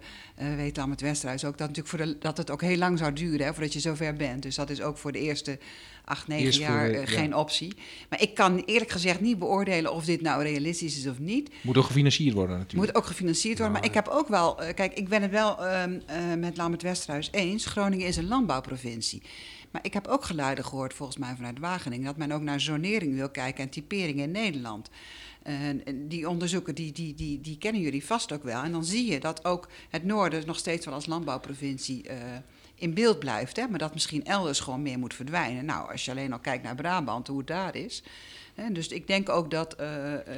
weet 0.55 0.75
het 0.75 1.01
Westhuis 1.01 1.45
ook, 1.45 1.57
dat, 1.57 1.67
natuurlijk 1.67 1.87
voor 1.87 2.05
de, 2.05 2.17
dat 2.19 2.37
het 2.37 2.51
ook 2.51 2.61
heel 2.61 2.77
lang 2.77 2.97
zou 2.97 3.13
duren 3.13 3.45
hè, 3.45 3.53
voordat 3.53 3.73
je 3.73 3.79
zover 3.79 4.13
bent. 4.13 4.41
Dus 4.41 4.55
dat 4.55 4.69
is 4.69 4.81
ook 4.81 4.97
voor 4.97 5.11
de 5.11 5.19
eerste 5.19 5.59
acht, 6.05 6.27
negen 6.27 6.45
Eerst 6.45 6.59
jaar 6.59 7.07
geen 7.07 7.29
ja. 7.29 7.37
optie. 7.37 7.73
Maar 8.09 8.21
ik 8.21 8.33
kan 8.33 8.63
eerlijk 8.65 8.91
gezegd 8.91 9.21
niet 9.21 9.39
beoordelen 9.39 9.93
of 9.93 10.05
dit 10.05 10.21
nou 10.21 10.43
realistisch 10.43 10.97
is 10.97 11.07
of 11.07 11.19
niet. 11.19 11.49
Moet 11.61 11.77
ook 11.77 11.85
gefinancierd 11.85 12.33
worden 12.33 12.57
natuurlijk. 12.57 12.87
Moet 12.87 13.01
ook 13.01 13.07
gefinancierd 13.07 13.57
worden. 13.57 13.75
Nou, 13.75 13.85
maar 13.85 13.97
ik 13.97 14.05
heb 14.05 14.15
ook 14.15 14.27
wel, 14.27 14.55
kijk, 14.55 14.93
ik 14.93 15.09
ben 15.09 15.21
het 15.21 15.31
wel 15.31 15.59
met 16.37 16.57
Lambert 16.57 16.81
Westerhuis 16.81 17.29
eens. 17.31 17.65
Groningen 17.65 18.07
is 18.07 18.17
een 18.17 18.27
landbouwprovincie. 18.27 19.21
Maar 19.77 19.85
ik 19.85 19.93
heb 19.93 20.07
ook 20.07 20.23
geluiden 20.23 20.65
gehoord, 20.65 20.93
volgens 20.93 21.17
mij 21.17 21.35
vanuit 21.35 21.59
Wageningen, 21.59 22.05
dat 22.05 22.17
men 22.17 22.31
ook 22.31 22.41
naar 22.41 22.59
zonering 22.59 23.15
wil 23.15 23.29
kijken 23.29 23.63
en 23.63 23.69
typering 23.69 24.19
in 24.19 24.31
Nederland. 24.31 24.89
Die 25.93 26.29
onderzoeken, 26.29 26.75
die, 26.75 26.91
die, 26.91 27.15
die, 27.15 27.41
die 27.41 27.57
kennen 27.57 27.81
jullie 27.81 28.05
vast 28.05 28.31
ook 28.31 28.43
wel. 28.43 28.63
En 28.63 28.71
dan 28.71 28.85
zie 28.85 29.11
je 29.11 29.19
dat 29.19 29.45
ook 29.45 29.67
het 29.89 30.03
noorden 30.03 30.45
nog 30.45 30.57
steeds 30.57 30.85
wel 30.85 30.93
als 30.93 31.05
landbouwprovincie 31.05 32.09
uh, 32.09 32.13
in 32.75 32.93
beeld 32.93 33.19
blijft. 33.19 33.55
Hè? 33.55 33.67
Maar 33.67 33.79
dat 33.79 33.93
misschien 33.93 34.25
elders 34.25 34.59
gewoon 34.59 34.81
meer 34.81 34.99
moet 34.99 35.13
verdwijnen. 35.13 35.65
Nou, 35.65 35.91
als 35.91 36.05
je 36.05 36.11
alleen 36.11 36.33
al 36.33 36.39
kijkt 36.39 36.63
naar 36.63 36.75
Brabant, 36.75 37.27
hoe 37.27 37.37
het 37.37 37.47
daar 37.47 37.75
is. 37.75 38.03
Dus 38.71 38.87
ik 38.87 39.07
denk 39.07 39.29
ook 39.29 39.51
dat... 39.51 39.75
Uh, 39.81 39.87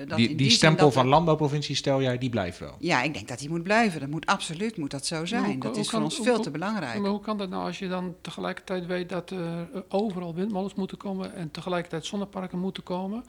dat 0.08 0.18
die, 0.18 0.30
in 0.30 0.38
die, 0.38 0.50
stempel 0.50 0.86
dat 0.86 0.94
van 0.94 1.08
landbouwprovincie, 1.08 1.76
stel 1.76 2.02
jij, 2.02 2.18
die 2.18 2.30
blijft 2.30 2.60
wel? 2.60 2.76
Ja, 2.80 3.02
ik 3.02 3.14
denk 3.14 3.28
dat 3.28 3.40
die 3.40 3.50
moet 3.50 3.64
blijven. 3.64 4.00
Dat 4.00 4.10
moet 4.10 4.26
absoluut 4.26 4.78
moet 4.78 4.92
dat 4.92 5.06
zo 5.06 5.26
zijn. 5.26 5.44
hoe, 5.44 5.58
dat 5.58 5.72
hoe 5.72 5.80
is 5.80 5.90
kan, 5.90 6.00
voor 6.00 6.10
ons 6.10 6.18
hoe, 6.18 6.26
veel 6.26 6.40
te 6.40 6.52
belangrijk. 6.52 7.00
Maar 7.00 7.10
hoe 7.10 7.20
kan 7.20 7.38
dat 7.38 7.50
nou 7.50 7.66
als 7.66 7.80
je 7.80 7.88
dan 7.88 8.16
tegelijkertijd 8.22 8.86
weet 8.86 9.10
dat 9.10 9.30
er 9.30 9.68
overal 9.90 10.34
windmolens 10.34 10.74
moeten 10.74 10.98
komen... 10.98 11.36
en 11.36 11.52
tegelijkertijd 11.52 12.06
zonneparken 12.06 12.60
moeten 12.60 12.84
komen... 12.84 13.24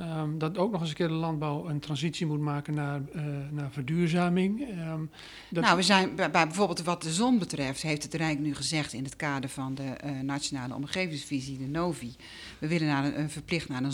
Um, 0.00 0.38
dat 0.38 0.58
ook 0.58 0.72
nog 0.72 0.80
eens 0.80 0.90
een 0.90 0.96
keer 0.96 1.08
de 1.08 1.14
landbouw 1.14 1.68
een 1.68 1.80
transitie 1.80 2.26
moet 2.26 2.40
maken 2.40 2.74
naar, 2.74 3.00
uh, 3.16 3.22
naar 3.50 3.70
verduurzaming. 3.70 4.60
Um, 4.60 5.10
dat 5.50 5.64
nou, 5.64 5.76
we 5.76 5.82
zijn 5.82 6.14
bij, 6.14 6.30
bij, 6.30 6.46
bijvoorbeeld 6.46 6.82
wat 6.82 7.02
de 7.02 7.12
zon 7.12 7.38
betreft, 7.38 7.82
heeft 7.82 8.02
het 8.02 8.14
Rijk 8.14 8.38
nu 8.38 8.54
gezegd 8.54 8.92
in 8.92 9.04
het 9.04 9.16
kader 9.16 9.50
van 9.50 9.74
de 9.74 9.96
uh, 10.04 10.20
Nationale 10.20 10.74
Omgevingsvisie, 10.74 11.58
de 11.58 11.66
NOVI. 11.66 12.14
We 12.58 12.68
willen 12.68 12.86
naar 12.86 13.04
een, 13.04 13.20
een, 13.20 13.30
verplicht 13.30 13.68
naar 13.68 13.82
een 13.82 13.92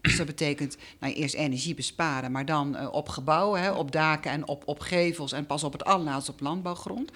Dus 0.00 0.16
dat 0.16 0.26
betekent 0.26 0.76
nou, 1.00 1.12
eerst 1.12 1.34
energie 1.34 1.74
besparen, 1.74 2.32
maar 2.32 2.46
dan 2.46 2.76
uh, 2.76 2.88
op 2.92 3.08
gebouwen, 3.08 3.60
hè, 3.60 3.72
op 3.72 3.92
daken 3.92 4.30
en 4.30 4.48
op, 4.48 4.62
op 4.66 4.80
gevels 4.80 5.32
en 5.32 5.46
pas 5.46 5.64
op 5.64 5.72
het 5.72 5.84
allerlaatst 5.84 6.28
op 6.28 6.40
landbouwgrond. 6.40 7.10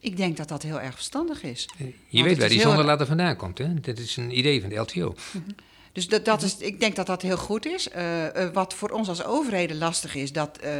Ik 0.00 0.16
denk 0.16 0.36
dat 0.36 0.48
dat 0.48 0.62
heel 0.62 0.80
erg 0.80 0.94
verstandig 0.94 1.42
is. 1.42 1.68
Je 2.08 2.22
weet 2.22 2.38
waar 2.38 2.48
die 2.48 2.60
zonneladder 2.60 3.06
vandaan 3.06 3.36
komt, 3.36 3.58
hè? 3.58 3.74
Dat 3.80 3.98
is 3.98 4.16
een 4.16 4.38
idee 4.38 4.60
van 4.60 4.70
de 4.70 4.76
LTO. 4.76 5.08
Mm 5.08 5.14
-hmm. 5.32 5.54
Dus 5.96 6.08
dat, 6.08 6.24
dat 6.24 6.42
is, 6.42 6.56
ik 6.56 6.80
denk 6.80 6.96
dat 6.96 7.06
dat 7.06 7.22
heel 7.22 7.36
goed 7.36 7.66
is. 7.66 7.88
Uh, 7.96 8.24
uh, 8.24 8.48
wat 8.52 8.74
voor 8.74 8.90
ons 8.90 9.08
als 9.08 9.24
overheden 9.24 9.78
lastig 9.78 10.14
is, 10.14 10.32
dat 10.32 10.58
uh, 10.64 10.70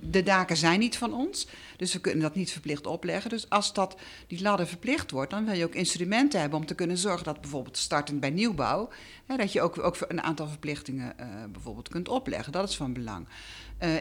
de 0.00 0.22
daken 0.22 0.56
zijn 0.56 0.78
niet 0.78 0.96
van 0.96 1.14
ons. 1.14 1.46
Dus 1.82 1.92
we 1.92 2.00
kunnen 2.00 2.22
dat 2.22 2.34
niet 2.34 2.52
verplicht 2.52 2.86
opleggen. 2.86 3.30
Dus 3.30 3.48
als 3.48 3.72
dat, 3.72 3.96
die 4.26 4.42
ladder 4.42 4.66
verplicht 4.66 5.10
wordt, 5.10 5.30
dan 5.30 5.44
wil 5.44 5.54
je 5.54 5.64
ook 5.64 5.74
instrumenten 5.74 6.40
hebben 6.40 6.58
om 6.58 6.66
te 6.66 6.74
kunnen 6.74 6.98
zorgen 6.98 7.24
dat 7.24 7.40
bijvoorbeeld 7.40 7.76
startend 7.76 8.20
bij 8.20 8.30
nieuwbouw, 8.30 8.88
hè, 9.26 9.36
dat 9.36 9.52
je 9.52 9.62
ook, 9.62 9.78
ook 9.78 9.96
een 10.08 10.22
aantal 10.22 10.48
verplichtingen 10.48 11.14
bijvoorbeeld 11.52 11.88
kunt 11.88 12.08
opleggen. 12.08 12.52
Dat 12.52 12.68
is 12.68 12.76
van 12.76 12.92
belang. 12.92 13.26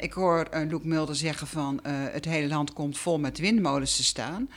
ik 0.01 0.13
hoor 0.13 0.47
Loek 0.69 0.83
Mulder 0.83 1.15
zeggen 1.15 1.47
van 1.47 1.79
het 1.85 2.25
hele 2.25 2.47
land 2.47 2.73
komt 2.73 2.97
vol 2.97 3.19
met 3.19 3.37
windmolens 3.37 3.95
te 3.95 4.03
staan. 4.03 4.49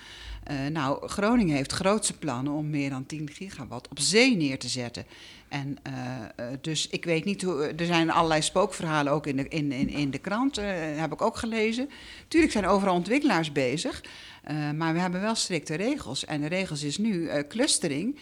Uh, 0.51 0.67
nou, 0.67 1.09
Groningen 1.09 1.57
heeft 1.57 1.73
grootse 1.73 2.19
plannen 2.19 2.53
om 2.53 2.71
meer 2.71 2.91
dan 2.91 3.07
10 3.07 3.31
gigawatt 3.33 3.89
op 3.89 3.99
zee 3.99 4.37
neer 4.37 4.59
te 4.59 4.69
zetten. 4.69 5.05
En 5.49 5.77
uh, 5.87 5.95
uh, 6.41 6.47
dus 6.61 6.89
ik 6.89 7.05
weet 7.05 7.25
niet 7.25 7.43
hoe. 7.43 7.73
Er 7.77 7.87
zijn 7.87 8.11
allerlei 8.11 8.43
spookverhalen 8.43 9.13
ook 9.13 9.27
in 9.27 9.37
de, 9.37 9.49
in, 9.49 9.73
in 9.73 10.11
de 10.11 10.19
krant, 10.19 10.57
heb 10.97 11.13
ik 11.13 11.23
ook 11.23 11.37
gelezen. 11.37 11.91
Tuurlijk 12.29 12.53
zijn 12.53 12.67
overal 12.67 12.95
ontwikkelaars 12.95 13.53
bezig, 13.53 14.05
maar 14.75 14.93
we 14.93 15.01
hebben 15.01 15.21
wel 15.21 15.35
strikte 15.35 15.75
regels. 15.75 16.25
En 16.25 16.41
de 16.41 16.47
regels 16.47 16.83
is 16.83 16.99
nu 16.99 17.31
clustering. 17.49 18.19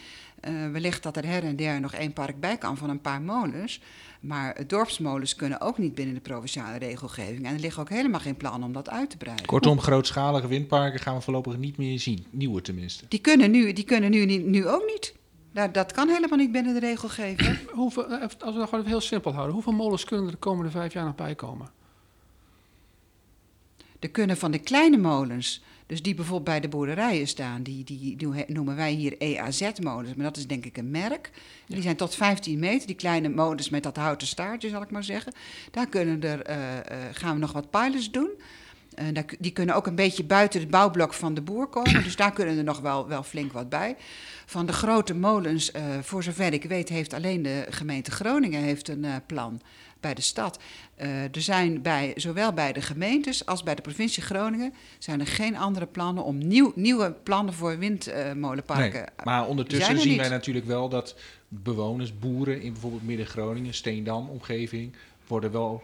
Wellicht 0.72 1.02
dat 1.02 1.16
er 1.16 1.26
her 1.26 1.44
en 1.44 1.56
der 1.56 1.80
nog 1.80 1.92
één 1.92 2.12
park 2.12 2.40
bij 2.40 2.56
kan 2.56 2.76
van 2.76 2.90
een 2.90 3.00
paar 3.00 3.22
molens. 3.22 3.80
Maar 4.20 4.66
dorpsmolens 4.66 5.36
kunnen 5.36 5.60
ook 5.60 5.78
niet 5.78 5.94
binnen 5.94 6.14
de 6.14 6.20
provinciale 6.20 6.78
regelgeving. 6.78 7.46
En 7.46 7.54
er 7.54 7.60
liggen 7.60 7.82
ook 7.82 7.88
helemaal 7.88 8.20
geen 8.20 8.36
plannen 8.36 8.62
om 8.62 8.72
dat 8.72 8.90
uit 8.90 9.10
te 9.10 9.16
breiden. 9.16 9.46
Kortom, 9.46 9.80
grootschalige 9.80 10.46
windparken 10.46 11.00
gaan 11.00 11.14
we 11.14 11.20
voorlopig 11.20 11.56
niet 11.56 11.76
meer 11.76 11.98
zien. 11.98 12.26
Nieuwe 12.30 12.62
tenminste. 12.62 13.04
Die 13.08 13.20
kunnen 13.20 13.50
nu, 13.50 13.72
die 13.72 13.84
kunnen 13.84 14.10
nu, 14.10 14.24
nu 14.24 14.68
ook 14.68 14.86
niet. 14.86 15.14
Dat, 15.52 15.74
dat 15.74 15.92
kan 15.92 16.08
helemaal 16.08 16.38
niet 16.38 16.52
binnen 16.52 16.74
de 16.74 16.80
regelgeving. 16.80 17.58
Hoeveel, 17.70 18.04
als 18.04 18.52
we 18.52 18.58
dat 18.58 18.68
gewoon 18.68 18.86
heel 18.86 19.00
simpel 19.00 19.32
houden. 19.32 19.54
Hoeveel 19.54 19.72
molens 19.72 20.04
kunnen 20.04 20.26
er 20.26 20.32
de 20.32 20.38
komende 20.38 20.70
vijf 20.70 20.92
jaar 20.92 21.04
nog 21.04 21.14
bij 21.14 21.34
komen? 21.34 21.70
Er 23.98 24.10
kunnen 24.10 24.36
van 24.36 24.50
de 24.50 24.58
kleine 24.58 24.96
molens, 24.96 25.62
dus 25.92 26.02
die 26.02 26.14
bijvoorbeeld 26.14 26.48
bij 26.48 26.60
de 26.60 26.68
boerderijen 26.68 27.26
staan, 27.26 27.62
die, 27.62 27.84
die, 27.84 28.16
die 28.16 28.44
noemen 28.46 28.76
wij 28.76 28.92
hier 28.92 29.14
EAZ-molens, 29.18 30.14
maar 30.14 30.24
dat 30.24 30.36
is 30.36 30.46
denk 30.46 30.64
ik 30.64 30.76
een 30.76 30.90
merk. 30.90 31.30
Ja. 31.66 31.74
Die 31.74 31.82
zijn 31.82 31.96
tot 31.96 32.14
15 32.14 32.58
meter, 32.58 32.86
die 32.86 32.96
kleine 32.96 33.28
molens 33.28 33.68
met 33.68 33.82
dat 33.82 33.96
houten 33.96 34.26
staartje, 34.26 34.68
zal 34.68 34.82
ik 34.82 34.90
maar 34.90 35.04
zeggen. 35.04 35.32
Daar 35.70 35.86
kunnen 35.86 36.22
er, 36.22 36.50
uh, 36.50 36.56
uh, 36.56 36.80
gaan 37.12 37.34
we 37.34 37.40
nog 37.40 37.52
wat 37.52 37.70
pilots 37.70 38.10
doen. 38.10 38.30
Uh, 39.00 39.22
die 39.38 39.52
kunnen 39.52 39.74
ook 39.74 39.86
een 39.86 39.94
beetje 39.94 40.24
buiten 40.24 40.60
het 40.60 40.70
bouwblok 40.70 41.12
van 41.12 41.34
de 41.34 41.42
boer 41.42 41.66
komen. 41.66 42.02
Dus 42.04 42.16
daar 42.16 42.32
kunnen 42.32 42.58
er 42.58 42.64
nog 42.64 42.80
wel, 42.80 43.08
wel 43.08 43.22
flink 43.22 43.52
wat 43.52 43.68
bij. 43.68 43.96
Van 44.46 44.66
de 44.66 44.72
grote 44.72 45.14
molens, 45.14 45.72
uh, 45.74 45.82
voor 46.02 46.22
zover 46.22 46.52
ik 46.52 46.64
weet, 46.64 46.88
heeft 46.88 47.12
alleen 47.12 47.42
de 47.42 47.66
gemeente 47.68 48.10
Groningen 48.10 48.62
heeft 48.62 48.88
een 48.88 49.04
uh, 49.04 49.14
plan 49.26 49.60
bij 50.02 50.14
de 50.14 50.20
stad. 50.20 50.58
Uh, 51.02 51.22
er 51.22 51.42
zijn 51.42 51.82
bij, 51.82 52.12
zowel 52.16 52.52
bij 52.52 52.72
de 52.72 52.80
gemeentes 52.80 53.46
als 53.46 53.62
bij 53.62 53.74
de 53.74 53.82
provincie 53.82 54.22
Groningen 54.22 54.74
zijn 54.98 55.20
er 55.20 55.26
geen 55.26 55.56
andere 55.56 55.86
plannen 55.86 56.24
om 56.24 56.38
nieuw, 56.38 56.72
nieuwe 56.74 57.12
plannen 57.22 57.54
voor 57.54 57.78
windmolenparken. 57.78 59.00
Nee, 59.00 59.24
maar 59.24 59.46
ondertussen 59.46 59.98
zien 59.98 60.08
niet. 60.08 60.20
wij 60.20 60.28
natuurlijk 60.28 60.66
wel 60.66 60.88
dat 60.88 61.14
bewoners, 61.48 62.18
boeren 62.18 62.60
in 62.60 62.72
bijvoorbeeld 62.72 63.02
Midden-Groningen, 63.02 63.74
Steendam, 63.74 64.28
omgeving, 64.28 64.92
worden 65.26 65.52
wel 65.52 65.82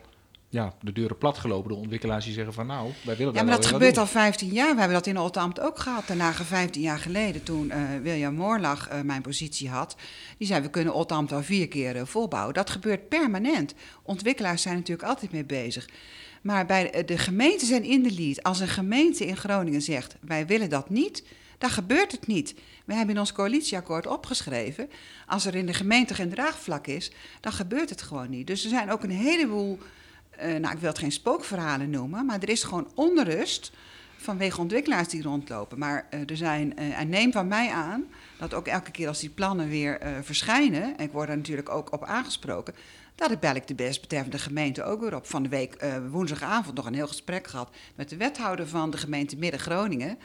ja, 0.51 0.75
de 0.81 0.93
deuren 0.93 1.19
platgelopen. 1.19 1.71
De 1.71 1.77
ontwikkelaars 1.77 2.25
die 2.25 2.35
zeggen 2.35 2.53
van 2.53 2.67
nou, 2.67 2.93
wij 3.05 3.17
willen 3.17 3.33
Ja, 3.33 3.39
daar 3.39 3.49
maar 3.49 3.61
dat 3.61 3.67
gebeurt 3.67 3.99
al 3.99 4.07
15 4.07 4.49
jaar. 4.49 4.73
We 4.73 4.79
hebben 4.79 4.97
dat 4.97 5.07
in 5.07 5.19
Oldambt 5.19 5.61
ook 5.61 5.79
gehad. 5.79 6.07
Daarna 6.07 6.33
15 6.33 6.83
jaar 6.83 6.99
geleden, 6.99 7.43
toen 7.43 7.67
uh, 7.67 7.77
William 8.03 8.35
Moorlag 8.35 8.93
uh, 8.93 9.01
mijn 9.01 9.23
positie 9.23 9.69
had. 9.69 9.97
Die 10.39 10.47
zei, 10.47 10.63
we 10.63 10.71
kunnen 10.71 10.95
Oldambt 10.95 11.33
al 11.33 11.43
vier 11.43 11.69
keer 11.69 11.97
uh, 11.97 12.03
volbouwen. 12.05 12.55
Dat 12.55 12.71
gebeurt 12.71 13.09
permanent. 13.09 13.75
Ontwikkelaars 14.03 14.63
zijn 14.63 14.77
natuurlijk 14.77 15.09
altijd 15.09 15.33
mee 15.33 15.45
bezig. 15.45 15.89
Maar 16.43 16.67
bij 16.67 17.05
de 17.07 17.19
gemeenten 17.19 17.67
zijn 17.67 17.85
in 17.85 18.03
de 18.03 18.13
lead. 18.13 18.43
Als 18.43 18.61
een 18.61 18.69
gemeente 18.69 19.27
in 19.27 19.37
Groningen 19.37 19.83
zegt, 19.83 20.17
wij 20.21 20.47
willen 20.47 20.71
dat 20.71 20.91
niet... 20.91 21.25
Dan 21.59 21.71
gebeurt 21.71 22.13
het 22.13 22.27
niet. 22.27 22.55
We 22.85 22.95
hebben 22.95 23.15
in 23.15 23.21
ons 23.21 23.33
coalitieakkoord 23.33 24.07
opgeschreven... 24.07 24.91
als 25.27 25.45
er 25.45 25.55
in 25.55 25.67
de 25.67 25.75
gemeente 25.75 26.15
geen 26.15 26.31
draagvlak 26.31 26.87
is, 26.87 27.11
dan 27.41 27.53
gebeurt 27.53 27.91
het 27.91 28.03
gewoon 28.03 28.31
niet. 28.31 28.47
Dus 28.47 28.65
er 28.65 28.71
zijn 28.71 28.91
ook 28.91 29.03
een 29.03 29.11
heleboel... 29.11 29.79
Uh, 30.43 30.57
nou, 30.57 30.75
ik 30.75 30.81
wil 30.81 30.89
het 30.89 30.99
geen 30.99 31.13
spookverhalen 31.13 31.91
noemen, 31.91 32.27
maar 32.27 32.39
er 32.41 32.49
is 32.49 32.63
gewoon 32.63 32.91
onrust 32.95 33.73
vanwege 34.17 34.61
ontwikkelaars 34.61 35.09
die 35.09 35.23
rondlopen. 35.23 35.79
Maar 35.79 36.07
uh, 36.11 36.31
er 36.31 36.37
zijn, 36.37 36.73
uh, 36.79 37.01
en 37.01 37.09
neem 37.09 37.33
van 37.33 37.49
mij 37.49 37.71
aan 37.71 38.07
dat 38.39 38.55
ook 38.55 38.67
elke 38.67 38.91
keer 38.91 39.09
als 39.09 39.21
die 39.21 39.31
plannen 39.31 39.69
weer 39.69 40.01
verschijnen, 40.23 40.97
en 40.97 41.05
ik 41.05 41.13
word 41.13 41.29
er 41.29 41.37
natuurlijk 41.37 41.69
ook 41.69 41.93
op 41.93 42.05
aangesproken, 42.05 42.75
ik 43.31 43.41
bel 43.41 43.55
ik 43.55 43.67
de 43.67 43.75
desbetreffende 43.75 44.39
gemeente 44.39 44.85
ook 44.85 45.01
weer 45.01 45.17
op. 45.17 45.27
Van 45.27 45.43
de 45.43 45.49
week 45.49 45.85
woensdagavond 46.11 46.77
nog 46.77 46.87
een 46.87 46.95
heel 46.95 47.07
gesprek 47.07 47.47
gehad 47.47 47.71
met 47.95 48.09
de 48.09 48.17
wethouder 48.17 48.69
van 48.69 48.91
de 48.91 48.97
gemeente 48.97 49.37
Midden-Groningen. 49.37 50.19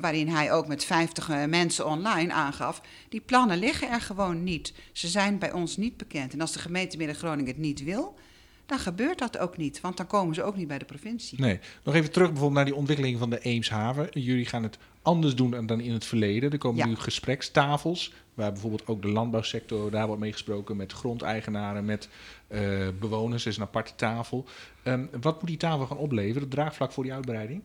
Waarin 0.00 0.28
hij 0.28 0.52
ook 0.52 0.66
met 0.66 0.84
50 0.84 1.28
uh, 1.28 1.44
mensen 1.44 1.86
online 1.86 2.32
aangaf: 2.32 2.80
die 3.08 3.20
plannen 3.20 3.58
liggen 3.58 3.90
er 3.90 4.00
gewoon 4.00 4.44
niet. 4.44 4.72
Ze 4.92 5.08
zijn 5.08 5.38
bij 5.38 5.52
ons 5.52 5.76
niet 5.76 5.96
bekend. 5.96 6.32
En 6.32 6.40
als 6.40 6.52
de 6.52 6.58
gemeente 6.58 6.96
Midden-Groningen 6.96 7.50
het 7.50 7.60
niet 7.60 7.84
wil, 7.84 8.18
dan 8.68 8.78
gebeurt 8.78 9.18
dat 9.18 9.38
ook 9.38 9.56
niet. 9.56 9.80
Want 9.80 9.96
dan 9.96 10.06
komen 10.06 10.34
ze 10.34 10.42
ook 10.42 10.56
niet 10.56 10.68
bij 10.68 10.78
de 10.78 10.84
provincie. 10.84 11.40
Nee. 11.40 11.58
Nog 11.82 11.94
even 11.94 12.10
terug 12.10 12.26
bijvoorbeeld 12.28 12.56
naar 12.56 12.64
die 12.64 12.74
ontwikkeling 12.74 13.18
van 13.18 13.30
de 13.30 13.40
Eemshaven. 13.40 14.08
Jullie 14.10 14.46
gaan 14.46 14.62
het 14.62 14.78
anders 15.02 15.34
doen 15.34 15.66
dan 15.66 15.80
in 15.80 15.92
het 15.92 16.04
verleden. 16.04 16.50
Er 16.50 16.58
komen 16.58 16.78
Ja. 16.78 16.86
nu 16.86 16.96
gesprekstafels, 16.96 18.12
waar 18.34 18.52
bijvoorbeeld 18.52 18.86
ook 18.86 19.02
de 19.02 19.08
landbouwsector, 19.08 19.90
daar 19.90 20.06
wordt 20.06 20.20
mee 20.22 20.32
gesproken 20.32 20.76
met 20.76 20.92
grondeigenaren, 20.92 21.84
met 21.84 22.08
eh, 22.46 22.88
bewoners. 23.00 23.42
Er 23.44 23.50
is 23.50 23.56
een 23.56 23.62
aparte 23.62 23.94
tafel. 23.94 24.44
Ehm, 24.82 25.06
wat 25.20 25.40
moet 25.40 25.48
die 25.48 25.58
tafel 25.58 25.86
gaan 25.86 25.96
opleveren? 25.96 26.42
Het 26.42 26.50
draagvlak 26.50 26.92
voor 26.92 27.04
die 27.04 27.12
uitbreiding? 27.12 27.62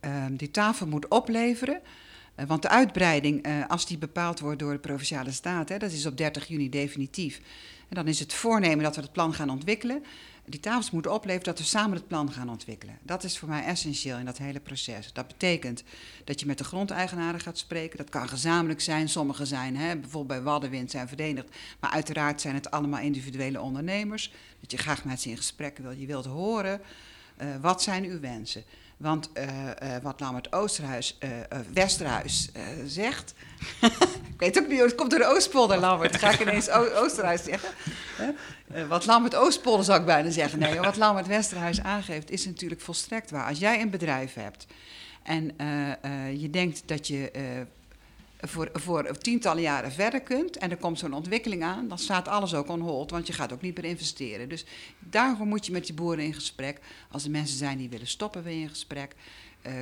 Ehm, 0.00 0.34
die 0.36 0.50
tafel 0.50 0.86
moet 0.86 1.08
opleveren. 1.08 1.80
Eh, 2.34 2.46
want 2.46 2.62
de 2.62 2.68
uitbreiding, 2.68 3.42
eh, 3.42 3.66
als 3.68 3.86
die 3.86 3.98
bepaald 3.98 4.40
wordt 4.40 4.58
door 4.58 4.72
de 4.72 4.78
provinciale 4.78 5.30
staten, 5.30 5.74
hè, 5.74 5.80
dat 5.80 5.92
is 5.92 6.06
op 6.06 6.16
30 6.16 6.46
juni 6.48 6.68
definitief. 6.68 7.40
En 7.92 7.98
dan 7.98 8.08
is 8.08 8.20
het 8.20 8.32
voornemen 8.32 8.84
dat 8.84 8.96
we 8.96 9.02
het 9.02 9.12
plan 9.12 9.34
gaan 9.34 9.50
ontwikkelen. 9.50 10.04
Die 10.44 10.60
tafels 10.60 10.90
moeten 10.90 11.12
opleveren 11.12 11.44
dat 11.44 11.58
we 11.58 11.64
samen 11.64 11.96
het 11.96 12.06
plan 12.06 12.32
gaan 12.32 12.48
ontwikkelen. 12.48 12.98
Dat 13.02 13.24
is 13.24 13.38
voor 13.38 13.48
mij 13.48 13.64
essentieel 13.64 14.18
in 14.18 14.24
dat 14.24 14.38
hele 14.38 14.60
proces. 14.60 15.12
Dat 15.12 15.26
betekent 15.26 15.82
dat 16.24 16.40
je 16.40 16.46
met 16.46 16.58
de 16.58 16.64
grondeigenaren 16.64 17.40
gaat 17.40 17.58
spreken. 17.58 17.96
Dat 17.96 18.08
kan 18.08 18.28
gezamenlijk 18.28 18.80
zijn. 18.80 19.08
Sommige 19.08 19.46
zijn, 19.46 19.76
hè, 19.76 19.96
bijvoorbeeld 19.96 20.40
bij 20.42 20.52
Waddenwind, 20.52 20.90
zijn 20.90 21.08
verenigd. 21.08 21.48
Maar 21.80 21.90
uiteraard 21.90 22.40
zijn 22.40 22.54
het 22.54 22.70
allemaal 22.70 23.00
individuele 23.00 23.60
ondernemers. 23.60 24.32
Dat 24.60 24.70
je 24.70 24.76
graag 24.76 25.04
met 25.04 25.20
ze 25.20 25.30
in 25.30 25.36
gesprek 25.36 25.78
wil. 25.78 25.90
Je 25.90 26.06
wilt 26.06 26.26
horen, 26.26 26.80
uh, 27.42 27.46
wat 27.60 27.82
zijn 27.82 28.04
uw 28.04 28.20
wensen? 28.20 28.64
Want 29.02 29.30
uh, 29.34 29.44
uh, 29.44 29.96
wat 30.02 30.20
Lambert 30.20 30.52
Oosterhuis, 30.52 31.18
uh, 31.24 31.30
Westerhuis 31.72 32.50
zegt. 32.86 33.34
ik 34.34 34.38
weet 34.38 34.58
ook 34.58 34.68
niet, 34.68 34.80
het 34.80 34.94
komt 34.94 35.10
door 35.10 35.18
de 35.18 35.26
Oostpolder, 35.26 35.78
Lambert. 35.78 36.16
Ga 36.16 36.30
ik 36.30 36.40
ineens 36.40 36.70
Oosterhuis 36.70 37.42
zeggen? 37.42 37.68
wat 38.88 39.06
Lambert 39.06 39.34
Oostpolder 39.34 39.84
zou 39.84 40.00
ik 40.00 40.06
bijna 40.06 40.30
zeggen. 40.30 40.58
Nee, 40.58 40.80
wat 40.80 40.96
Lambert 40.96 41.26
Westerhuis 41.26 41.82
aangeeft 41.82 42.30
is 42.30 42.46
natuurlijk 42.46 42.80
volstrekt 42.80 43.30
waar. 43.30 43.48
Als 43.48 43.58
jij 43.58 43.80
een 43.80 43.90
bedrijf 43.90 44.34
hebt 44.34 44.66
en 45.22 45.52
eh, 45.56 45.90
eh, 45.90 46.40
je 46.40 46.50
denkt 46.50 46.82
dat 46.86 47.06
je 47.06 47.30
eh, 47.30 47.42
voor, 48.42 48.70
voor 48.72 49.18
tientallen 49.18 49.62
jaren 49.62 49.92
verder 49.92 50.20
kunt 50.20 50.56
en 50.56 50.70
er 50.70 50.76
komt 50.76 50.98
zo'n 50.98 51.12
ontwikkeling 51.12 51.62
aan, 51.62 51.88
dan 51.88 51.98
staat 51.98 52.28
alles 52.28 52.54
ook 52.54 52.68
on 52.68 52.80
hold, 52.80 53.10
want 53.10 53.26
je 53.26 53.32
gaat 53.32 53.52
ook 53.52 53.60
niet 53.60 53.76
meer 53.76 53.90
investeren. 53.90 54.48
Dus 54.48 54.64
daarvoor 54.98 55.46
moet 55.46 55.66
je 55.66 55.72
met 55.72 55.86
die 55.86 55.94
boeren 55.94 56.24
in 56.24 56.34
gesprek. 56.34 56.80
Als 57.10 57.24
er 57.24 57.30
mensen 57.30 57.58
zijn 57.58 57.78
die 57.78 57.88
willen 57.88 58.06
stoppen, 58.06 58.42
weer 58.42 58.60
in 58.60 58.68
gesprek. 58.68 59.14
Uh, 59.66 59.72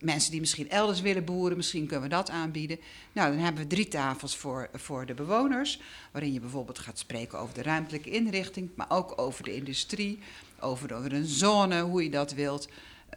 mensen 0.00 0.30
die 0.30 0.40
misschien 0.40 0.70
elders 0.70 1.00
willen 1.00 1.24
boeren, 1.24 1.56
misschien 1.56 1.86
kunnen 1.86 2.08
we 2.08 2.14
dat 2.14 2.30
aanbieden. 2.30 2.78
Nou, 3.12 3.30
dan 3.30 3.44
hebben 3.44 3.62
we 3.62 3.68
drie 3.68 3.88
tafels 3.88 4.36
voor, 4.36 4.68
voor 4.74 5.06
de 5.06 5.14
bewoners, 5.14 5.80
waarin 6.10 6.32
je 6.32 6.40
bijvoorbeeld 6.40 6.78
gaat 6.78 6.98
spreken 6.98 7.38
over 7.38 7.54
de 7.54 7.62
ruimtelijke 7.62 8.10
inrichting, 8.10 8.70
maar 8.74 8.90
ook 8.90 9.20
over 9.20 9.44
de 9.44 9.54
industrie, 9.54 10.18
over, 10.60 11.12
een 11.12 11.26
zone, 11.26 11.80
hoe 11.80 12.02
je 12.02 12.10
dat 12.10 12.32
wilt. 12.32 12.68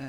Uh, 0.02 0.08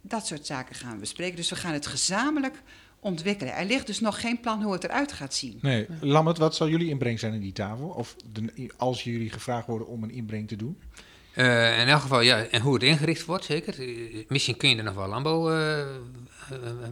dat 0.00 0.26
soort 0.26 0.46
zaken 0.46 0.74
gaan 0.74 0.92
we 0.92 0.98
bespreken. 0.98 1.36
Dus 1.36 1.50
we 1.50 1.56
gaan 1.56 1.72
het 1.72 1.86
gezamenlijk 1.86 2.62
ontwikkelen. 3.00 3.54
Er 3.54 3.64
ligt 3.64 3.86
dus 3.86 4.00
nog 4.00 4.20
geen 4.20 4.40
plan 4.40 4.62
hoe 4.62 4.72
het 4.72 4.84
eruit 4.84 5.12
gaat 5.12 5.34
zien. 5.34 5.58
Nee, 5.62 5.86
Lammert, 6.00 6.38
wat 6.38 6.54
zal 6.54 6.68
jullie 6.68 6.88
inbreng 6.88 7.18
zijn 7.18 7.32
in 7.32 7.40
die 7.40 7.52
tafel? 7.52 7.88
Of 7.88 8.16
de, 8.32 8.70
als 8.76 9.04
jullie 9.04 9.30
gevraagd 9.30 9.66
worden 9.66 9.86
om 9.86 10.02
een 10.02 10.10
inbreng 10.12 10.48
te 10.48 10.56
doen? 10.56 10.78
Uh, 11.36 11.80
in 11.80 11.88
elk 11.88 12.00
geval, 12.00 12.20
ja, 12.20 12.44
en 12.44 12.60
hoe 12.60 12.74
het 12.74 12.82
ingericht 12.82 13.24
wordt, 13.24 13.44
zeker. 13.44 13.80
Uh, 13.80 14.24
misschien 14.28 14.56
kun 14.56 14.68
je 14.68 14.76
er 14.76 14.84
nog 14.84 14.94
wel 14.94 15.08
landbouw 15.08 15.52
uh, 15.52 15.86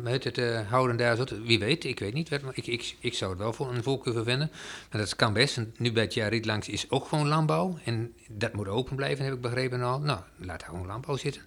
met 0.03 0.25
het 0.25 0.41
houden 0.69 0.97
daar. 0.97 1.17
Zo. 1.17 1.25
Wie 1.45 1.59
weet, 1.59 1.85
ik 1.85 1.99
weet 1.99 2.15
niet. 2.15 2.31
Ik, 2.53 2.67
ik, 2.67 2.97
ik 3.01 3.15
zou 3.15 3.31
het 3.31 3.41
wel 3.41 3.53
voor 3.53 3.75
een 3.75 3.83
voorkeur 3.83 4.25
vinden. 4.25 4.51
Maar 4.91 5.01
dat 5.01 5.17
kan 5.17 5.33
best. 5.33 5.57
En 5.57 5.75
nu 5.77 5.93
bij 5.93 6.03
het 6.03 6.15
jaar 6.15 6.35
langs 6.41 6.69
is 6.69 6.91
ook 6.91 7.09
gewoon 7.09 7.29
landbouw. 7.29 7.79
En 7.85 8.13
dat 8.29 8.53
moet 8.53 8.69
open 8.69 8.97
blijven, 8.97 9.25
heb 9.25 9.35
ik 9.35 9.41
begrepen 9.41 9.83
al. 9.83 10.01
Nou, 10.01 10.21
laat 10.37 10.61
daar 10.61 10.69
gewoon 10.69 10.87
landbouw 10.87 11.17
zitten. 11.17 11.43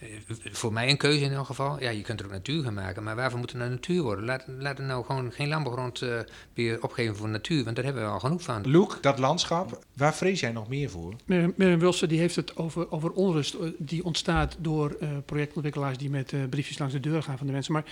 Eh, 0.00 0.08
voor 0.52 0.72
mij 0.72 0.90
een 0.90 0.96
keuze 0.96 1.24
in 1.24 1.32
elk 1.32 1.46
geval. 1.46 1.80
Ja, 1.80 1.90
je 1.90 2.02
kunt 2.02 2.20
er 2.20 2.26
ook 2.26 2.32
natuur 2.32 2.62
gaan 2.62 2.74
maken, 2.74 3.02
maar 3.02 3.16
waarvoor 3.16 3.38
moet 3.38 3.50
er 3.50 3.56
nou 3.56 3.70
natuur 3.70 4.02
worden? 4.02 4.24
Laat, 4.24 4.44
laat 4.46 4.78
er 4.78 4.84
nou 4.84 5.04
gewoon 5.04 5.32
geen 5.32 5.48
landbouwgrond 5.48 6.00
uh, 6.00 6.18
weer 6.54 6.82
opgeven 6.82 7.16
voor 7.16 7.28
natuur, 7.28 7.64
want 7.64 7.76
daar 7.76 7.84
hebben 7.84 8.02
we 8.02 8.08
al 8.08 8.20
genoeg 8.20 8.42
van. 8.42 8.70
Luke, 8.70 8.96
dat 9.00 9.18
landschap, 9.18 9.84
waar 9.96 10.14
vrees 10.14 10.40
jij 10.40 10.52
nog 10.52 10.68
meer 10.68 10.90
voor? 10.90 11.14
Meneer 11.24 11.78
Wilson 11.78 12.08
die 12.08 12.18
heeft 12.18 12.36
het 12.36 12.56
over, 12.56 12.90
over 12.90 13.10
onrust 13.10 13.54
eh, 13.54 13.68
die 13.78 14.04
ontstaat 14.04 14.56
door 14.58 14.96
uh, 15.00 15.08
projectontwikkelaars 15.24 15.98
die 15.98 16.10
met 16.10 16.32
uh, 16.32 16.40
briefjes 16.50 16.78
langs 16.78 16.94
de 16.94 17.00
deur 17.00 17.22
gaan 17.22 17.38
van 17.38 17.46
de 17.46 17.52
mensen. 17.52 17.72
Maar 17.72 17.84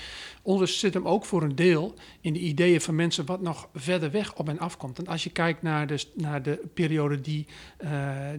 onrust 0.42 0.78
zit 0.78 0.94
hem 0.94 1.08
ook 1.08 1.24
voor 1.24 1.42
een 1.42 1.54
deel 1.54 1.94
in 2.20 2.32
de 2.32 2.38
ideeën 2.38 2.80
van 2.80 2.94
mensen 2.94 3.26
wat 3.26 3.40
nog 3.40 3.68
verder 3.74 4.10
weg 4.10 4.34
op 4.34 4.48
en 4.48 4.58
afkomt. 4.58 4.98
En 4.98 5.06
als 5.06 5.24
je 5.24 5.30
kijkt 5.30 5.62
naar 5.62 5.86
de, 5.86 6.04
naar 6.14 6.42
de 6.42 6.60
periode 6.74 7.20
die, 7.20 7.46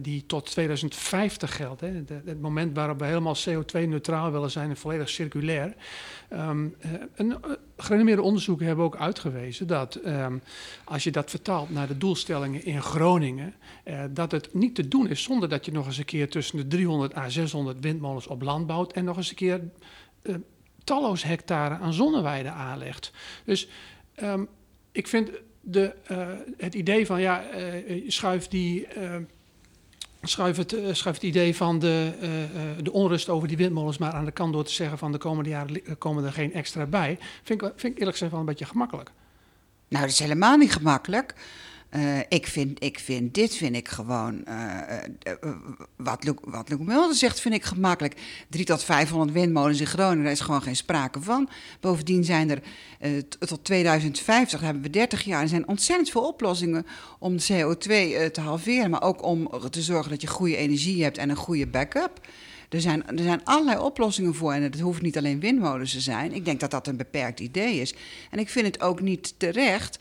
die 0.02 0.26
tot 0.26 0.46
2050 0.46 1.56
geldt, 1.56 1.80
hè, 1.80 2.04
de, 2.04 2.20
het 2.24 2.40
moment 2.40 2.74
waarop 2.74 2.98
we 2.98 3.04
helemaal 3.04 3.36
CO 3.44 3.59
CO2-neutraal 3.62 4.32
willen 4.32 4.50
zijn 4.50 4.70
en 4.70 4.76
volledig 4.76 5.08
circulair. 5.08 5.74
Um, 6.32 6.76
een, 7.14 7.28
uh, 7.28 7.36
gerenommeerde 7.76 8.22
onderzoeken 8.22 8.66
hebben 8.66 8.84
ook 8.84 8.96
uitgewezen 8.96 9.66
dat 9.66 10.00
um, 10.06 10.42
als 10.84 11.04
je 11.04 11.10
dat 11.10 11.30
vertaalt 11.30 11.70
naar 11.70 11.86
de 11.86 11.98
doelstellingen 11.98 12.64
in 12.64 12.82
Groningen, 12.82 13.54
uh, 13.84 14.02
dat 14.10 14.32
het 14.32 14.54
niet 14.54 14.74
te 14.74 14.88
doen 14.88 15.08
is 15.08 15.22
zonder 15.22 15.48
dat 15.48 15.64
je 15.64 15.72
nog 15.72 15.86
eens 15.86 15.98
een 15.98 16.04
keer 16.04 16.28
tussen 16.28 16.56
de 16.56 16.66
300 16.66 17.16
à 17.16 17.28
600 17.28 17.76
windmolens 17.80 18.26
op 18.26 18.42
land 18.42 18.66
bouwt 18.66 18.92
en 18.92 19.04
nog 19.04 19.16
eens 19.16 19.30
een 19.30 19.36
keer 19.36 19.60
uh, 20.22 20.34
talloze 20.84 21.26
hectare 21.26 21.74
aan 21.74 21.92
zonneweiden 21.92 22.52
aanlegt. 22.52 23.12
Dus 23.44 23.68
um, 24.22 24.48
ik 24.92 25.06
vind 25.06 25.30
de, 25.60 25.94
het 26.56 26.74
idee 26.74 27.06
van 27.06 27.20
ja, 27.20 27.44
schuif 28.06 28.48
die 28.48 28.86
schuif 30.22 30.56
het, 30.56 30.72
uh, 30.72 30.92
schuif 30.92 31.14
het 31.14 31.24
idee 31.24 31.56
van 31.56 31.78
de, 31.78 32.12
uh, 32.22 32.42
uh, 32.42 32.48
de 32.82 32.92
onrust 32.92 33.28
over 33.28 33.48
die 33.48 33.56
windmolens 33.56 33.98
maar 33.98 34.12
aan 34.12 34.24
de 34.24 34.30
kant 34.30 34.52
door 34.52 34.64
te 34.64 34.72
zeggen 34.72 34.98
van 34.98 35.12
de 35.12 35.18
komende 35.18 35.50
jaren 35.50 35.98
komen 35.98 36.24
er 36.24 36.32
geen 36.32 36.52
extra 36.52 36.86
bij. 36.86 37.18
Vind 37.42 37.62
ik, 37.62 37.72
vind 37.76 37.92
ik 37.92 37.98
eerlijk 37.98 38.12
gezegd 38.12 38.30
wel 38.30 38.40
een 38.40 38.46
beetje 38.46 38.64
gemakkelijk. 38.64 39.10
Nou, 39.88 40.02
dat 40.02 40.12
is 40.12 40.18
helemaal 40.18 40.56
niet 40.56 40.72
gemakkelijk. 40.72 41.34
Uh, 41.96 42.18
ik, 42.28 42.46
vind, 42.46 42.84
ik 42.84 42.98
vind 42.98 43.34
dit 43.34 43.54
vind 43.54 43.76
ik 43.76 43.88
gewoon. 43.88 44.44
Uh, 44.48 44.80
uh, 45.44 45.50
wat 45.96 46.24
Luc, 46.68 46.78
Mulder 46.78 47.14
zegt, 47.14 47.40
vind 47.40 47.54
ik 47.54 47.64
gemakkelijk. 47.64 48.14
3 48.48 48.64
tot 48.64 48.84
500 48.84 49.32
windmolens 49.32 49.80
in 49.80 49.86
Groningen, 49.86 50.22
daar 50.22 50.32
is 50.32 50.40
gewoon 50.40 50.62
geen 50.62 50.76
sprake 50.76 51.20
van. 51.20 51.48
Bovendien 51.80 52.24
zijn 52.24 52.50
er 52.50 52.62
tot 53.38 53.64
2050, 53.64 54.60
hebben 54.60 54.82
we 54.82 54.90
30 54.90 55.22
jaar. 55.22 55.42
Er 55.42 55.48
zijn 55.48 55.68
ontzettend 55.68 56.10
veel 56.10 56.26
oplossingen 56.26 56.86
om 57.18 57.36
de 57.36 57.42
CO2 57.42 58.30
te 58.32 58.40
halveren. 58.40 58.90
Maar 58.90 59.02
ook 59.02 59.22
om 59.22 59.50
te 59.70 59.82
zorgen 59.82 60.10
dat 60.10 60.20
je 60.20 60.26
goede 60.26 60.56
energie 60.56 61.02
hebt 61.02 61.18
en 61.18 61.30
een 61.30 61.36
goede 61.36 61.66
backup. 61.66 62.20
Er 62.68 62.80
zijn, 62.80 63.06
er 63.06 63.22
zijn 63.22 63.44
allerlei 63.44 63.78
oplossingen 63.78 64.34
voor 64.34 64.52
en 64.52 64.62
het 64.62 64.80
hoeft 64.80 65.02
niet 65.02 65.16
alleen 65.16 65.40
windmolens 65.40 65.92
te 65.92 66.00
zijn. 66.00 66.32
Ik 66.32 66.44
denk 66.44 66.60
dat 66.60 66.70
dat 66.70 66.86
een 66.86 66.96
beperkt 66.96 67.40
idee 67.40 67.80
is. 67.80 67.94
En 68.30 68.38
ik 68.38 68.48
vind 68.48 68.66
het 68.66 68.80
ook 68.80 69.00
niet 69.00 69.34
terecht 69.36 69.98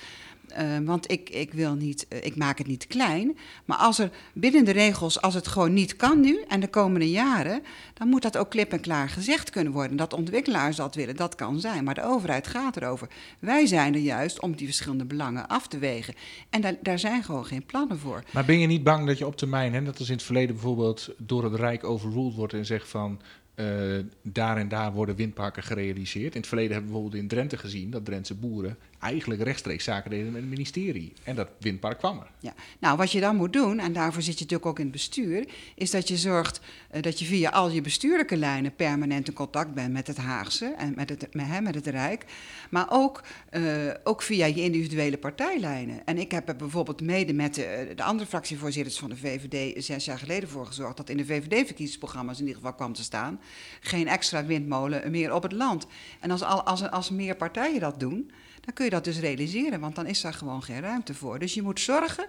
uh, 0.60 0.78
want 0.84 1.12
ik, 1.12 1.30
ik, 1.30 1.54
wil 1.54 1.74
niet, 1.74 2.06
uh, 2.10 2.26
ik 2.26 2.36
maak 2.36 2.58
het 2.58 2.68
niet 2.68 2.88
klein. 2.88 3.38
Maar 3.66 3.78
als 3.78 4.00
er 4.00 4.12
binnen 4.34 4.66
de 4.66 4.72
regels, 4.72 5.22
als 5.22 5.34
het 5.34 5.48
gewoon 5.48 5.74
niet 5.74 5.96
kan 5.96 6.20
nu 6.20 6.44
en 6.48 6.60
de 6.60 6.68
komende 6.68 7.10
jaren, 7.10 7.64
dan 7.94 8.08
moet 8.08 8.22
dat 8.22 8.38
ook 8.38 8.50
klip 8.50 8.72
en 8.72 8.80
klaar 8.80 9.10
gezegd 9.10 9.50
kunnen 9.50 9.74
worden. 9.74 9.98
Dat 9.98 10.14
ontwikkelaars 10.14 10.76
dat 10.76 10.96
willen, 10.96 11.16
dat 11.16 11.36
kan 11.36 11.60
zijn. 11.60 11.84
Maar 11.84 11.94
de 11.94 12.04
overheid 12.04 12.48
gaat 12.48 12.78
erover. 12.78 13.08
Wij 13.40 13.66
zijn 13.66 13.94
er 13.94 14.00
juist 14.00 14.40
om 14.42 14.56
die 14.56 14.66
verschillende 14.66 15.06
belangen 15.06 15.48
af 15.48 15.68
te 15.68 15.78
wegen. 15.78 16.14
En 16.50 16.62
daar, 16.62 16.76
daar 16.82 17.00
zijn 17.00 17.24
gewoon 17.24 17.46
geen 17.46 17.66
plannen 17.66 18.00
voor. 18.00 18.24
Maar 18.32 18.46
ben 18.46 18.60
je 18.60 18.68
niet 18.68 18.84
bang 18.84 19.08
dat 19.08 19.18
je 19.18 19.26
op 19.26 19.38
termijn, 19.38 19.74
hè, 19.74 19.84
dat 19.84 20.00
als 20.00 20.08
in 20.08 20.14
het 20.14 20.24
verleden 20.24 20.56
bijvoorbeeld 20.56 21.10
door 21.18 21.44
het 21.44 21.56
Rijk 21.56 21.84
overruled 21.84 22.36
wordt 22.36 22.54
en 22.54 22.66
zegt 22.66 22.88
van 22.88 23.20
uh, 23.60 24.04
daar 24.22 24.58
en 24.58 24.68
daar 24.68 24.94
worden 24.94 25.16
windparken 25.16 25.64
gerealiseerd. 25.64 26.34
In 26.34 26.40
het 26.40 26.48
verleden 26.48 26.72
hebben 26.72 26.92
we 26.92 26.98
bijvoorbeeld 26.98 27.24
in 27.24 27.30
Drenthe 27.30 27.58
gezien 27.58 27.90
dat 27.90 28.06
Drentse 28.06 28.36
boeren 28.36 28.78
eigenlijk 29.00 29.42
rechtstreeks 29.42 29.84
zaken 29.84 30.10
deden 30.10 30.32
met 30.32 30.42
het 30.42 30.50
ministerie. 30.50 31.14
En 31.24 31.36
dat 31.36 31.50
windpark 31.60 31.98
kwam 31.98 32.20
er. 32.20 32.28
Ja, 32.40 32.54
nou 32.80 32.98
wat 32.98 33.12
je 33.12 33.20
dan 33.20 33.36
moet 33.36 33.54
doen, 33.54 33.80
en 33.80 33.94
daarvoor 33.94 34.22
zit 34.22 34.34
je 34.34 34.44
natuurlijk 34.44 34.70
ook 34.70 34.78
in 34.80 34.84
het 34.84 34.94
bestuur, 34.94 35.48
is 35.76 35.92
dat 35.92 36.08
je 36.08 36.18
zorgt 36.18 36.62
uh, 36.96 37.02
dat 37.02 37.20
je 37.20 37.26
via 37.26 37.50
al 37.50 37.70
je 37.70 37.82
bestuurlijke 37.82 38.38
lijnen 38.38 38.76
permanent 38.76 39.28
in 39.28 39.34
contact 39.34 39.74
bent 39.74 39.94
met 39.94 40.08
het 40.08 40.18
Haagse 40.18 40.66
en 40.66 40.94
met 40.96 41.10
het, 41.10 41.34
met, 41.34 41.62
met 41.62 41.76
het 41.76 41.88
Rijk. 41.88 42.26
Maar 42.70 42.88
ook, 42.90 43.24
uh, 43.52 43.94
ook 44.04 44.22
via 44.22 44.46
je 44.46 44.62
individuele 44.62 45.18
partijlijnen. 45.18 46.06
En 46.06 46.18
ik 46.18 46.32
heb 46.32 46.50
er 46.50 46.56
bijvoorbeeld 46.56 47.02
mede 47.02 47.34
met 47.34 47.56
de, 47.56 47.92
de 47.96 48.04
andere 48.04 48.30
fractievoorzitters 48.30 49.00
van 49.00 49.10
de 49.10 49.18
VVD 49.18 49.84
zes 49.84 50.06
jaar 50.06 50.20
geleden 50.20 50.50
voor 50.50 50.66
gezorgd 50.66 50.98
dat 50.98 51.10
in 51.10 51.18
de 51.18 51.26
VVD-verkiezingsprogramma's 51.26 52.40
in 52.40 52.46
ieder 52.46 52.62
geval 52.62 52.76
kwam 52.76 52.94
te 52.94 53.04
staan 53.04 53.40
geen 53.82 54.08
extra 54.08 54.46
windmolen 54.46 55.12
meer 55.12 55.34
op 55.34 55.44
het 55.44 55.52
land. 55.52 55.88
En 56.20 56.32
als, 56.32 56.44
als, 56.44 56.90
als 56.90 57.10
meer 57.10 57.36
partijen 57.36 57.80
dat 57.80 58.00
doen, 58.00 58.32
dan 58.70 58.78
kun 58.78 58.88
je 58.88 59.02
dat 59.02 59.14
dus 59.14 59.20
realiseren, 59.20 59.80
want 59.80 59.96
dan 59.96 60.06
is 60.06 60.22
daar 60.22 60.34
gewoon 60.34 60.64
geen 60.64 60.80
ruimte 60.80 61.14
voor. 61.14 61.40
Dus 61.40 61.54
je 61.54 61.62
moet 61.62 61.80
zorgen 61.80 62.26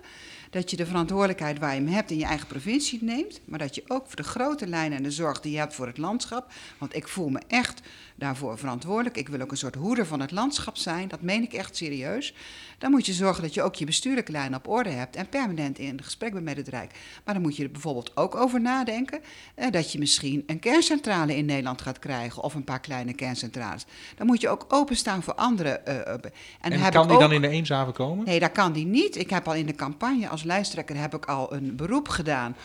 dat 0.50 0.70
je 0.70 0.76
de 0.76 0.86
verantwoordelijkheid 0.86 1.58
waar 1.58 1.74
je 1.74 1.80
hem 1.80 1.92
hebt 1.92 2.10
in 2.10 2.18
je 2.18 2.24
eigen 2.24 2.46
provincie 2.46 3.04
neemt, 3.04 3.40
maar 3.44 3.58
dat 3.58 3.74
je 3.74 3.82
ook 3.86 4.04
voor 4.06 4.16
de 4.16 4.22
grote 4.22 4.66
lijnen 4.66 4.98
en 4.98 5.04
de 5.04 5.10
zorg 5.10 5.40
die 5.40 5.52
je 5.52 5.58
hebt 5.58 5.74
voor 5.74 5.86
het 5.86 5.98
landschap, 5.98 6.52
want 6.78 6.96
ik 6.96 7.08
voel 7.08 7.28
me 7.28 7.40
echt 7.48 7.80
daarvoor 8.20 8.58
verantwoordelijk. 8.58 9.16
Ik 9.16 9.28
wil 9.28 9.40
ook 9.40 9.50
een 9.50 9.56
soort 9.56 9.74
hoeder 9.74 10.06
van 10.06 10.20
het 10.20 10.30
landschap 10.30 10.76
zijn, 10.76 11.08
dat 11.08 11.22
meen 11.22 11.42
ik 11.42 11.52
echt 11.52 11.76
serieus. 11.76 12.34
Dan 12.78 12.90
moet 12.90 13.06
je 13.06 13.12
zorgen 13.12 13.42
dat 13.42 13.54
je 13.54 13.62
ook 13.62 13.74
je 13.74 13.84
bestuurlijke 13.84 14.32
lijn 14.32 14.54
op 14.54 14.68
orde 14.68 14.90
hebt 14.90 15.16
en 15.16 15.28
permanent 15.28 15.78
in 15.78 16.02
gesprek 16.02 16.32
bent 16.32 16.44
met 16.44 16.56
het 16.56 16.68
Rijk. 16.68 16.92
Maar 17.24 17.34
dan 17.34 17.42
moet 17.42 17.56
je 17.56 17.64
er 17.64 17.70
bijvoorbeeld 17.70 18.16
ook 18.16 18.34
over 18.34 18.60
nadenken 18.60 19.20
eh, 19.54 19.70
dat 19.70 19.92
je 19.92 19.98
misschien 19.98 20.42
een 20.46 20.58
kerncentrale 20.58 21.36
in 21.36 21.44
Nederland 21.44 21.82
gaat 21.82 21.98
krijgen 21.98 22.42
of 22.42 22.54
een 22.54 22.64
paar 22.64 22.80
kleine 22.80 23.12
kerncentrales. 23.12 23.86
Dan 24.16 24.26
moet 24.26 24.40
je 24.40 24.48
ook 24.48 24.66
openstaan 24.68 25.22
voor 25.22 25.34
andere. 25.34 25.80
Uh, 25.88 25.94
en, 25.94 26.20
en 26.60 26.72
heb 26.72 26.92
kan 26.92 27.06
die 27.06 27.14
ook, 27.14 27.20
dan 27.20 27.32
in 27.32 27.40
de 27.40 27.48
Eemshaven 27.48 27.92
komen? 27.92 28.24
Nee, 28.24 28.40
dat 28.40 28.52
kan 28.52 28.72
die 28.72 28.86
niet. 28.86 29.16
Ik 29.16 29.30
heb 29.30 29.48
al 29.48 29.54
in 29.54 29.66
de 29.66 29.74
campagne 29.74 30.28
als 30.28 30.39
lijsttrekker 30.44 30.96
heb 30.96 31.14
ik 31.14 31.24
al 31.24 31.52
een 31.52 31.76
beroep 31.76 32.08
gedaan 32.08 32.56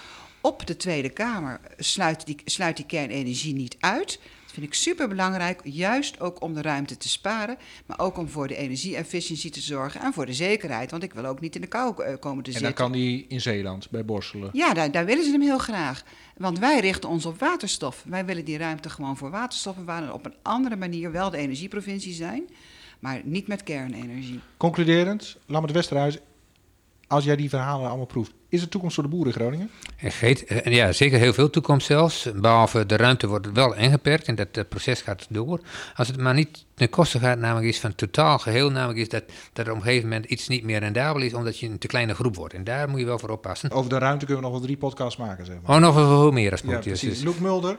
op 0.42 0.68
de 0.68 0.78
Tweede 0.78 1.10
Kamer. 1.10 1.60
Sluit 1.78 2.26
die, 2.26 2.42
sluit 2.46 2.76
die 2.76 2.86
kernenergie 2.86 3.54
niet 3.54 3.76
uit 3.80 4.20
vind 4.56 4.68
ik 4.68 4.74
super 4.74 5.08
belangrijk, 5.08 5.62
juist 5.64 6.20
ook 6.20 6.42
om 6.42 6.54
de 6.54 6.62
ruimte 6.62 6.98
te 6.98 7.10
sparen, 7.10 7.58
maar 7.86 8.00
ook 8.00 8.18
om 8.18 8.30
voor 8.30 8.48
de 8.48 8.56
energie-efficiëntie 8.56 9.52
te 9.52 9.60
zorgen 9.60 10.02
en 10.02 10.14
voor 10.14 10.26
de 10.26 10.34
zekerheid, 10.34 10.92
want 10.92 11.04
ik 11.04 11.14
wil 11.14 11.26
ook 11.26 11.40
niet 11.40 11.56
in 11.56 11.62
de 11.62 11.68
kou 11.68 11.90
uh, 11.90 12.14
komen 12.20 12.44
te 12.44 12.50
en 12.50 12.58
zitten. 12.60 12.62
En 12.62 12.62
dan 12.64 12.74
kan 12.74 12.92
die 12.92 13.26
in 13.28 13.42
Zeeland, 13.42 13.90
bij 13.90 14.06
Borselen? 14.06 14.50
Ja, 14.54 14.74
daar, 14.74 14.92
daar, 14.92 15.06
willen 15.06 15.24
ze 15.24 15.32
hem 15.32 15.42
heel 15.42 15.58
graag. 15.58 16.04
Want 16.38 16.60
wij 16.60 16.80
richten 16.80 17.10
ons 17.10 17.26
op 17.26 17.40
waterstof. 17.40 18.04
Wij 18.08 18.26
willen 18.26 18.46
die 18.46 18.58
ruimte 18.58 18.90
gewoon 18.90 19.18
voor 19.18 19.30
waterstof 19.30 19.76
bewaren 19.76 20.08
en 20.08 20.14
op 20.14 20.26
een 20.26 20.36
andere 20.42 20.76
manier 20.76 21.12
wel 21.12 21.30
de 21.30 21.38
energieprovincie 21.38 22.14
zijn, 22.14 22.44
maar 23.00 23.22
niet 23.24 23.48
met 23.48 23.64
kernenergie. 23.64 24.40
Concluderend, 24.58 25.38
Lammert 25.46 25.74
Westerhuis, 25.74 26.20
als 27.08 27.24
jij 27.24 27.36
die 27.36 27.50
verhalen 27.50 27.88
allemaal 27.88 28.06
proeft, 28.06 28.32
is 28.50 28.62
er 28.62 28.70
toekomst 28.70 28.96
voor 28.96 29.04
de 29.04 29.10
boeren 29.10 29.34
in 29.34 29.40
Groningen? 29.40 29.70
En 30.64 30.72
ja, 30.72 30.92
zeker 30.92 31.20
heel 31.20 31.34
veel 31.34 31.50
toekomst 31.50 31.88
zelfs. 31.88 32.30
Behalve 32.36 32.86
de 32.86 32.96
ruimte 32.96 33.28
wordt 33.28 33.52
wel 33.52 33.76
ingeperkt 33.76 34.28
en 34.28 34.36
dat, 34.36 34.54
dat 34.54 34.70
proces 34.70 35.02
gaat 35.02 35.26
door. 35.30 35.60
Als 35.96 36.08
het 36.08 36.18
maar 36.18 36.34
niet 36.34 36.66
ten 36.74 36.90
koste 36.90 37.20
gaat, 37.20 37.38
namelijk 37.38 37.68
is 37.68 37.80
van 37.80 37.96
totaal 37.96 38.40
geheel, 38.40 38.72
namelijk 38.72 39.00
is 39.00 39.10
dat, 39.10 39.24
dat 39.54 39.66
er 39.66 39.72
op 39.72 39.78
een 39.78 39.84
gegeven 39.84 40.10
moment 40.10 40.26
iets 40.26 40.48
niet 40.48 40.64
meer 40.64 40.80
rendabel 40.80 41.22
is, 41.22 41.34
omdat 41.34 41.60
je 41.60 41.68
een 41.68 41.78
te 41.78 41.88
kleine 41.88 42.14
groep 42.14 42.36
wordt. 42.36 42.54
En 42.54 42.64
daar 42.64 42.90
moet 42.90 43.00
je 43.00 43.06
wel 43.06 43.20
voor 43.20 43.30
oppassen. 43.30 43.72
Over 43.72 43.90
de 43.90 43.98
ruimte 43.98 44.26
kunnen 44.26 44.44
we 44.44 44.50
nog 44.50 44.58
wel 44.58 44.68
drie 44.68 44.78
podcasts 44.78 45.18
maken, 45.18 45.46
zeg 45.46 45.56
maar. 45.62 45.76
Oh, 45.76 45.82
nog 45.82 45.96
wel 45.96 46.08
veel 46.08 46.32
meer 46.32 46.52
als. 46.52 46.62
Ja, 46.62 46.80
precies. 46.80 47.22
Luc 47.22 47.38
Mulder, 47.38 47.78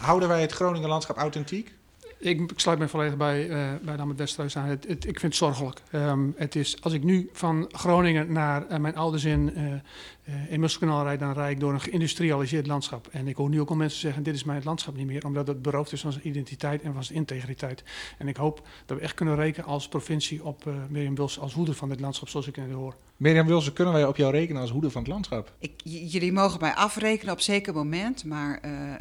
houden 0.00 0.28
wij 0.28 0.40
het 0.40 0.52
Groningen 0.52 0.88
landschap 0.88 1.16
authentiek? 1.16 1.72
Ik, 2.18 2.40
ik 2.50 2.60
sluit 2.60 2.78
me 2.78 2.88
volledig 2.88 3.16
bij, 3.16 3.48
uh, 3.48 3.68
bij 3.82 3.96
Dammert 3.96 4.18
Westhuis 4.18 4.56
aan. 4.56 4.66
Het, 4.66 4.86
het, 4.88 5.06
ik 5.06 5.20
vind 5.20 5.22
het 5.22 5.34
zorgelijk. 5.34 5.80
Um, 5.92 6.34
het 6.36 6.54
is, 6.54 6.82
als 6.82 6.92
ik 6.92 7.04
nu 7.04 7.28
van 7.32 7.68
Groningen 7.72 8.32
naar 8.32 8.66
uh, 8.70 8.78
mijn 8.78 8.96
ouders 8.96 9.24
in, 9.24 9.52
uh, 9.56 10.52
in 10.52 10.60
Musselkanaal 10.60 11.04
rijd, 11.04 11.20
dan 11.20 11.32
rijd 11.32 11.52
ik 11.52 11.60
door 11.60 11.72
een 11.72 11.80
geïndustrialiseerd 11.80 12.66
landschap. 12.66 13.08
En 13.10 13.28
ik 13.28 13.36
hoor 13.36 13.48
nu 13.48 13.60
ook 13.60 13.68
al 13.68 13.76
mensen 13.76 14.00
zeggen, 14.00 14.22
dit 14.22 14.34
is 14.34 14.44
mijn 14.44 14.62
landschap 14.64 14.96
niet 14.96 15.06
meer, 15.06 15.26
omdat 15.26 15.46
het 15.46 15.62
beroofd 15.62 15.92
is 15.92 16.00
van 16.00 16.12
zijn 16.12 16.28
identiteit 16.28 16.82
en 16.82 16.92
van 16.92 17.04
zijn 17.04 17.18
integriteit. 17.18 17.84
En 18.18 18.28
ik 18.28 18.36
hoop 18.36 18.66
dat 18.86 18.98
we 18.98 19.02
echt 19.02 19.14
kunnen 19.14 19.36
rekenen 19.36 19.68
als 19.68 19.88
provincie 19.88 20.44
op 20.44 20.64
Mirjam 20.88 21.14
Wils 21.14 21.38
als 21.38 21.52
hoeder 21.52 21.74
van 21.74 21.88
dit 21.88 22.00
landschap, 22.00 22.28
zoals 22.28 22.46
ik 22.46 22.56
net 22.56 22.70
hoor. 22.70 22.94
Mirjam 23.16 23.46
Wilson, 23.46 23.72
kunnen 23.72 23.94
wij 23.94 24.06
op 24.06 24.16
jou 24.16 24.32
rekenen 24.32 24.60
als 24.60 24.70
hoeder 24.70 24.90
van 24.90 25.02
het 25.02 25.10
landschap? 25.10 25.52
Ik, 25.58 25.72
jullie 25.84 26.32
mogen 26.32 26.60
mij 26.60 26.74
afrekenen 26.74 27.32
op 27.32 27.40
zeker 27.40 27.74
moment, 27.74 28.24
maar 28.24 28.60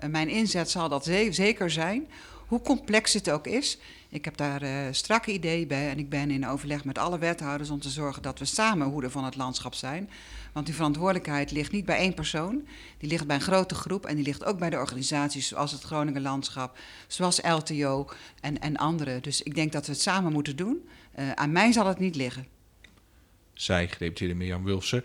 mijn 0.09 0.29
inzet 0.29 0.69
zal 0.69 0.89
dat 0.89 1.05
zeker 1.29 1.71
zijn 1.71 2.07
hoe 2.53 2.61
complex 2.61 3.13
het 3.13 3.29
ook 3.29 3.47
is. 3.47 3.77
Ik 4.09 4.25
heb 4.25 4.37
daar 4.37 4.63
uh, 4.63 4.87
strakke 4.91 5.31
ideeën 5.31 5.67
bij 5.67 5.89
en 5.89 5.99
ik 5.99 6.09
ben 6.09 6.31
in 6.31 6.47
overleg 6.47 6.85
met 6.85 6.97
alle 6.97 7.17
wethouders 7.17 7.69
om 7.69 7.79
te 7.79 7.89
zorgen 7.89 8.21
dat 8.21 8.39
we 8.39 8.45
samen 8.45 8.87
hoeden 8.87 9.11
van 9.11 9.23
het 9.23 9.35
landschap 9.35 9.73
zijn. 9.73 10.09
Want 10.51 10.65
die 10.65 10.75
verantwoordelijkheid 10.75 11.51
ligt 11.51 11.71
niet 11.71 11.85
bij 11.85 11.97
één 11.97 12.13
persoon, 12.13 12.67
die 12.97 13.09
ligt 13.09 13.27
bij 13.27 13.35
een 13.35 13.41
grote 13.41 13.75
groep 13.75 14.05
en 14.05 14.15
die 14.15 14.25
ligt 14.25 14.43
ook 14.43 14.59
bij 14.59 14.69
de 14.69 14.77
organisaties 14.77 15.47
zoals 15.47 15.71
het 15.71 15.81
Groningen 15.81 16.21
Landschap, 16.21 16.77
zoals 17.07 17.41
LTO 17.41 18.09
en, 18.41 18.59
en 18.59 18.77
anderen. 18.77 19.21
Dus 19.21 19.41
ik 19.41 19.55
denk 19.55 19.71
dat 19.71 19.85
we 19.85 19.91
het 19.91 20.01
samen 20.01 20.31
moeten 20.31 20.55
doen. 20.55 20.89
Uh, 21.19 21.31
aan 21.31 21.51
mij 21.51 21.71
zal 21.71 21.87
het 21.87 21.99
niet 21.99 22.15
liggen. 22.15 22.47
Zij, 23.53 23.87
gedeputeerde 23.87 24.33
Mirjam 24.33 24.63
Wulfsen. 24.63 25.03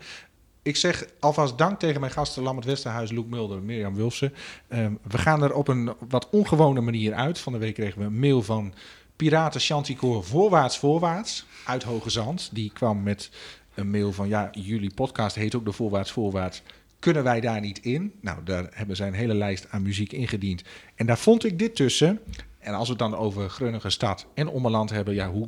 Ik 0.69 0.75
zeg 0.75 1.05
alvast 1.19 1.57
dank 1.57 1.79
tegen 1.79 1.99
mijn 1.99 2.11
gasten 2.11 2.43
Lambert 2.43 2.67
Westerhuis, 2.67 3.11
Loek 3.11 3.27
Mulder, 3.27 3.61
Mirjam 3.61 3.95
Wilsen. 3.95 4.33
Um, 4.69 4.99
we 5.01 5.17
gaan 5.17 5.43
er 5.43 5.53
op 5.53 5.67
een 5.67 5.93
wat 6.09 6.29
ongewone 6.29 6.81
manier 6.81 7.13
uit. 7.13 7.39
Van 7.39 7.53
de 7.53 7.59
week 7.59 7.73
kregen 7.73 7.99
we 7.99 8.05
een 8.05 8.19
mail 8.19 8.41
van 8.41 8.73
Piraten 9.15 9.61
Chanticoor 9.61 10.23
Voorwaarts 10.23 10.77
Voorwaarts 10.77 11.45
uit 11.65 11.83
Hoge 11.83 12.09
Zand. 12.09 12.49
Die 12.51 12.71
kwam 12.73 13.03
met 13.03 13.31
een 13.73 13.89
mail 13.89 14.11
van 14.11 14.27
ja, 14.27 14.49
jullie 14.51 14.93
podcast 14.93 15.35
heet 15.35 15.55
ook 15.55 15.65
de 15.65 15.71
Voorwaarts 15.71 16.11
Voorwaarts. 16.11 16.61
Kunnen 16.99 17.23
wij 17.23 17.41
daar 17.41 17.59
niet 17.59 17.79
in? 17.79 18.13
Nou, 18.21 18.43
daar 18.43 18.67
hebben 18.71 18.95
zij 18.95 19.07
een 19.07 19.13
hele 19.13 19.35
lijst 19.35 19.67
aan 19.69 19.81
muziek 19.81 20.11
ingediend. 20.11 20.63
En 20.95 21.05
daar 21.05 21.17
vond 21.17 21.45
ik 21.45 21.59
dit 21.59 21.75
tussen. 21.75 22.19
En 22.59 22.73
als 22.73 22.87
we 22.87 22.93
het 22.93 23.01
dan 23.01 23.15
over 23.15 23.49
Grunnige 23.49 23.89
Stad 23.89 24.25
en 24.33 24.47
Ommerland 24.47 24.89
hebben, 24.89 25.13
ja, 25.13 25.29
hoe 25.29 25.47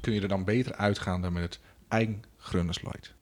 kun 0.00 0.12
je 0.12 0.20
er 0.20 0.28
dan 0.28 0.44
beter 0.44 0.74
uitgaan 0.74 1.22
dan 1.22 1.32
met 1.32 1.42
het 1.42 1.60
eigen 1.88 2.22
Grunnesluit? 2.38 3.14